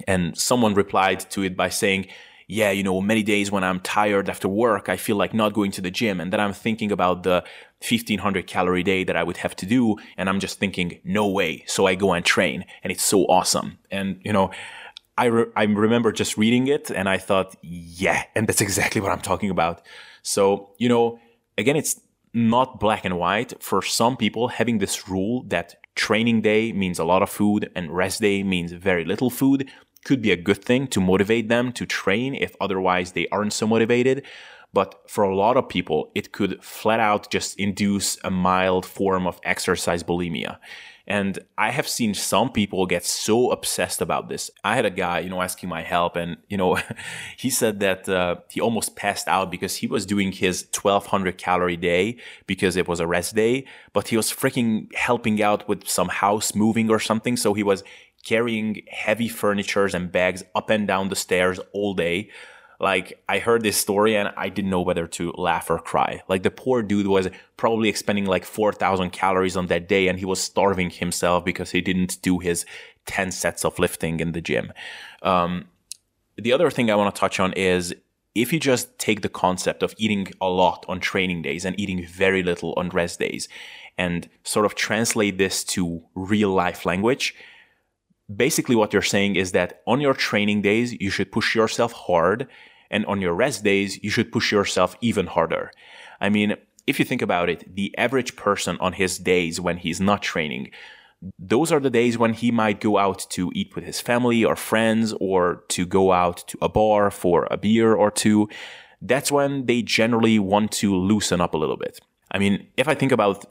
And 0.08 0.38
someone 0.38 0.75
replied 0.75 1.29
to 1.32 1.41
it 1.43 1.58
by 1.58 1.69
saying, 1.69 2.08
yeah, 2.51 2.71
you 2.71 2.81
know, 2.81 2.99
many 2.99 3.21
days 3.21 3.51
when 3.51 3.63
I'm 3.63 3.79
tired 3.79 4.27
after 4.27 4.49
work, 4.49 4.89
I 4.89 4.97
feel 4.97 5.15
like 5.15 5.35
not 5.35 5.53
going 5.53 5.69
to 5.73 5.81
the 5.81 5.91
gym. 5.91 6.19
And 6.19 6.33
then 6.33 6.39
I'm 6.39 6.51
thinking 6.51 6.91
about 6.91 7.21
the 7.21 7.43
1500 7.88 8.47
calorie 8.47 8.81
day 8.81 9.03
that 9.03 9.15
I 9.15 9.23
would 9.23 9.38
have 9.38 9.55
to 9.57 9.67
do. 9.67 9.97
And 10.17 10.27
I'm 10.27 10.39
just 10.39 10.57
thinking, 10.57 10.99
no 11.03 11.27
way. 11.27 11.63
So 11.67 11.85
I 11.85 11.93
go 11.93 12.12
and 12.12 12.25
train 12.25 12.65
and 12.83 12.91
it's 12.91 13.03
so 13.03 13.25
awesome. 13.25 13.77
And, 13.91 14.19
you 14.25 14.33
know, 14.33 14.49
I, 15.15 15.25
re- 15.25 15.51
I 15.55 15.63
remember 15.65 16.12
just 16.12 16.38
reading 16.38 16.65
it 16.65 16.89
and 16.89 17.07
I 17.07 17.19
thought, 17.19 17.55
yeah, 17.62 18.23
and 18.35 18.47
that's 18.47 18.62
exactly 18.67 18.99
what 18.99 19.12
I'm 19.12 19.21
talking 19.21 19.51
about. 19.51 19.85
So, 20.23 20.71
you 20.79 20.89
know, 20.89 21.19
again, 21.55 21.75
it's 21.75 22.01
not 22.33 22.79
black 22.79 23.05
and 23.05 23.19
white. 23.19 23.62
For 23.62 23.83
some 23.83 24.17
people, 24.17 24.47
having 24.47 24.79
this 24.79 25.07
rule 25.07 25.43
that 25.49 25.75
training 25.93 26.41
day 26.41 26.71
means 26.71 26.97
a 26.97 27.03
lot 27.03 27.21
of 27.21 27.29
food 27.29 27.69
and 27.75 27.95
rest 27.95 28.21
day 28.21 28.41
means 28.41 28.71
very 28.71 29.05
little 29.05 29.29
food 29.29 29.69
could 30.05 30.21
be 30.21 30.31
a 30.31 30.38
good 30.38 30.63
thing 30.63 30.88
to 30.88 30.99
motivate 30.99 31.49
them 31.49 31.71
to 31.73 31.85
train 31.85 32.35
if 32.35 32.55
otherwise 32.59 33.12
they 33.12 33.27
aren't 33.29 33.53
so 33.53 33.67
motivated. 33.67 34.25
But 34.73 35.01
for 35.09 35.23
a 35.23 35.35
lot 35.35 35.57
of 35.57 35.67
people, 35.67 36.12
it 36.13 36.31
could 36.31 36.63
flat 36.63 36.99
out 36.99 37.31
just 37.31 37.59
induce 37.59 38.17
a 38.23 38.29
mild 38.29 38.85
form 38.85 39.25
of 39.25 39.39
exercise 39.43 40.03
bulimia. 40.03 40.57
And 41.10 41.39
I 41.58 41.72
have 41.72 41.88
seen 41.88 42.13
some 42.13 42.52
people 42.52 42.86
get 42.86 43.04
so 43.04 43.50
obsessed 43.50 44.00
about 44.00 44.30
this. 44.30 44.52
I 44.63 44.76
had 44.76 44.86
a 44.86 44.91
guy, 44.91 45.19
you 45.19 45.30
know, 45.30 45.41
asking 45.41 45.67
my 45.67 45.82
help, 45.82 46.15
and 46.15 46.38
you 46.48 46.56
know, 46.56 46.78
he 47.38 47.50
said 47.50 47.80
that 47.80 48.08
uh, 48.08 48.36
he 48.48 48.62
almost 48.62 48.95
passed 48.95 49.28
out 49.28 49.50
because 49.50 49.78
he 49.78 49.88
was 49.88 50.06
doing 50.06 50.32
his 50.32 50.67
1200 50.72 51.39
calorie 51.39 51.78
day 51.78 52.17
because 52.45 52.76
it 52.76 52.88
was 52.88 53.00
a 53.00 53.08
rest 53.08 53.36
day, 53.36 53.65
but 53.91 54.10
he 54.10 54.17
was 54.17 54.32
freaking 54.32 54.93
helping 54.93 55.41
out 55.41 55.67
with 55.67 55.88
some 55.88 56.10
house 56.10 56.54
moving 56.54 56.91
or 56.91 57.00
something. 57.00 57.36
So 57.36 57.56
he 57.56 57.63
was 57.63 57.84
carrying 58.24 58.84
heavy 58.91 59.30
furnitures 59.30 59.95
and 59.95 60.12
bags 60.12 60.43
up 60.54 60.69
and 60.69 60.88
down 60.88 61.10
the 61.10 61.15
stairs 61.15 61.60
all 61.74 61.93
day 61.95 62.30
like 62.79 63.21
I 63.27 63.39
heard 63.39 63.61
this 63.61 63.77
story 63.77 64.15
and 64.15 64.31
I 64.37 64.49
didn't 64.49 64.71
know 64.71 64.81
whether 64.81 65.05
to 65.07 65.33
laugh 65.33 65.69
or 65.69 65.79
cry. 65.79 66.21
Like 66.29 66.43
the 66.43 66.51
poor 66.51 66.81
dude 66.81 67.07
was 67.07 67.27
probably 67.57 67.89
expending 67.89 68.25
like 68.25 68.45
4,000 68.45 69.09
calories 69.11 69.57
on 69.57 69.67
that 69.67 69.89
day 69.89 70.07
and 70.07 70.17
he 70.17 70.25
was 70.25 70.41
starving 70.41 70.89
himself 70.89 71.43
because 71.43 71.71
he 71.71 71.81
didn't 71.81 72.21
do 72.21 72.39
his 72.39 72.65
10 73.05 73.31
sets 73.31 73.65
of 73.65 73.79
lifting 73.79 74.21
in 74.21 74.31
the 74.31 74.41
gym. 74.41 74.71
Um, 75.21 75.65
the 76.37 76.53
other 76.53 76.69
thing 76.69 76.89
I 76.89 76.95
want 76.95 77.13
to 77.13 77.19
touch 77.19 77.39
on 77.39 77.51
is 77.53 77.93
if 78.33 78.53
you 78.53 78.59
just 78.59 78.97
take 78.97 79.21
the 79.21 79.29
concept 79.29 79.83
of 79.83 79.93
eating 79.97 80.31
a 80.39 80.47
lot 80.47 80.85
on 80.87 81.01
training 81.01 81.41
days 81.41 81.65
and 81.65 81.77
eating 81.77 82.05
very 82.05 82.43
little 82.43 82.73
on 82.77 82.89
rest 82.89 83.19
days 83.19 83.49
and 83.97 84.29
sort 84.43 84.65
of 84.65 84.75
translate 84.75 85.37
this 85.37 85.63
to 85.65 86.01
real 86.15 86.51
life 86.51 86.85
language, 86.85 87.35
basically 88.33 88.75
what 88.75 88.93
you're 88.93 89.01
saying 89.01 89.35
is 89.35 89.51
that 89.53 89.81
on 89.87 90.01
your 90.01 90.13
training 90.13 90.61
days, 90.61 90.93
you 90.99 91.09
should 91.09 91.31
push 91.31 91.55
yourself 91.55 91.91
hard. 91.91 92.47
And 92.91 93.05
on 93.05 93.21
your 93.21 93.33
rest 93.33 93.63
days, 93.63 94.03
you 94.03 94.09
should 94.09 94.32
push 94.32 94.51
yourself 94.51 94.95
even 95.01 95.27
harder. 95.27 95.71
I 96.19 96.30
mean, 96.30 96.55
if 96.88 96.97
you 96.97 97.05
think 97.05 97.21
about 97.21 97.49
it, 97.49 97.75
the 97.75 97.95
average 97.97 98.36
person 98.36 98.77
on 98.80 98.93
his 98.93 99.19
days 99.19 99.61
when 99.61 99.77
he's 99.77 100.01
not 100.01 100.23
training, 100.23 100.71
those 101.38 101.71
are 101.71 101.80
the 101.80 101.89
days 101.89 102.17
when 102.17 102.34
he 102.34 102.49
might 102.49 102.80
go 102.80 102.97
out 102.97 103.27
to 103.32 103.51
eat 103.53 103.75
with 103.75 103.84
his 103.84 104.01
family 104.01 104.43
or 104.43 104.55
friends 104.55 105.13
or 105.19 105.63
to 105.69 105.86
go 105.86 106.11
out 106.11 106.47
to 106.47 106.57
a 106.61 106.69
bar 106.69 107.11
for 107.11 107.47
a 107.51 107.57
beer 107.57 107.93
or 107.93 108.09
two. 108.09 108.49
That's 109.01 109.32
when 109.32 109.65
they 109.65 109.82
generally 109.82 110.39
want 110.39 110.71
to 110.73 110.95
loosen 110.95 111.41
up 111.41 111.53
a 111.53 111.57
little 111.57 111.77
bit. 111.77 111.99
I 112.32 112.39
mean, 112.39 112.67
if 112.77 112.88
I 112.88 112.95
think 112.95 113.11
about 113.11 113.45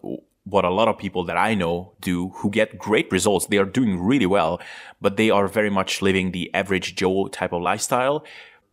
what 0.50 0.64
a 0.64 0.70
lot 0.70 0.88
of 0.88 0.98
people 0.98 1.24
that 1.24 1.36
I 1.36 1.54
know 1.54 1.92
do 2.00 2.30
who 2.36 2.50
get 2.50 2.78
great 2.78 3.10
results. 3.12 3.46
They 3.46 3.58
are 3.58 3.64
doing 3.64 4.00
really 4.00 4.26
well, 4.26 4.60
but 5.00 5.16
they 5.16 5.30
are 5.30 5.48
very 5.48 5.70
much 5.70 6.02
living 6.02 6.32
the 6.32 6.52
average 6.54 6.94
Joe 6.94 7.28
type 7.28 7.52
of 7.52 7.62
lifestyle. 7.62 8.24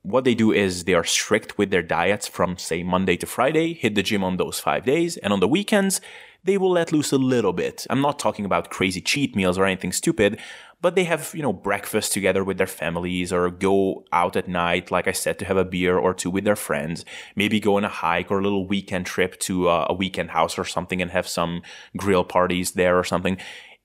What 0.02 0.24
they 0.24 0.36
do 0.36 0.52
is 0.52 0.84
they 0.84 0.94
are 0.94 1.04
strict 1.04 1.58
with 1.58 1.72
their 1.72 1.82
diets 1.82 2.28
from 2.28 2.58
say 2.58 2.84
Monday 2.84 3.18
to 3.18 3.26
Friday, 3.26 3.74
hit 3.74 3.96
the 3.96 4.04
gym 4.04 4.24
on 4.24 4.38
those 4.38 4.60
five 4.60 4.86
days, 4.86 5.18
and 5.18 5.34
on 5.34 5.40
the 5.40 5.48
weekends, 5.48 6.00
they 6.44 6.60
will 6.60 6.72
let 6.72 6.92
loose 6.92 7.12
a 7.12 7.18
little 7.18 7.54
bit. 7.54 7.88
I'm 7.90 8.02
not 8.02 8.20
talking 8.20 8.46
about 8.46 8.70
crazy 8.70 9.02
cheat 9.02 9.36
meals 9.36 9.58
or 9.58 9.66
anything 9.66 9.92
stupid, 9.92 10.40
but 10.82 10.96
they 10.96 11.06
have, 11.06 11.32
you 11.34 11.42
know, 11.42 11.54
breakfast 11.54 12.14
together 12.14 12.44
with 12.44 12.58
their 12.58 12.68
families 12.68 13.34
or 13.34 13.50
go 13.50 14.06
out 14.12 14.36
at 14.36 14.48
night, 14.48 14.92
like 14.92 15.08
I 15.08 15.12
said, 15.12 15.40
to 15.40 15.46
have 15.46 15.58
a 15.58 15.66
beer 15.66 15.98
or 15.98 16.14
two 16.14 16.30
with 16.30 16.44
their 16.44 16.56
friends, 16.56 17.06
maybe 17.36 17.60
go 17.60 17.78
on 17.78 17.86
a 17.86 17.90
hike 17.90 18.32
or 18.32 18.40
a 18.40 18.44
little 18.44 18.68
weekend 18.68 19.06
trip 19.06 19.40
to 19.42 19.70
a, 19.70 19.88
a 19.90 19.94
weekend 19.94 20.32
house 20.32 20.58
or 20.58 20.66
something 20.66 21.02
and 21.02 21.12
have 21.12 21.28
some 21.28 21.62
grill 21.98 22.24
parties 22.24 22.72
there 22.72 22.98
or 22.98 23.04
something 23.04 23.38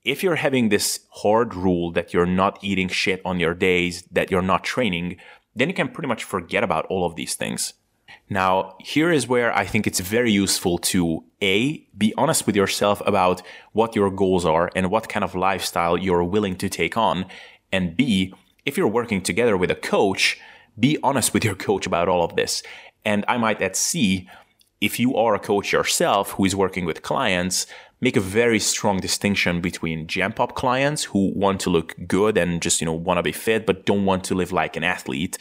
if 0.05 0.23
you're 0.23 0.37
having 0.37 0.69
this 0.69 1.01
hard 1.11 1.55
rule 1.55 1.93
that 1.93 2.15
you're 2.15 2.27
not 2.27 2.59
eating 2.63 2.89
shit 2.89 3.21
on 3.25 3.39
your 3.39 3.55
days, 3.55 4.03
that 4.11 4.31
you're 4.31 4.43
not 4.43 4.65
training, 4.65 5.17
then 5.55 5.69
you 5.69 5.75
can 5.75 5.89
pretty 5.89 6.09
much 6.09 6.25
forget 6.25 6.65
about 6.65 6.87
all 6.87 7.05
of 7.05 7.17
these 7.17 7.35
things. 7.35 7.75
Now, 8.33 8.77
here 8.79 9.11
is 9.11 9.27
where 9.27 9.53
I 9.53 9.67
think 9.67 9.89
it's 9.89 9.99
very 9.99 10.31
useful 10.31 10.79
to 10.79 11.25
A, 11.43 11.85
be 11.99 12.15
honest 12.17 12.47
with 12.47 12.55
yourself 12.55 13.03
about 13.05 13.43
what 13.73 13.97
your 13.97 14.09
goals 14.09 14.45
are 14.45 14.71
and 14.77 14.89
what 14.89 15.09
kind 15.09 15.25
of 15.25 15.35
lifestyle 15.35 15.99
you're 15.99 16.23
willing 16.23 16.55
to 16.59 16.69
take 16.69 16.97
on. 16.97 17.27
And 17.73 17.97
B, 17.97 18.33
if 18.65 18.77
you're 18.79 18.87
working 18.87 19.21
together 19.21 19.57
with 19.57 19.73
a 19.73 19.75
coach, 19.75 20.41
be 20.79 20.97
honest 21.03 21.35
with 21.35 21.45
your 21.45 21.55
coach 21.67 21.87
about 21.87 22.09
all 22.09 22.23
of 22.23 22.37
this. 22.37 22.63
And 23.05 23.25
I 23.27 23.37
might 23.37 23.61
add 23.61 23.75
C, 23.75 24.29
if 24.81 25.01
you 25.01 25.17
are 25.17 25.35
a 25.35 25.41
coach 25.41 25.73
yourself 25.73 26.33
who 26.33 26.45
is 26.45 26.55
working 26.55 26.85
with 26.85 27.03
clients, 27.03 27.67
make 28.01 28.17
a 28.17 28.21
very 28.21 28.61
strong 28.61 29.01
distinction 29.01 29.61
between 29.61 30.07
gen 30.07 30.33
pop 30.33 30.55
clients 30.55 31.05
who 31.05 31.33
want 31.35 31.61
to 31.63 31.71
look 31.71 31.97
good 32.07 32.39
and 32.39 32.63
just, 32.63 32.81
you 32.81 32.85
know, 32.85 32.93
want 32.93 33.19
to 33.19 33.23
be 33.23 33.33
fit, 33.33 33.67
but 33.67 33.85
don't 33.87 34.05
want 34.05 34.23
to 34.25 34.37
live 34.37 34.53
like 34.53 34.77
an 34.77 34.85
athlete 34.85 35.37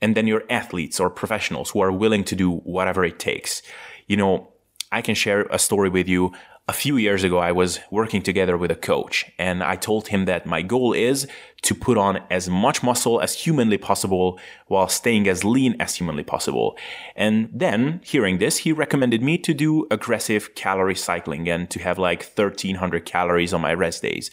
and 0.00 0.16
then 0.16 0.26
your 0.26 0.44
athletes 0.50 1.00
or 1.00 1.10
professionals 1.10 1.70
who 1.70 1.80
are 1.80 1.92
willing 1.92 2.24
to 2.24 2.36
do 2.36 2.56
whatever 2.58 3.04
it 3.04 3.18
takes. 3.18 3.62
You 4.06 4.16
know, 4.16 4.52
I 4.92 5.02
can 5.02 5.14
share 5.14 5.42
a 5.50 5.58
story 5.58 5.88
with 5.88 6.08
you. 6.08 6.32
A 6.68 6.72
few 6.72 6.96
years 6.96 7.22
ago, 7.22 7.38
I 7.38 7.52
was 7.52 7.78
working 7.92 8.22
together 8.22 8.56
with 8.56 8.72
a 8.72 8.76
coach 8.76 9.24
and 9.38 9.62
I 9.62 9.76
told 9.76 10.08
him 10.08 10.24
that 10.24 10.46
my 10.46 10.62
goal 10.62 10.92
is 10.94 11.28
to 11.62 11.76
put 11.76 11.96
on 11.96 12.24
as 12.28 12.48
much 12.48 12.82
muscle 12.82 13.20
as 13.20 13.34
humanly 13.34 13.78
possible 13.78 14.40
while 14.66 14.88
staying 14.88 15.28
as 15.28 15.44
lean 15.44 15.76
as 15.80 15.94
humanly 15.94 16.24
possible. 16.24 16.76
And 17.14 17.50
then 17.52 18.00
hearing 18.04 18.38
this, 18.38 18.58
he 18.58 18.72
recommended 18.72 19.22
me 19.22 19.38
to 19.38 19.54
do 19.54 19.86
aggressive 19.92 20.56
calorie 20.56 20.96
cycling 20.96 21.48
and 21.48 21.70
to 21.70 21.78
have 21.78 21.98
like 21.98 22.24
1300 22.34 23.04
calories 23.04 23.54
on 23.54 23.60
my 23.60 23.72
rest 23.72 24.02
days. 24.02 24.32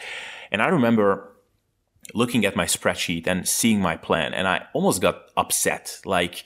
And 0.52 0.60
I 0.60 0.70
remember 0.70 1.33
looking 2.14 2.46
at 2.46 2.56
my 2.56 2.66
spreadsheet 2.66 3.28
and 3.28 3.48
seeing 3.48 3.80
my 3.80 3.98
plan, 3.98 4.34
and 4.34 4.48
I 4.48 4.66
almost 4.74 5.02
got 5.02 5.30
upset. 5.38 6.00
Like, 6.06 6.44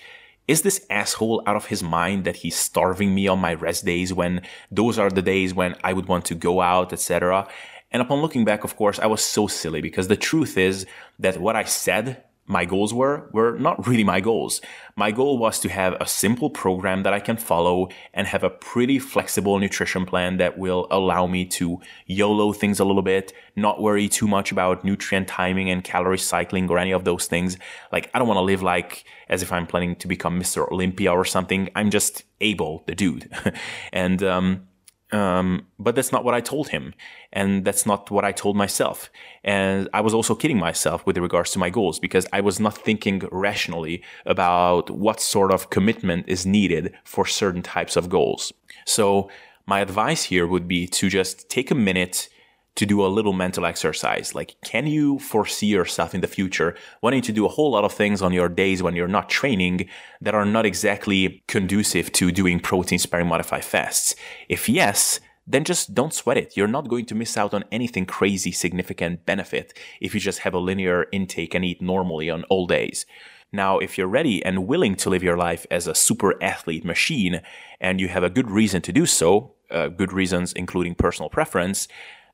is 0.48 0.62
this 0.62 0.86
asshole 0.90 1.44
out 1.46 1.56
of 1.56 1.66
his 1.66 1.84
mind 1.84 2.24
that 2.24 2.38
he's 2.38 2.56
starving 2.56 3.14
me 3.14 3.28
on 3.28 3.40
my 3.40 3.54
rest 3.54 3.86
days 3.86 4.14
when 4.14 4.42
those 4.72 4.98
are 4.98 5.10
the 5.10 5.22
days 5.22 5.54
when 5.54 5.76
I 5.84 5.94
would 5.94 6.08
want 6.08 6.26
to 6.26 6.36
go 6.36 6.62
out, 6.62 6.94
etc.? 6.94 7.48
And 7.92 8.02
upon 8.02 8.22
looking 8.22 8.46
back, 8.46 8.64
of 8.64 8.76
course, 8.76 9.00
I 9.00 9.08
was 9.08 9.24
so 9.24 9.48
silly 9.48 9.82
because 9.82 10.08
the 10.08 10.18
truth 10.18 10.58
is 10.58 10.86
that 11.20 11.40
what 11.40 11.56
I 11.56 11.64
said 11.64 12.24
my 12.48 12.64
goals 12.64 12.94
were 12.94 13.30
were 13.34 13.58
not 13.60 13.86
really 13.86 14.04
my 14.04 14.22
goals. 14.22 14.62
My 14.96 15.12
goal 15.12 15.38
was 15.38 15.60
to 15.60 15.70
have 15.70 15.94
a 16.00 16.08
simple 16.08 16.50
program 16.50 17.04
that 17.04 17.14
I 17.14 17.20
can 17.20 17.38
follow 17.38 17.90
and 18.14 18.26
have 18.26 18.44
a 18.44 18.50
pretty 18.50 19.00
flexible 19.00 19.60
nutrition 19.60 20.06
plan 20.06 20.38
that 20.38 20.58
will 20.58 20.88
allow 20.90 21.28
me 21.28 21.46
to 21.46 21.80
YOLO 22.08 22.54
things 22.54 22.80
a 22.80 22.86
little 22.86 23.02
bit, 23.02 23.34
not 23.56 23.82
worry 23.82 24.08
too 24.08 24.28
much 24.28 24.52
about 24.52 24.86
nutrient 24.86 25.28
timing 25.28 25.70
and 25.70 25.84
calorie 25.84 26.18
cycling 26.18 26.70
or 26.70 26.80
any 26.80 26.92
of 26.92 27.04
those 27.04 27.28
things. 27.28 27.58
Like, 27.92 28.10
I 28.14 28.20
don't 28.20 28.28
want 28.28 28.38
to 28.38 28.42
live 28.42 28.64
like 28.64 29.04
as 29.30 29.44
if 29.44 29.52
I'm 29.52 29.68
planning 29.68 29.96
to 29.98 30.08
become 30.08 30.40
Mr. 30.40 30.72
Olympia 30.72 31.12
or 31.12 31.26
something. 31.26 31.70
I'm 31.76 31.92
just 31.92 32.24
able, 32.40 32.84
the 32.88 32.96
dude. 32.96 33.30
and, 33.94 34.24
um, 34.24 34.68
um, 35.12 35.68
but 35.80 35.96
that's 35.96 36.12
not 36.12 36.24
what 36.26 36.34
I 36.34 36.42
told 36.42 36.70
him. 36.70 36.94
And 37.32 37.64
that's 37.64 37.86
not 37.86 38.12
what 38.12 38.26
I 38.26 38.32
told 38.32 38.56
myself. 38.56 39.10
And 39.44 39.88
I 39.94 40.02
was 40.02 40.14
also 40.14 40.36
kidding 40.36 40.60
myself 40.60 41.06
with 41.06 41.18
regards 41.18 41.52
to 41.52 41.60
my 41.60 41.70
goals 41.70 42.00
because 42.00 42.28
I 42.34 42.42
was 42.42 42.60
not 42.60 42.78
thinking 42.78 43.24
rationally 43.32 44.04
about 44.26 44.90
what 44.90 45.22
sort 45.22 45.52
of 45.52 45.70
commitment 45.70 46.26
is 46.28 46.46
needed 46.46 46.94
for 47.06 47.26
certain 47.26 47.62
types 47.62 47.96
of 47.96 48.10
goals. 48.10 48.52
So 48.86 49.30
my 49.66 49.80
advice 49.80 50.24
here 50.24 50.46
would 50.48 50.68
be 50.68 50.88
to 50.88 51.10
just 51.10 51.50
take 51.50 51.72
a 51.72 51.76
minute 51.76 52.30
to 52.78 52.86
do 52.86 53.06
a 53.06 53.08
little 53.08 53.34
mental 53.34 53.66
exercise. 53.66 54.34
Like, 54.34 54.56
can 54.64 54.88
you 54.88 55.20
foresee 55.20 55.68
yourself 55.68 56.16
in 56.16 56.22
the 56.22 56.28
future 56.28 56.76
wanting 57.02 57.22
to 57.24 57.32
do 57.32 57.46
a 57.46 57.50
whole 57.50 57.72
lot 57.72 57.84
of 57.84 57.92
things 57.92 58.22
on 58.22 58.32
your 58.32 58.50
days 58.50 58.82
when 58.82 58.96
you're 58.96 59.08
not 59.08 59.30
training 59.30 59.90
that 60.22 60.36
are 60.36 60.46
not 60.46 60.66
exactly 60.66 61.44
conducive 61.48 62.12
to 62.14 62.32
doing 62.32 62.60
protein 62.60 63.00
sparing 63.00 63.28
modified 63.28 63.66
fasts? 63.66 64.16
If 64.48 64.70
yes, 64.70 65.20
then 65.48 65.64
just 65.64 65.94
don't 65.94 66.14
sweat 66.14 66.38
it. 66.38 66.56
You're 66.56 66.68
not 66.68 66.90
going 66.90 67.06
to 67.06 67.16
miss 67.16 67.38
out 67.38 67.54
on 67.54 67.64
anything 67.72 68.06
crazy 68.06 68.52
significant 68.52 69.26
benefit 69.26 69.78
if 70.02 70.14
you 70.14 70.20
just 70.20 70.40
have 70.40 70.54
a 70.54 70.60
linear 70.60 71.08
intake 71.12 71.56
and 71.56 71.66
eat 71.66 71.82
normally 71.82 72.30
on 72.30 72.44
all 72.46 72.68
days. 72.68 73.06
Now, 73.54 73.80
if 73.80 73.98
you're 73.98 74.08
ready 74.08 74.44
and 74.44 74.68
willing 74.68 74.96
to 74.98 75.10
live 75.10 75.24
your 75.24 75.38
life 75.38 75.66
as 75.72 75.88
a 75.88 75.96
super 75.96 76.42
athlete 76.44 76.84
machine 76.84 77.42
and 77.80 78.02
you 78.02 78.10
have 78.10 78.24
a 78.24 78.30
good 78.30 78.52
reason 78.52 78.82
to 78.82 78.92
do 78.92 79.06
so, 79.06 79.54
uh, 79.72 79.88
good 79.88 80.12
reasons 80.12 80.52
including 80.54 80.96
personal 80.96 81.30
preference, 81.30 81.88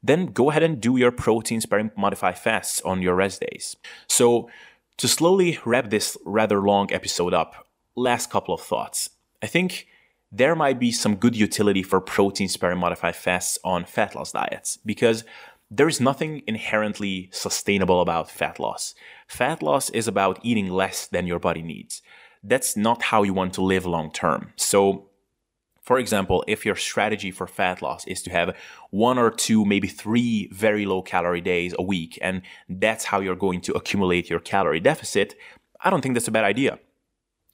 then 0.04 0.28
go 0.28 0.50
ahead 0.50 0.64
and 0.64 0.82
do 0.82 0.98
your 0.98 1.12
protein 1.12 1.62
sparing 1.62 1.92
modified 1.98 2.38
fasts 2.38 2.82
on 2.82 3.02
your 3.02 3.16
rest 3.16 3.42
days. 3.42 3.76
So, 4.08 4.50
to 4.98 5.08
slowly 5.08 5.58
wrap 5.66 5.90
this 5.90 6.18
rather 6.24 6.62
long 6.62 6.92
episode 6.94 7.34
up, 7.34 7.68
last 7.96 8.30
couple 8.30 8.54
of 8.54 8.62
thoughts. 8.62 9.10
I 9.42 9.48
think 9.48 9.88
there 10.32 10.56
might 10.56 10.80
be 10.80 10.92
some 10.92 11.16
good 11.16 11.36
utility 11.36 11.84
for 11.84 12.00
protein 12.02 12.48
sparing 12.48 12.80
modified 12.80 13.16
fasts 13.16 13.58
on 13.64 13.86
fat 13.86 14.16
loss 14.16 14.32
diets 14.32 14.78
because 14.86 15.24
there 15.72 15.88
is 15.88 16.00
nothing 16.00 16.44
inherently 16.46 17.30
sustainable 17.32 18.02
about 18.02 18.30
fat 18.30 18.60
loss. 18.60 18.94
Fat 19.28 19.64
loss 19.64 19.90
is 19.90 20.08
about 20.08 20.40
eating 20.44 20.70
less 20.70 21.08
than 21.08 21.26
your 21.26 21.40
body 21.40 21.64
needs. 21.64 22.02
That's 22.44 22.78
not 22.78 23.04
how 23.04 23.24
you 23.24 23.34
want 23.34 23.54
to 23.54 23.64
live 23.64 23.86
long 23.86 24.12
term. 24.12 24.54
So 24.56 25.10
for 25.84 26.00
example, 26.00 26.46
if 26.48 26.66
your 26.66 26.78
strategy 26.78 27.30
for 27.30 27.46
fat 27.46 27.82
loss 27.82 28.08
is 28.08 28.24
to 28.24 28.30
have 28.30 28.56
one 28.90 29.20
or 29.20 29.30
two, 29.30 29.66
maybe 29.66 29.90
three 29.90 30.48
very 30.52 30.86
low 30.86 31.02
calorie 31.02 31.42
days 31.42 31.76
a 31.78 31.84
week, 31.84 32.18
and 32.22 32.42
that's 32.70 33.04
how 33.06 33.20
you're 33.20 33.36
going 33.36 33.60
to 33.62 33.74
accumulate 33.74 34.30
your 34.30 34.40
calorie 34.40 34.80
deficit, 34.80 35.36
I 35.82 35.90
don't 35.90 36.02
think 36.02 36.16
that's 36.16 36.30
a 36.30 36.32
bad 36.32 36.46
idea. 36.46 36.80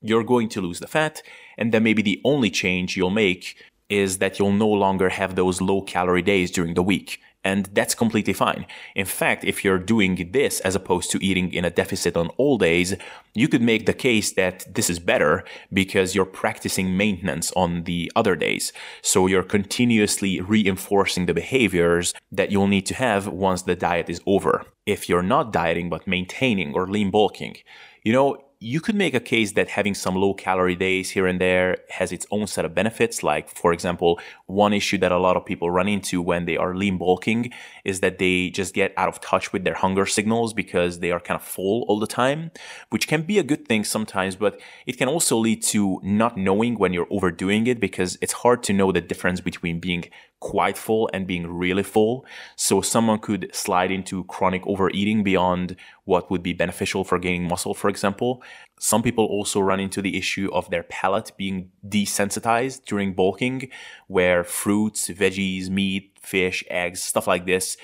You're 0.02 0.24
going 0.24 0.48
to 0.50 0.62
lose 0.62 0.80
the 0.80 0.88
fat, 0.88 1.24
and 1.58 1.74
then 1.74 1.84
maybe 1.84 2.04
the 2.04 2.22
only 2.24 2.52
change 2.52 2.96
you'll 2.96 3.10
make 3.10 3.58
is 3.90 4.20
that 4.20 4.38
you'll 4.38 4.52
no 4.52 4.70
longer 4.70 5.10
have 5.10 5.36
those 5.36 5.60
low 5.60 5.82
calorie 5.82 6.22
days 6.22 6.52
during 6.52 6.76
the 6.76 6.84
week. 6.84 7.20
And 7.50 7.68
that's 7.78 7.96
completely 7.96 8.34
fine. 8.34 8.68
In 8.94 9.08
fact, 9.08 9.44
if 9.44 9.58
you're 9.64 9.80
doing 9.96 10.30
this 10.32 10.60
as 10.68 10.76
opposed 10.76 11.10
to 11.12 11.26
eating 11.28 11.52
in 11.52 11.66
a 11.66 11.76
deficit 11.82 12.16
on 12.16 12.28
all 12.38 12.60
days, 12.60 12.90
you 13.34 13.48
could 13.48 13.64
make 13.72 13.88
the 13.88 14.02
case 14.10 14.30
that 14.34 14.58
this 14.76 14.88
is 14.88 15.00
better 15.00 15.44
because 15.74 16.14
you're 16.14 16.40
practicing 16.44 16.96
maintenance 16.96 17.52
on 17.64 17.86
the 17.86 18.12
other 18.16 18.36
days. 18.36 18.72
So 19.02 19.26
you're 19.26 19.56
continuously 19.58 20.40
reinforcing 20.42 21.26
the 21.26 21.40
behaviors 21.44 22.14
that 22.32 22.52
you'll 22.52 22.76
need 22.76 22.86
to 22.88 23.00
have 23.08 23.28
once 23.28 23.64
the 23.64 23.76
diet 23.76 24.10
is 24.10 24.22
over. 24.28 24.54
If 24.86 25.10
you're 25.10 25.30
not 25.36 25.52
dieting 25.52 25.90
but 25.90 26.14
maintaining 26.16 26.76
or 26.76 26.88
lean 26.88 27.10
bulking, 27.10 27.56
you 28.04 28.14
know, 28.14 28.38
you 28.62 28.82
could 28.82 28.96
make 28.96 29.14
a 29.14 29.22
case 29.22 29.54
that 29.54 29.70
having 29.70 29.94
some 29.94 30.16
low 30.16 30.34
calorie 30.34 30.76
days 30.76 31.12
here 31.12 31.26
and 31.26 31.40
there 31.40 31.78
has 31.90 32.12
its 32.12 32.28
own 32.30 32.46
set 32.46 32.66
of 32.66 32.76
benefits. 32.76 33.24
Like, 33.24 33.48
for 33.48 33.72
example, 33.72 34.20
one 34.48 34.74
issue 34.74 34.98
that 34.98 35.14
a 35.14 35.18
lot 35.18 35.38
of 35.38 35.46
people 35.46 35.72
run 35.72 35.88
into 35.88 36.22
when 36.22 36.44
they 36.44 36.58
are 36.58 36.76
lean 36.76 36.98
bulking 36.98 37.54
is 37.84 38.00
that 38.02 38.18
they 38.18 38.50
just 38.50 38.74
get 38.74 38.94
out 38.98 39.08
of 39.08 39.22
touch 39.22 39.54
with 39.54 39.64
their 39.64 39.74
hunger 39.74 40.06
signals 40.06 40.54
because 40.54 41.00
they 41.00 41.12
are 41.12 41.20
kind 41.20 41.40
of 41.40 41.46
full 41.46 41.86
all 41.88 42.00
the 42.00 42.08
time, 42.08 42.52
which 42.90 43.08
can 43.08 43.22
be 43.24 43.40
a 43.40 43.44
good 43.44 43.68
thing 43.68 43.84
sometimes, 43.84 44.36
but 44.36 44.60
it 44.86 44.98
can 44.98 45.08
also 45.08 45.38
lead 45.38 45.62
to 45.64 46.00
not 46.04 46.38
knowing 46.38 46.76
when 46.76 46.94
you're 46.94 47.08
overdoing 47.10 47.68
it 47.68 47.80
because 47.80 48.18
it's 48.22 48.34
hard 48.34 48.64
to 48.64 48.74
know 48.74 48.92
the 48.92 49.02
difference 49.02 49.42
between 49.42 49.80
being 49.80 50.06
quite 50.40 50.78
full 50.78 51.10
and 51.14 51.28
being 51.28 51.48
really 51.48 51.84
full. 51.84 52.26
So 52.56 52.82
someone 52.82 53.20
could 53.20 53.50
slide 53.54 53.92
into 53.92 54.24
chronic 54.26 54.66
overeating 54.66 55.24
beyond 55.24 55.76
what 56.06 56.32
would 56.32 56.42
be 56.42 56.54
beneficial 56.54 57.04
for 57.04 57.20
gaining 57.20 57.48
muscle, 57.48 57.74
for 57.74 57.90
example. 57.90 58.42
Some 58.80 59.04
people 59.04 59.26
also 59.26 59.60
run 59.60 59.80
into 59.80 60.02
the 60.02 60.18
issue 60.18 60.50
of 60.54 60.70
their 60.70 60.84
palate 60.84 61.32
being 61.38 61.72
desensitized 61.88 62.86
during 62.86 63.14
bulking, 63.14 63.70
where 64.08 64.44
fruits, 64.44 65.10
veggies, 65.10 65.70
meat, 65.70 66.18
fish, 66.22 66.64
eggs, 66.70 67.04
stuff 67.04 67.28
like 67.28 67.46
this 67.46 67.78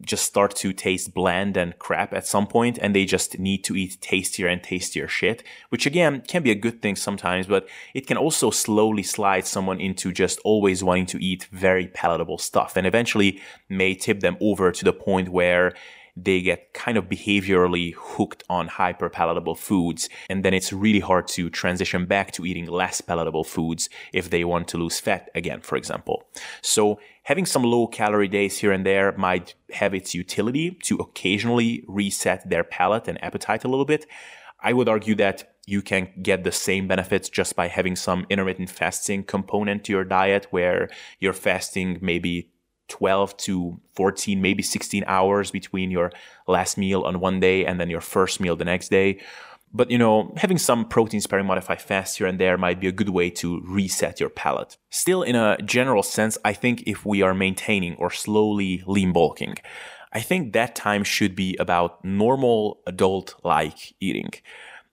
just 0.00 0.24
start 0.24 0.54
to 0.56 0.72
taste 0.72 1.14
bland 1.14 1.56
and 1.56 1.78
crap 1.78 2.12
at 2.12 2.26
some 2.26 2.46
point 2.46 2.78
and 2.80 2.94
they 2.94 3.04
just 3.04 3.38
need 3.38 3.62
to 3.64 3.76
eat 3.76 3.98
tastier 4.00 4.48
and 4.48 4.62
tastier 4.62 5.08
shit, 5.08 5.42
which 5.68 5.86
again 5.86 6.22
can 6.26 6.42
be 6.42 6.50
a 6.50 6.54
good 6.54 6.80
thing 6.80 6.96
sometimes, 6.96 7.46
but 7.46 7.68
it 7.92 8.06
can 8.06 8.16
also 8.16 8.50
slowly 8.50 9.02
slide 9.02 9.46
someone 9.46 9.80
into 9.80 10.12
just 10.12 10.40
always 10.44 10.82
wanting 10.82 11.06
to 11.06 11.22
eat 11.22 11.44
very 11.52 11.86
palatable 11.88 12.38
stuff 12.38 12.76
and 12.76 12.86
eventually 12.86 13.40
may 13.68 13.94
tip 13.94 14.20
them 14.20 14.36
over 14.40 14.72
to 14.72 14.84
the 14.84 14.92
point 14.92 15.28
where 15.28 15.74
they 16.16 16.40
get 16.40 16.72
kind 16.74 16.96
of 16.96 17.06
behaviorally 17.06 17.94
hooked 17.96 18.44
on 18.48 18.68
hyper 18.68 19.08
palatable 19.08 19.56
foods. 19.56 20.08
And 20.30 20.44
then 20.44 20.54
it's 20.54 20.72
really 20.72 21.00
hard 21.00 21.26
to 21.28 21.50
transition 21.50 22.06
back 22.06 22.30
to 22.32 22.46
eating 22.46 22.66
less 22.66 23.00
palatable 23.00 23.44
foods 23.44 23.88
if 24.12 24.30
they 24.30 24.44
want 24.44 24.68
to 24.68 24.78
lose 24.78 25.00
fat 25.00 25.28
again, 25.34 25.60
for 25.60 25.76
example. 25.76 26.24
So 26.62 27.00
having 27.24 27.46
some 27.46 27.64
low 27.64 27.86
calorie 27.86 28.28
days 28.28 28.58
here 28.58 28.70
and 28.70 28.86
there 28.86 29.16
might 29.16 29.54
have 29.72 29.94
its 29.94 30.14
utility 30.14 30.78
to 30.84 30.96
occasionally 30.98 31.84
reset 31.88 32.48
their 32.48 32.64
palate 32.64 33.08
and 33.08 33.22
appetite 33.22 33.64
a 33.64 33.68
little 33.68 33.84
bit. 33.86 34.06
I 34.62 34.72
would 34.72 34.88
argue 34.88 35.14
that 35.16 35.54
you 35.66 35.82
can 35.82 36.08
get 36.22 36.44
the 36.44 36.52
same 36.52 36.86
benefits 36.86 37.28
just 37.28 37.56
by 37.56 37.68
having 37.68 37.96
some 37.96 38.26
intermittent 38.30 38.70
fasting 38.70 39.24
component 39.24 39.84
to 39.84 39.92
your 39.92 40.04
diet 40.04 40.46
where 40.50 40.88
you're 41.20 41.32
fasting 41.32 41.98
maybe 42.00 42.50
12 42.88 43.36
to 43.38 43.80
14, 43.94 44.40
maybe 44.40 44.62
16 44.62 45.04
hours 45.06 45.50
between 45.50 45.90
your 45.90 46.12
last 46.46 46.76
meal 46.76 47.02
on 47.02 47.20
one 47.20 47.40
day 47.40 47.64
and 47.64 47.80
then 47.80 47.90
your 47.90 48.00
first 48.00 48.40
meal 48.40 48.56
the 48.56 48.64
next 48.64 48.88
day. 48.90 49.20
But 49.72 49.90
you 49.90 49.98
know, 49.98 50.32
having 50.36 50.58
some 50.58 50.84
protein 50.88 51.20
sparing 51.20 51.46
modified 51.46 51.82
fast 51.82 52.18
here 52.18 52.28
and 52.28 52.38
there 52.38 52.56
might 52.56 52.80
be 52.80 52.86
a 52.86 52.92
good 52.92 53.08
way 53.08 53.28
to 53.30 53.60
reset 53.66 54.20
your 54.20 54.28
palate. 54.28 54.76
Still, 54.90 55.22
in 55.22 55.34
a 55.34 55.56
general 55.64 56.04
sense, 56.04 56.38
I 56.44 56.52
think 56.52 56.84
if 56.86 57.04
we 57.04 57.22
are 57.22 57.34
maintaining 57.34 57.96
or 57.96 58.10
slowly 58.10 58.84
lean 58.86 59.12
bulking, 59.12 59.56
I 60.12 60.20
think 60.20 60.52
that 60.52 60.76
time 60.76 61.02
should 61.02 61.34
be 61.34 61.56
about 61.58 62.04
normal 62.04 62.80
adult 62.86 63.34
like 63.42 63.94
eating 63.98 64.30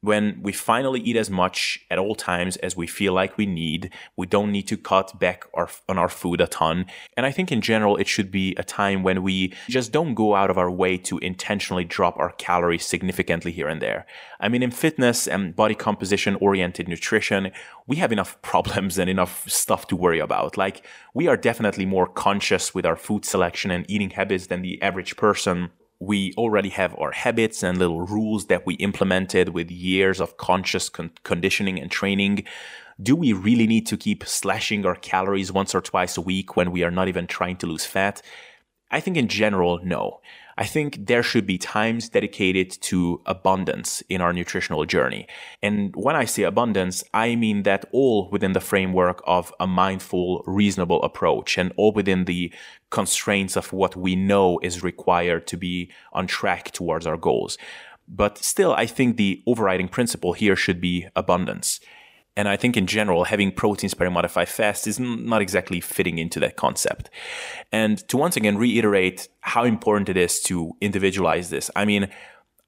when 0.01 0.39
we 0.41 0.51
finally 0.51 0.99
eat 0.99 1.15
as 1.15 1.29
much 1.29 1.79
at 1.91 1.99
all 1.99 2.15
times 2.15 2.57
as 2.57 2.75
we 2.75 2.87
feel 2.87 3.13
like 3.13 3.37
we 3.37 3.45
need. 3.45 3.93
We 4.17 4.25
don't 4.25 4.51
need 4.51 4.67
to 4.67 4.77
cut 4.77 5.19
back 5.19 5.45
our, 5.53 5.69
on 5.87 5.99
our 5.99 6.09
food 6.09 6.41
a 6.41 6.47
ton. 6.47 6.87
And 7.15 7.25
I 7.25 7.31
think 7.31 7.51
in 7.51 7.61
general, 7.61 7.97
it 7.97 8.07
should 8.07 8.31
be 8.31 8.55
a 8.55 8.63
time 8.63 9.03
when 9.03 9.21
we 9.21 9.53
just 9.69 9.91
don't 9.91 10.15
go 10.15 10.35
out 10.35 10.49
of 10.49 10.57
our 10.57 10.71
way 10.71 10.97
to 10.97 11.19
intentionally 11.19 11.85
drop 11.85 12.17
our 12.17 12.31
calories 12.33 12.85
significantly 12.85 13.51
here 13.51 13.67
and 13.67 13.79
there. 13.79 14.07
I 14.39 14.49
mean, 14.49 14.63
in 14.63 14.71
fitness 14.71 15.27
and 15.27 15.55
body 15.55 15.75
composition 15.75 16.35
oriented 16.41 16.87
nutrition, 16.87 17.51
we 17.85 17.97
have 17.97 18.11
enough 18.11 18.41
problems 18.51 18.97
and 18.97 19.07
enough 19.07 19.47
stuff 19.47 19.85
to 19.87 19.95
worry 19.95 20.19
about. 20.19 20.57
Like, 20.57 20.83
we 21.13 21.27
are 21.27 21.37
definitely 21.37 21.85
more 21.85 22.07
conscious 22.07 22.73
with 22.73 22.87
our 22.87 22.95
food 22.95 23.23
selection 23.23 23.69
and 23.69 23.85
eating 23.87 24.09
habits 24.09 24.47
than 24.47 24.63
the 24.63 24.81
average 24.81 25.15
person 25.15 25.69
we 26.01 26.33
already 26.35 26.69
have 26.69 26.95
our 26.97 27.11
habits 27.11 27.61
and 27.61 27.77
little 27.77 28.01
rules 28.01 28.47
that 28.47 28.65
we 28.65 28.73
implemented 28.75 29.49
with 29.49 29.69
years 29.69 30.19
of 30.19 30.35
conscious 30.35 30.89
con- 30.89 31.11
conditioning 31.23 31.79
and 31.79 31.91
training. 31.91 32.43
Do 32.99 33.15
we 33.15 33.33
really 33.33 33.67
need 33.67 33.85
to 33.87 33.97
keep 33.97 34.25
slashing 34.25 34.83
our 34.83 34.95
calories 34.95 35.51
once 35.51 35.75
or 35.75 35.81
twice 35.81 36.17
a 36.17 36.21
week 36.21 36.55
when 36.55 36.71
we 36.71 36.83
are 36.83 36.89
not 36.89 37.07
even 37.07 37.27
trying 37.27 37.57
to 37.57 37.67
lose 37.67 37.85
fat? 37.85 38.23
I 38.89 38.99
think 38.99 39.15
in 39.15 39.27
general, 39.27 39.79
no. 39.83 40.21
I 40.57 40.65
think 40.65 41.07
there 41.07 41.23
should 41.23 41.45
be 41.45 41.57
times 41.57 42.09
dedicated 42.09 42.71
to 42.81 43.21
abundance 43.25 44.01
in 44.09 44.21
our 44.21 44.33
nutritional 44.33 44.85
journey. 44.85 45.27
And 45.61 45.95
when 45.95 46.15
I 46.15 46.25
say 46.25 46.43
abundance, 46.43 47.03
I 47.13 47.35
mean 47.35 47.63
that 47.63 47.85
all 47.91 48.29
within 48.29 48.53
the 48.53 48.59
framework 48.59 49.21
of 49.25 49.53
a 49.59 49.67
mindful, 49.67 50.43
reasonable 50.45 51.01
approach 51.03 51.57
and 51.57 51.73
all 51.77 51.91
within 51.91 52.25
the 52.25 52.53
constraints 52.89 53.55
of 53.55 53.71
what 53.71 53.95
we 53.95 54.15
know 54.15 54.59
is 54.61 54.83
required 54.83 55.47
to 55.47 55.57
be 55.57 55.91
on 56.13 56.27
track 56.27 56.71
towards 56.71 57.07
our 57.07 57.17
goals. 57.17 57.57
But 58.07 58.37
still, 58.37 58.73
I 58.73 58.85
think 58.85 59.15
the 59.15 59.41
overriding 59.47 59.87
principle 59.87 60.33
here 60.33 60.55
should 60.55 60.81
be 60.81 61.07
abundance. 61.15 61.79
And 62.37 62.47
I 62.47 62.55
think 62.55 62.77
in 62.77 62.87
general, 62.87 63.25
having 63.25 63.51
protein 63.51 63.89
sparing 63.89 64.13
modified 64.13 64.47
fast 64.47 64.87
is 64.87 64.99
not 64.99 65.41
exactly 65.41 65.81
fitting 65.81 66.17
into 66.17 66.39
that 66.39 66.55
concept. 66.55 67.09
And 67.71 67.97
to 68.07 68.17
once 68.17 68.37
again 68.37 68.57
reiterate 68.57 69.27
how 69.41 69.65
important 69.65 70.07
it 70.07 70.17
is 70.17 70.39
to 70.43 70.73
individualize 70.79 71.49
this, 71.49 71.69
I 71.75 71.85
mean, 71.85 72.09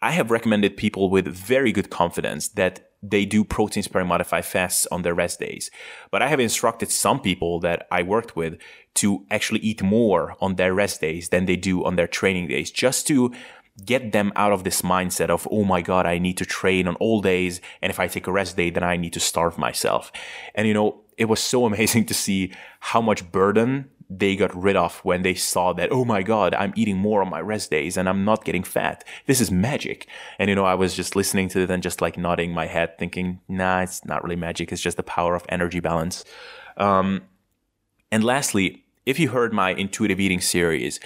I 0.01 0.11
have 0.11 0.31
recommended 0.31 0.75
people 0.75 1.09
with 1.09 1.27
very 1.27 1.71
good 1.71 1.89
confidence 1.89 2.49
that 2.49 2.89
they 3.01 3.25
do 3.25 3.45
protein 3.45 3.83
sparing 3.83 4.07
modified 4.07 4.45
fasts 4.45 4.85
on 4.91 5.01
their 5.01 5.13
rest 5.13 5.39
days. 5.39 5.71
But 6.11 6.21
I 6.21 6.27
have 6.27 6.41
instructed 6.41 6.91
some 6.91 7.21
people 7.21 7.61
that 7.61 7.87
I 7.89 8.03
worked 8.03 8.35
with 8.35 8.57
to 8.95 9.25
actually 9.31 9.59
eat 9.59 9.81
more 9.81 10.35
on 10.41 10.55
their 10.55 10.73
rest 10.73 10.99
days 10.99 11.29
than 11.29 11.45
they 11.45 11.55
do 11.55 11.85
on 11.85 11.95
their 11.95 12.07
training 12.07 12.47
days, 12.47 12.69
just 12.69 13.07
to 13.07 13.33
get 13.85 14.11
them 14.11 14.31
out 14.35 14.51
of 14.51 14.63
this 14.63 14.81
mindset 14.81 15.29
of, 15.29 15.47
oh 15.49 15.63
my 15.63 15.81
God, 15.81 16.05
I 16.05 16.19
need 16.19 16.37
to 16.37 16.45
train 16.45 16.87
on 16.87 16.95
all 16.95 17.21
days. 17.21 17.59
And 17.81 17.89
if 17.89 17.99
I 17.99 18.07
take 18.07 18.27
a 18.27 18.31
rest 18.31 18.55
day, 18.55 18.69
then 18.69 18.83
I 18.83 18.97
need 18.97 19.13
to 19.13 19.19
starve 19.19 19.57
myself. 19.57 20.11
And 20.53 20.67
you 20.67 20.73
know, 20.73 21.01
it 21.17 21.25
was 21.25 21.39
so 21.39 21.65
amazing 21.71 22.05
to 22.07 22.13
see 22.13 22.53
how 22.79 23.01
much 23.01 23.31
burden 23.31 23.89
they 24.09 24.35
got 24.35 24.55
rid 24.55 24.75
of 24.75 24.99
when 24.99 25.23
they 25.23 25.33
saw 25.33 25.73
that, 25.73 25.91
oh 25.91 26.05
my 26.05 26.21
God, 26.21 26.53
I'm 26.53 26.73
eating 26.75 26.97
more 26.97 27.21
on 27.21 27.29
my 27.29 27.39
rest 27.39 27.71
days 27.71 27.97
and 27.97 28.07
I'm 28.07 28.23
not 28.23 28.45
getting 28.45 28.63
fat. 28.63 29.03
This 29.25 29.41
is 29.41 29.49
magic. 29.49 30.07
And 30.37 30.49
you 30.49 30.55
know, 30.55 30.65
I 30.65 30.75
was 30.75 30.93
just 30.93 31.15
listening 31.15 31.49
to 31.49 31.61
it 31.61 31.71
and 31.71 31.81
just 31.81 32.01
like 32.01 32.17
nodding 32.17 32.51
my 32.51 32.67
head 32.67 32.97
thinking, 32.99 33.39
nah, 33.47 33.81
it's 33.81 34.05
not 34.05 34.23
really 34.23 34.35
magic. 34.35 34.71
It's 34.71 34.81
just 34.81 34.97
the 34.97 35.03
power 35.03 35.35
of 35.35 35.45
energy 35.49 35.79
balance. 35.79 36.23
Um, 36.77 37.21
and 38.11 38.23
lastly, 38.23 38.85
if 39.05 39.19
you 39.19 39.29
heard 39.29 39.53
my 39.53 39.71
intuitive 39.71 40.19
eating 40.19 40.41
series, 40.41 40.99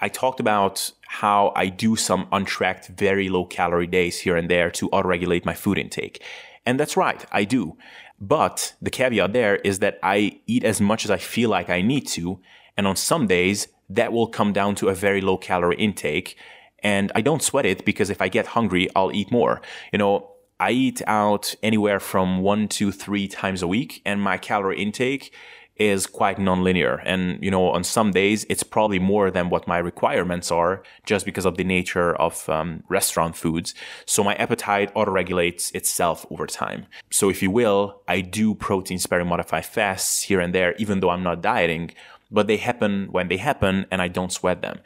I 0.00 0.08
talked 0.08 0.40
about 0.40 0.92
how 1.20 1.52
I 1.54 1.66
do 1.68 1.94
some 1.94 2.26
untracked, 2.32 2.88
very 2.88 3.28
low 3.28 3.44
calorie 3.44 3.86
days 3.86 4.18
here 4.18 4.36
and 4.36 4.50
there 4.50 4.70
to 4.72 4.88
auto 4.90 5.08
regulate 5.08 5.44
my 5.46 5.54
food 5.54 5.78
intake. 5.78 6.22
And 6.66 6.78
that's 6.80 6.96
right, 6.96 7.24
I 7.30 7.44
do. 7.44 7.76
But 8.20 8.74
the 8.82 8.90
caveat 8.90 9.32
there 9.32 9.56
is 9.56 9.78
that 9.78 9.98
I 10.02 10.40
eat 10.46 10.64
as 10.64 10.80
much 10.80 11.04
as 11.04 11.10
I 11.10 11.18
feel 11.18 11.50
like 11.50 11.70
I 11.70 11.82
need 11.82 12.08
to. 12.08 12.40
And 12.76 12.86
on 12.86 12.96
some 12.96 13.26
days, 13.28 13.68
that 13.88 14.12
will 14.12 14.26
come 14.26 14.52
down 14.52 14.74
to 14.76 14.88
a 14.88 14.94
very 14.94 15.20
low 15.20 15.36
calorie 15.36 15.76
intake. 15.76 16.36
And 16.82 17.12
I 17.14 17.20
don't 17.20 17.42
sweat 17.42 17.66
it 17.66 17.84
because 17.84 18.10
if 18.10 18.20
I 18.20 18.28
get 18.28 18.48
hungry, 18.48 18.88
I'll 18.96 19.12
eat 19.12 19.30
more. 19.30 19.62
You 19.92 19.98
know, 19.98 20.30
I 20.58 20.70
eat 20.70 21.00
out 21.06 21.54
anywhere 21.62 22.00
from 22.00 22.40
one 22.40 22.66
to 22.68 22.90
three 22.90 23.28
times 23.28 23.62
a 23.62 23.68
week, 23.68 24.02
and 24.04 24.20
my 24.20 24.36
calorie 24.38 24.82
intake 24.82 25.32
is 25.76 26.06
quite 26.06 26.38
nonlinear. 26.38 27.02
And, 27.04 27.42
you 27.42 27.50
know, 27.50 27.70
on 27.70 27.82
some 27.82 28.12
days, 28.12 28.46
it's 28.48 28.62
probably 28.62 29.00
more 29.00 29.30
than 29.30 29.50
what 29.50 29.66
my 29.66 29.78
requirements 29.78 30.52
are 30.52 30.82
just 31.04 31.26
because 31.26 31.44
of 31.44 31.56
the 31.56 31.64
nature 31.64 32.14
of 32.16 32.48
um, 32.48 32.84
restaurant 32.88 33.36
foods. 33.36 33.74
So 34.06 34.22
my 34.22 34.34
appetite 34.36 34.94
autoregulates 34.94 35.74
itself 35.74 36.24
over 36.30 36.46
time. 36.46 36.86
So 37.10 37.28
if 37.28 37.42
you 37.42 37.50
will, 37.50 38.02
I 38.06 38.20
do 38.20 38.54
protein 38.54 38.98
sparing 38.98 39.26
modified 39.26 39.66
fasts 39.66 40.22
here 40.22 40.40
and 40.40 40.54
there, 40.54 40.74
even 40.76 41.00
though 41.00 41.10
I'm 41.10 41.24
not 41.24 41.42
dieting, 41.42 41.90
but 42.30 42.46
they 42.46 42.56
happen 42.56 43.08
when 43.10 43.28
they 43.28 43.36
happen 43.36 43.86
and 43.90 44.00
I 44.00 44.08
don't 44.08 44.32
sweat 44.32 44.62
them. 44.62 44.78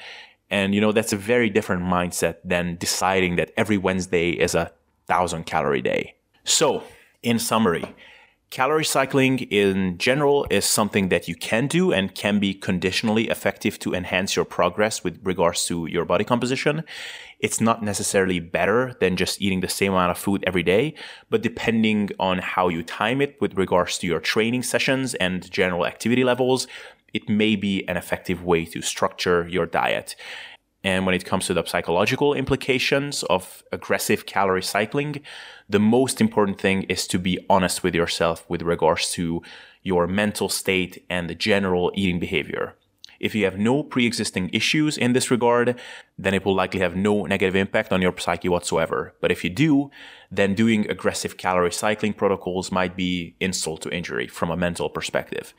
And, 0.50 0.74
you 0.74 0.80
know, 0.80 0.92
that's 0.92 1.12
a 1.12 1.16
very 1.16 1.50
different 1.50 1.82
mindset 1.82 2.36
than 2.42 2.76
deciding 2.76 3.36
that 3.36 3.52
every 3.56 3.76
Wednesday 3.76 4.30
is 4.30 4.54
a 4.54 4.72
thousand 5.06 5.44
calorie 5.44 5.82
day. 5.82 6.14
So, 6.44 6.82
in 7.22 7.38
summary, 7.38 7.84
Calorie 8.50 8.82
cycling 8.82 9.40
in 9.40 9.98
general 9.98 10.46
is 10.48 10.64
something 10.64 11.10
that 11.10 11.28
you 11.28 11.34
can 11.34 11.66
do 11.66 11.92
and 11.92 12.14
can 12.14 12.38
be 12.38 12.54
conditionally 12.54 13.28
effective 13.28 13.78
to 13.80 13.92
enhance 13.92 14.36
your 14.36 14.46
progress 14.46 15.04
with 15.04 15.20
regards 15.22 15.66
to 15.66 15.84
your 15.84 16.06
body 16.06 16.24
composition. 16.24 16.82
It's 17.40 17.60
not 17.60 17.82
necessarily 17.82 18.40
better 18.40 18.96
than 19.00 19.16
just 19.16 19.42
eating 19.42 19.60
the 19.60 19.68
same 19.68 19.92
amount 19.92 20.12
of 20.12 20.18
food 20.18 20.44
every 20.46 20.62
day, 20.62 20.94
but 21.28 21.42
depending 21.42 22.08
on 22.18 22.38
how 22.38 22.68
you 22.68 22.82
time 22.82 23.20
it 23.20 23.38
with 23.38 23.52
regards 23.58 23.98
to 23.98 24.06
your 24.06 24.18
training 24.18 24.62
sessions 24.62 25.14
and 25.16 25.50
general 25.50 25.84
activity 25.84 26.24
levels, 26.24 26.66
it 27.12 27.28
may 27.28 27.54
be 27.54 27.86
an 27.86 27.98
effective 27.98 28.42
way 28.42 28.64
to 28.64 28.80
structure 28.80 29.46
your 29.46 29.66
diet. 29.66 30.16
And 30.88 31.04
when 31.04 31.14
it 31.14 31.26
comes 31.26 31.44
to 31.46 31.54
the 31.54 31.66
psychological 31.66 32.32
implications 32.32 33.22
of 33.24 33.62
aggressive 33.72 34.24
calorie 34.24 34.62
cycling, 34.62 35.20
the 35.68 35.78
most 35.78 36.18
important 36.18 36.58
thing 36.58 36.84
is 36.84 37.06
to 37.08 37.18
be 37.18 37.38
honest 37.50 37.82
with 37.82 37.94
yourself 37.94 38.48
with 38.48 38.62
regards 38.62 39.12
to 39.12 39.42
your 39.82 40.06
mental 40.06 40.48
state 40.48 41.04
and 41.10 41.28
the 41.28 41.34
general 41.34 41.92
eating 41.94 42.18
behavior. 42.18 42.74
If 43.20 43.34
you 43.34 43.44
have 43.44 43.58
no 43.58 43.82
pre 43.82 44.06
existing 44.06 44.48
issues 44.54 44.96
in 44.96 45.12
this 45.12 45.30
regard, 45.30 45.78
then 46.16 46.32
it 46.32 46.46
will 46.46 46.54
likely 46.54 46.80
have 46.80 46.96
no 46.96 47.26
negative 47.26 47.56
impact 47.56 47.92
on 47.92 48.00
your 48.00 48.16
psyche 48.16 48.48
whatsoever. 48.48 49.14
But 49.20 49.30
if 49.30 49.44
you 49.44 49.50
do, 49.50 49.90
then 50.30 50.54
doing 50.54 50.88
aggressive 50.88 51.36
calorie 51.36 51.72
cycling 51.72 52.14
protocols 52.14 52.72
might 52.72 52.96
be 52.96 53.34
insult 53.40 53.82
to 53.82 53.90
injury 53.90 54.26
from 54.26 54.50
a 54.50 54.56
mental 54.56 54.88
perspective. 54.88 55.52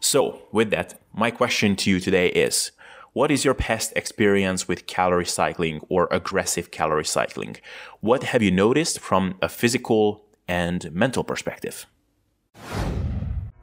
So, 0.00 0.42
with 0.52 0.68
that, 0.70 1.00
my 1.14 1.30
question 1.30 1.74
to 1.76 1.90
you 1.90 2.00
today 2.00 2.28
is 2.28 2.72
what 3.14 3.30
is 3.30 3.44
your 3.44 3.54
past 3.54 3.92
experience 3.94 4.66
with 4.66 4.88
calorie 4.88 5.24
cycling 5.24 5.80
or 5.88 6.08
aggressive 6.10 6.72
calorie 6.72 7.04
cycling? 7.04 7.56
What 8.00 8.24
have 8.24 8.42
you 8.42 8.50
noticed 8.50 8.98
from 8.98 9.36
a 9.40 9.48
physical 9.48 10.24
and 10.48 10.92
mental 10.92 11.22
perspective? 11.22 11.86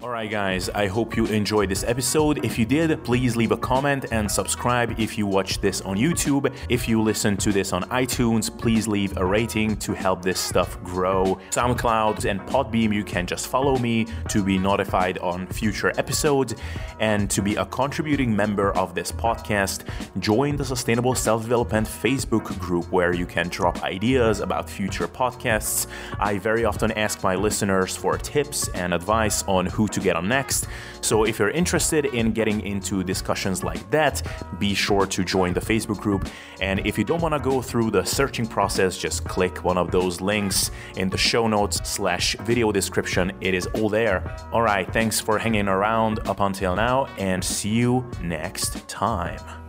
Alright, 0.04 0.32
guys, 0.32 0.68
I 0.68 0.88
hope 0.88 1.16
you 1.16 1.28
enjoyed 1.28 1.70
this 1.70 1.84
episode. 1.84 2.44
If 2.44 2.58
you 2.58 2.66
did, 2.66 3.04
please 3.04 3.36
leave 3.36 3.52
a 3.52 3.58
comment 3.58 4.06
and 4.12 4.30
subscribe 4.32 5.00
if 5.00 5.16
you 5.16 5.28
watch 5.28 5.62
this 5.62 5.80
on 5.82 5.96
YouTube. 5.96 6.52
If 6.70 6.90
you 6.90 7.00
listen 7.00 7.38
to 7.38 7.52
this 7.52 7.72
on 7.72 7.84
iTunes, 7.84 8.50
please 8.50 8.88
leave 8.88 9.16
a 9.18 9.24
rating 9.24 9.78
to 9.78 9.94
help 9.94 10.24
this 10.24 10.40
stuff 10.40 10.82
grow. 10.84 11.38
SoundCloud 11.52 12.28
and 12.28 12.42
Podbean, 12.42 12.92
you 12.92 13.04
can 13.04 13.28
just 13.28 13.48
follow 13.48 13.78
me 13.78 14.08
to 14.30 14.44
be 14.44 14.58
notified 14.58 15.20
on 15.20 15.46
future 15.46 15.92
episodes. 16.00 16.56
And 17.00 17.30
to 17.30 17.44
be 17.44 17.56
a 17.58 17.66
contributing 17.68 18.36
member 18.36 18.72
of 18.72 18.96
this 18.96 19.12
podcast, 19.12 19.88
join 20.18 20.56
the 20.56 20.66
Sustainable 20.66 21.14
Self 21.14 21.44
Development 21.44 21.88
Facebook 21.88 22.58
group 22.58 22.92
where 22.92 23.14
you 23.14 23.28
can 23.28 23.50
drop 23.50 23.84
ideas 23.84 24.40
about 24.40 24.68
future 24.68 25.08
podcasts. 25.08 25.86
I 26.20 26.40
very 26.40 26.66
often 26.66 26.92
ask 26.94 27.22
my 27.22 27.36
listeners 27.36 27.96
for 27.96 28.18
tips 28.18 28.68
and 28.70 28.96
advice 28.96 29.44
on 29.44 29.68
who 29.68 29.91
to 29.92 30.00
get 30.00 30.16
on 30.16 30.28
next. 30.28 30.68
So 31.02 31.24
if 31.24 31.40
you're 31.40 31.52
interested 31.52 32.06
in 32.06 32.32
getting 32.32 32.62
into 32.62 33.04
discussions 33.04 33.64
like 33.64 33.90
that, 33.92 34.22
be 34.60 34.74
sure 34.74 35.06
to 35.08 35.24
join 35.24 35.54
the 35.54 35.60
Facebook 35.60 36.00
group. 36.00 36.28
And 36.62 36.86
if 36.86 36.98
you 36.98 37.04
don't 37.04 37.22
want 37.22 37.34
to 37.34 37.40
go 37.40 37.62
through 37.62 37.92
the 37.92 38.04
searching 38.04 38.46
process, 38.46 38.98
just 38.98 39.24
click 39.26 39.64
one 39.64 39.78
of 39.78 39.92
those 39.92 40.22
links 40.22 40.72
in 40.98 41.10
the 41.10 41.18
show 41.18 41.48
notes 41.48 41.82
slash 41.90 42.36
video 42.42 42.72
description. 42.72 43.32
It 43.42 43.54
is 43.54 43.68
all 43.68 43.90
there. 43.90 44.36
All 44.52 44.62
right, 44.62 44.92
thanks 44.92 45.20
for 45.20 45.38
hanging 45.38 45.68
around 45.68 46.20
up 46.28 46.40
until 46.40 46.76
now, 46.76 47.06
and 47.18 47.44
see 47.44 47.70
you 47.70 48.10
next 48.22 48.88
time. 48.88 49.61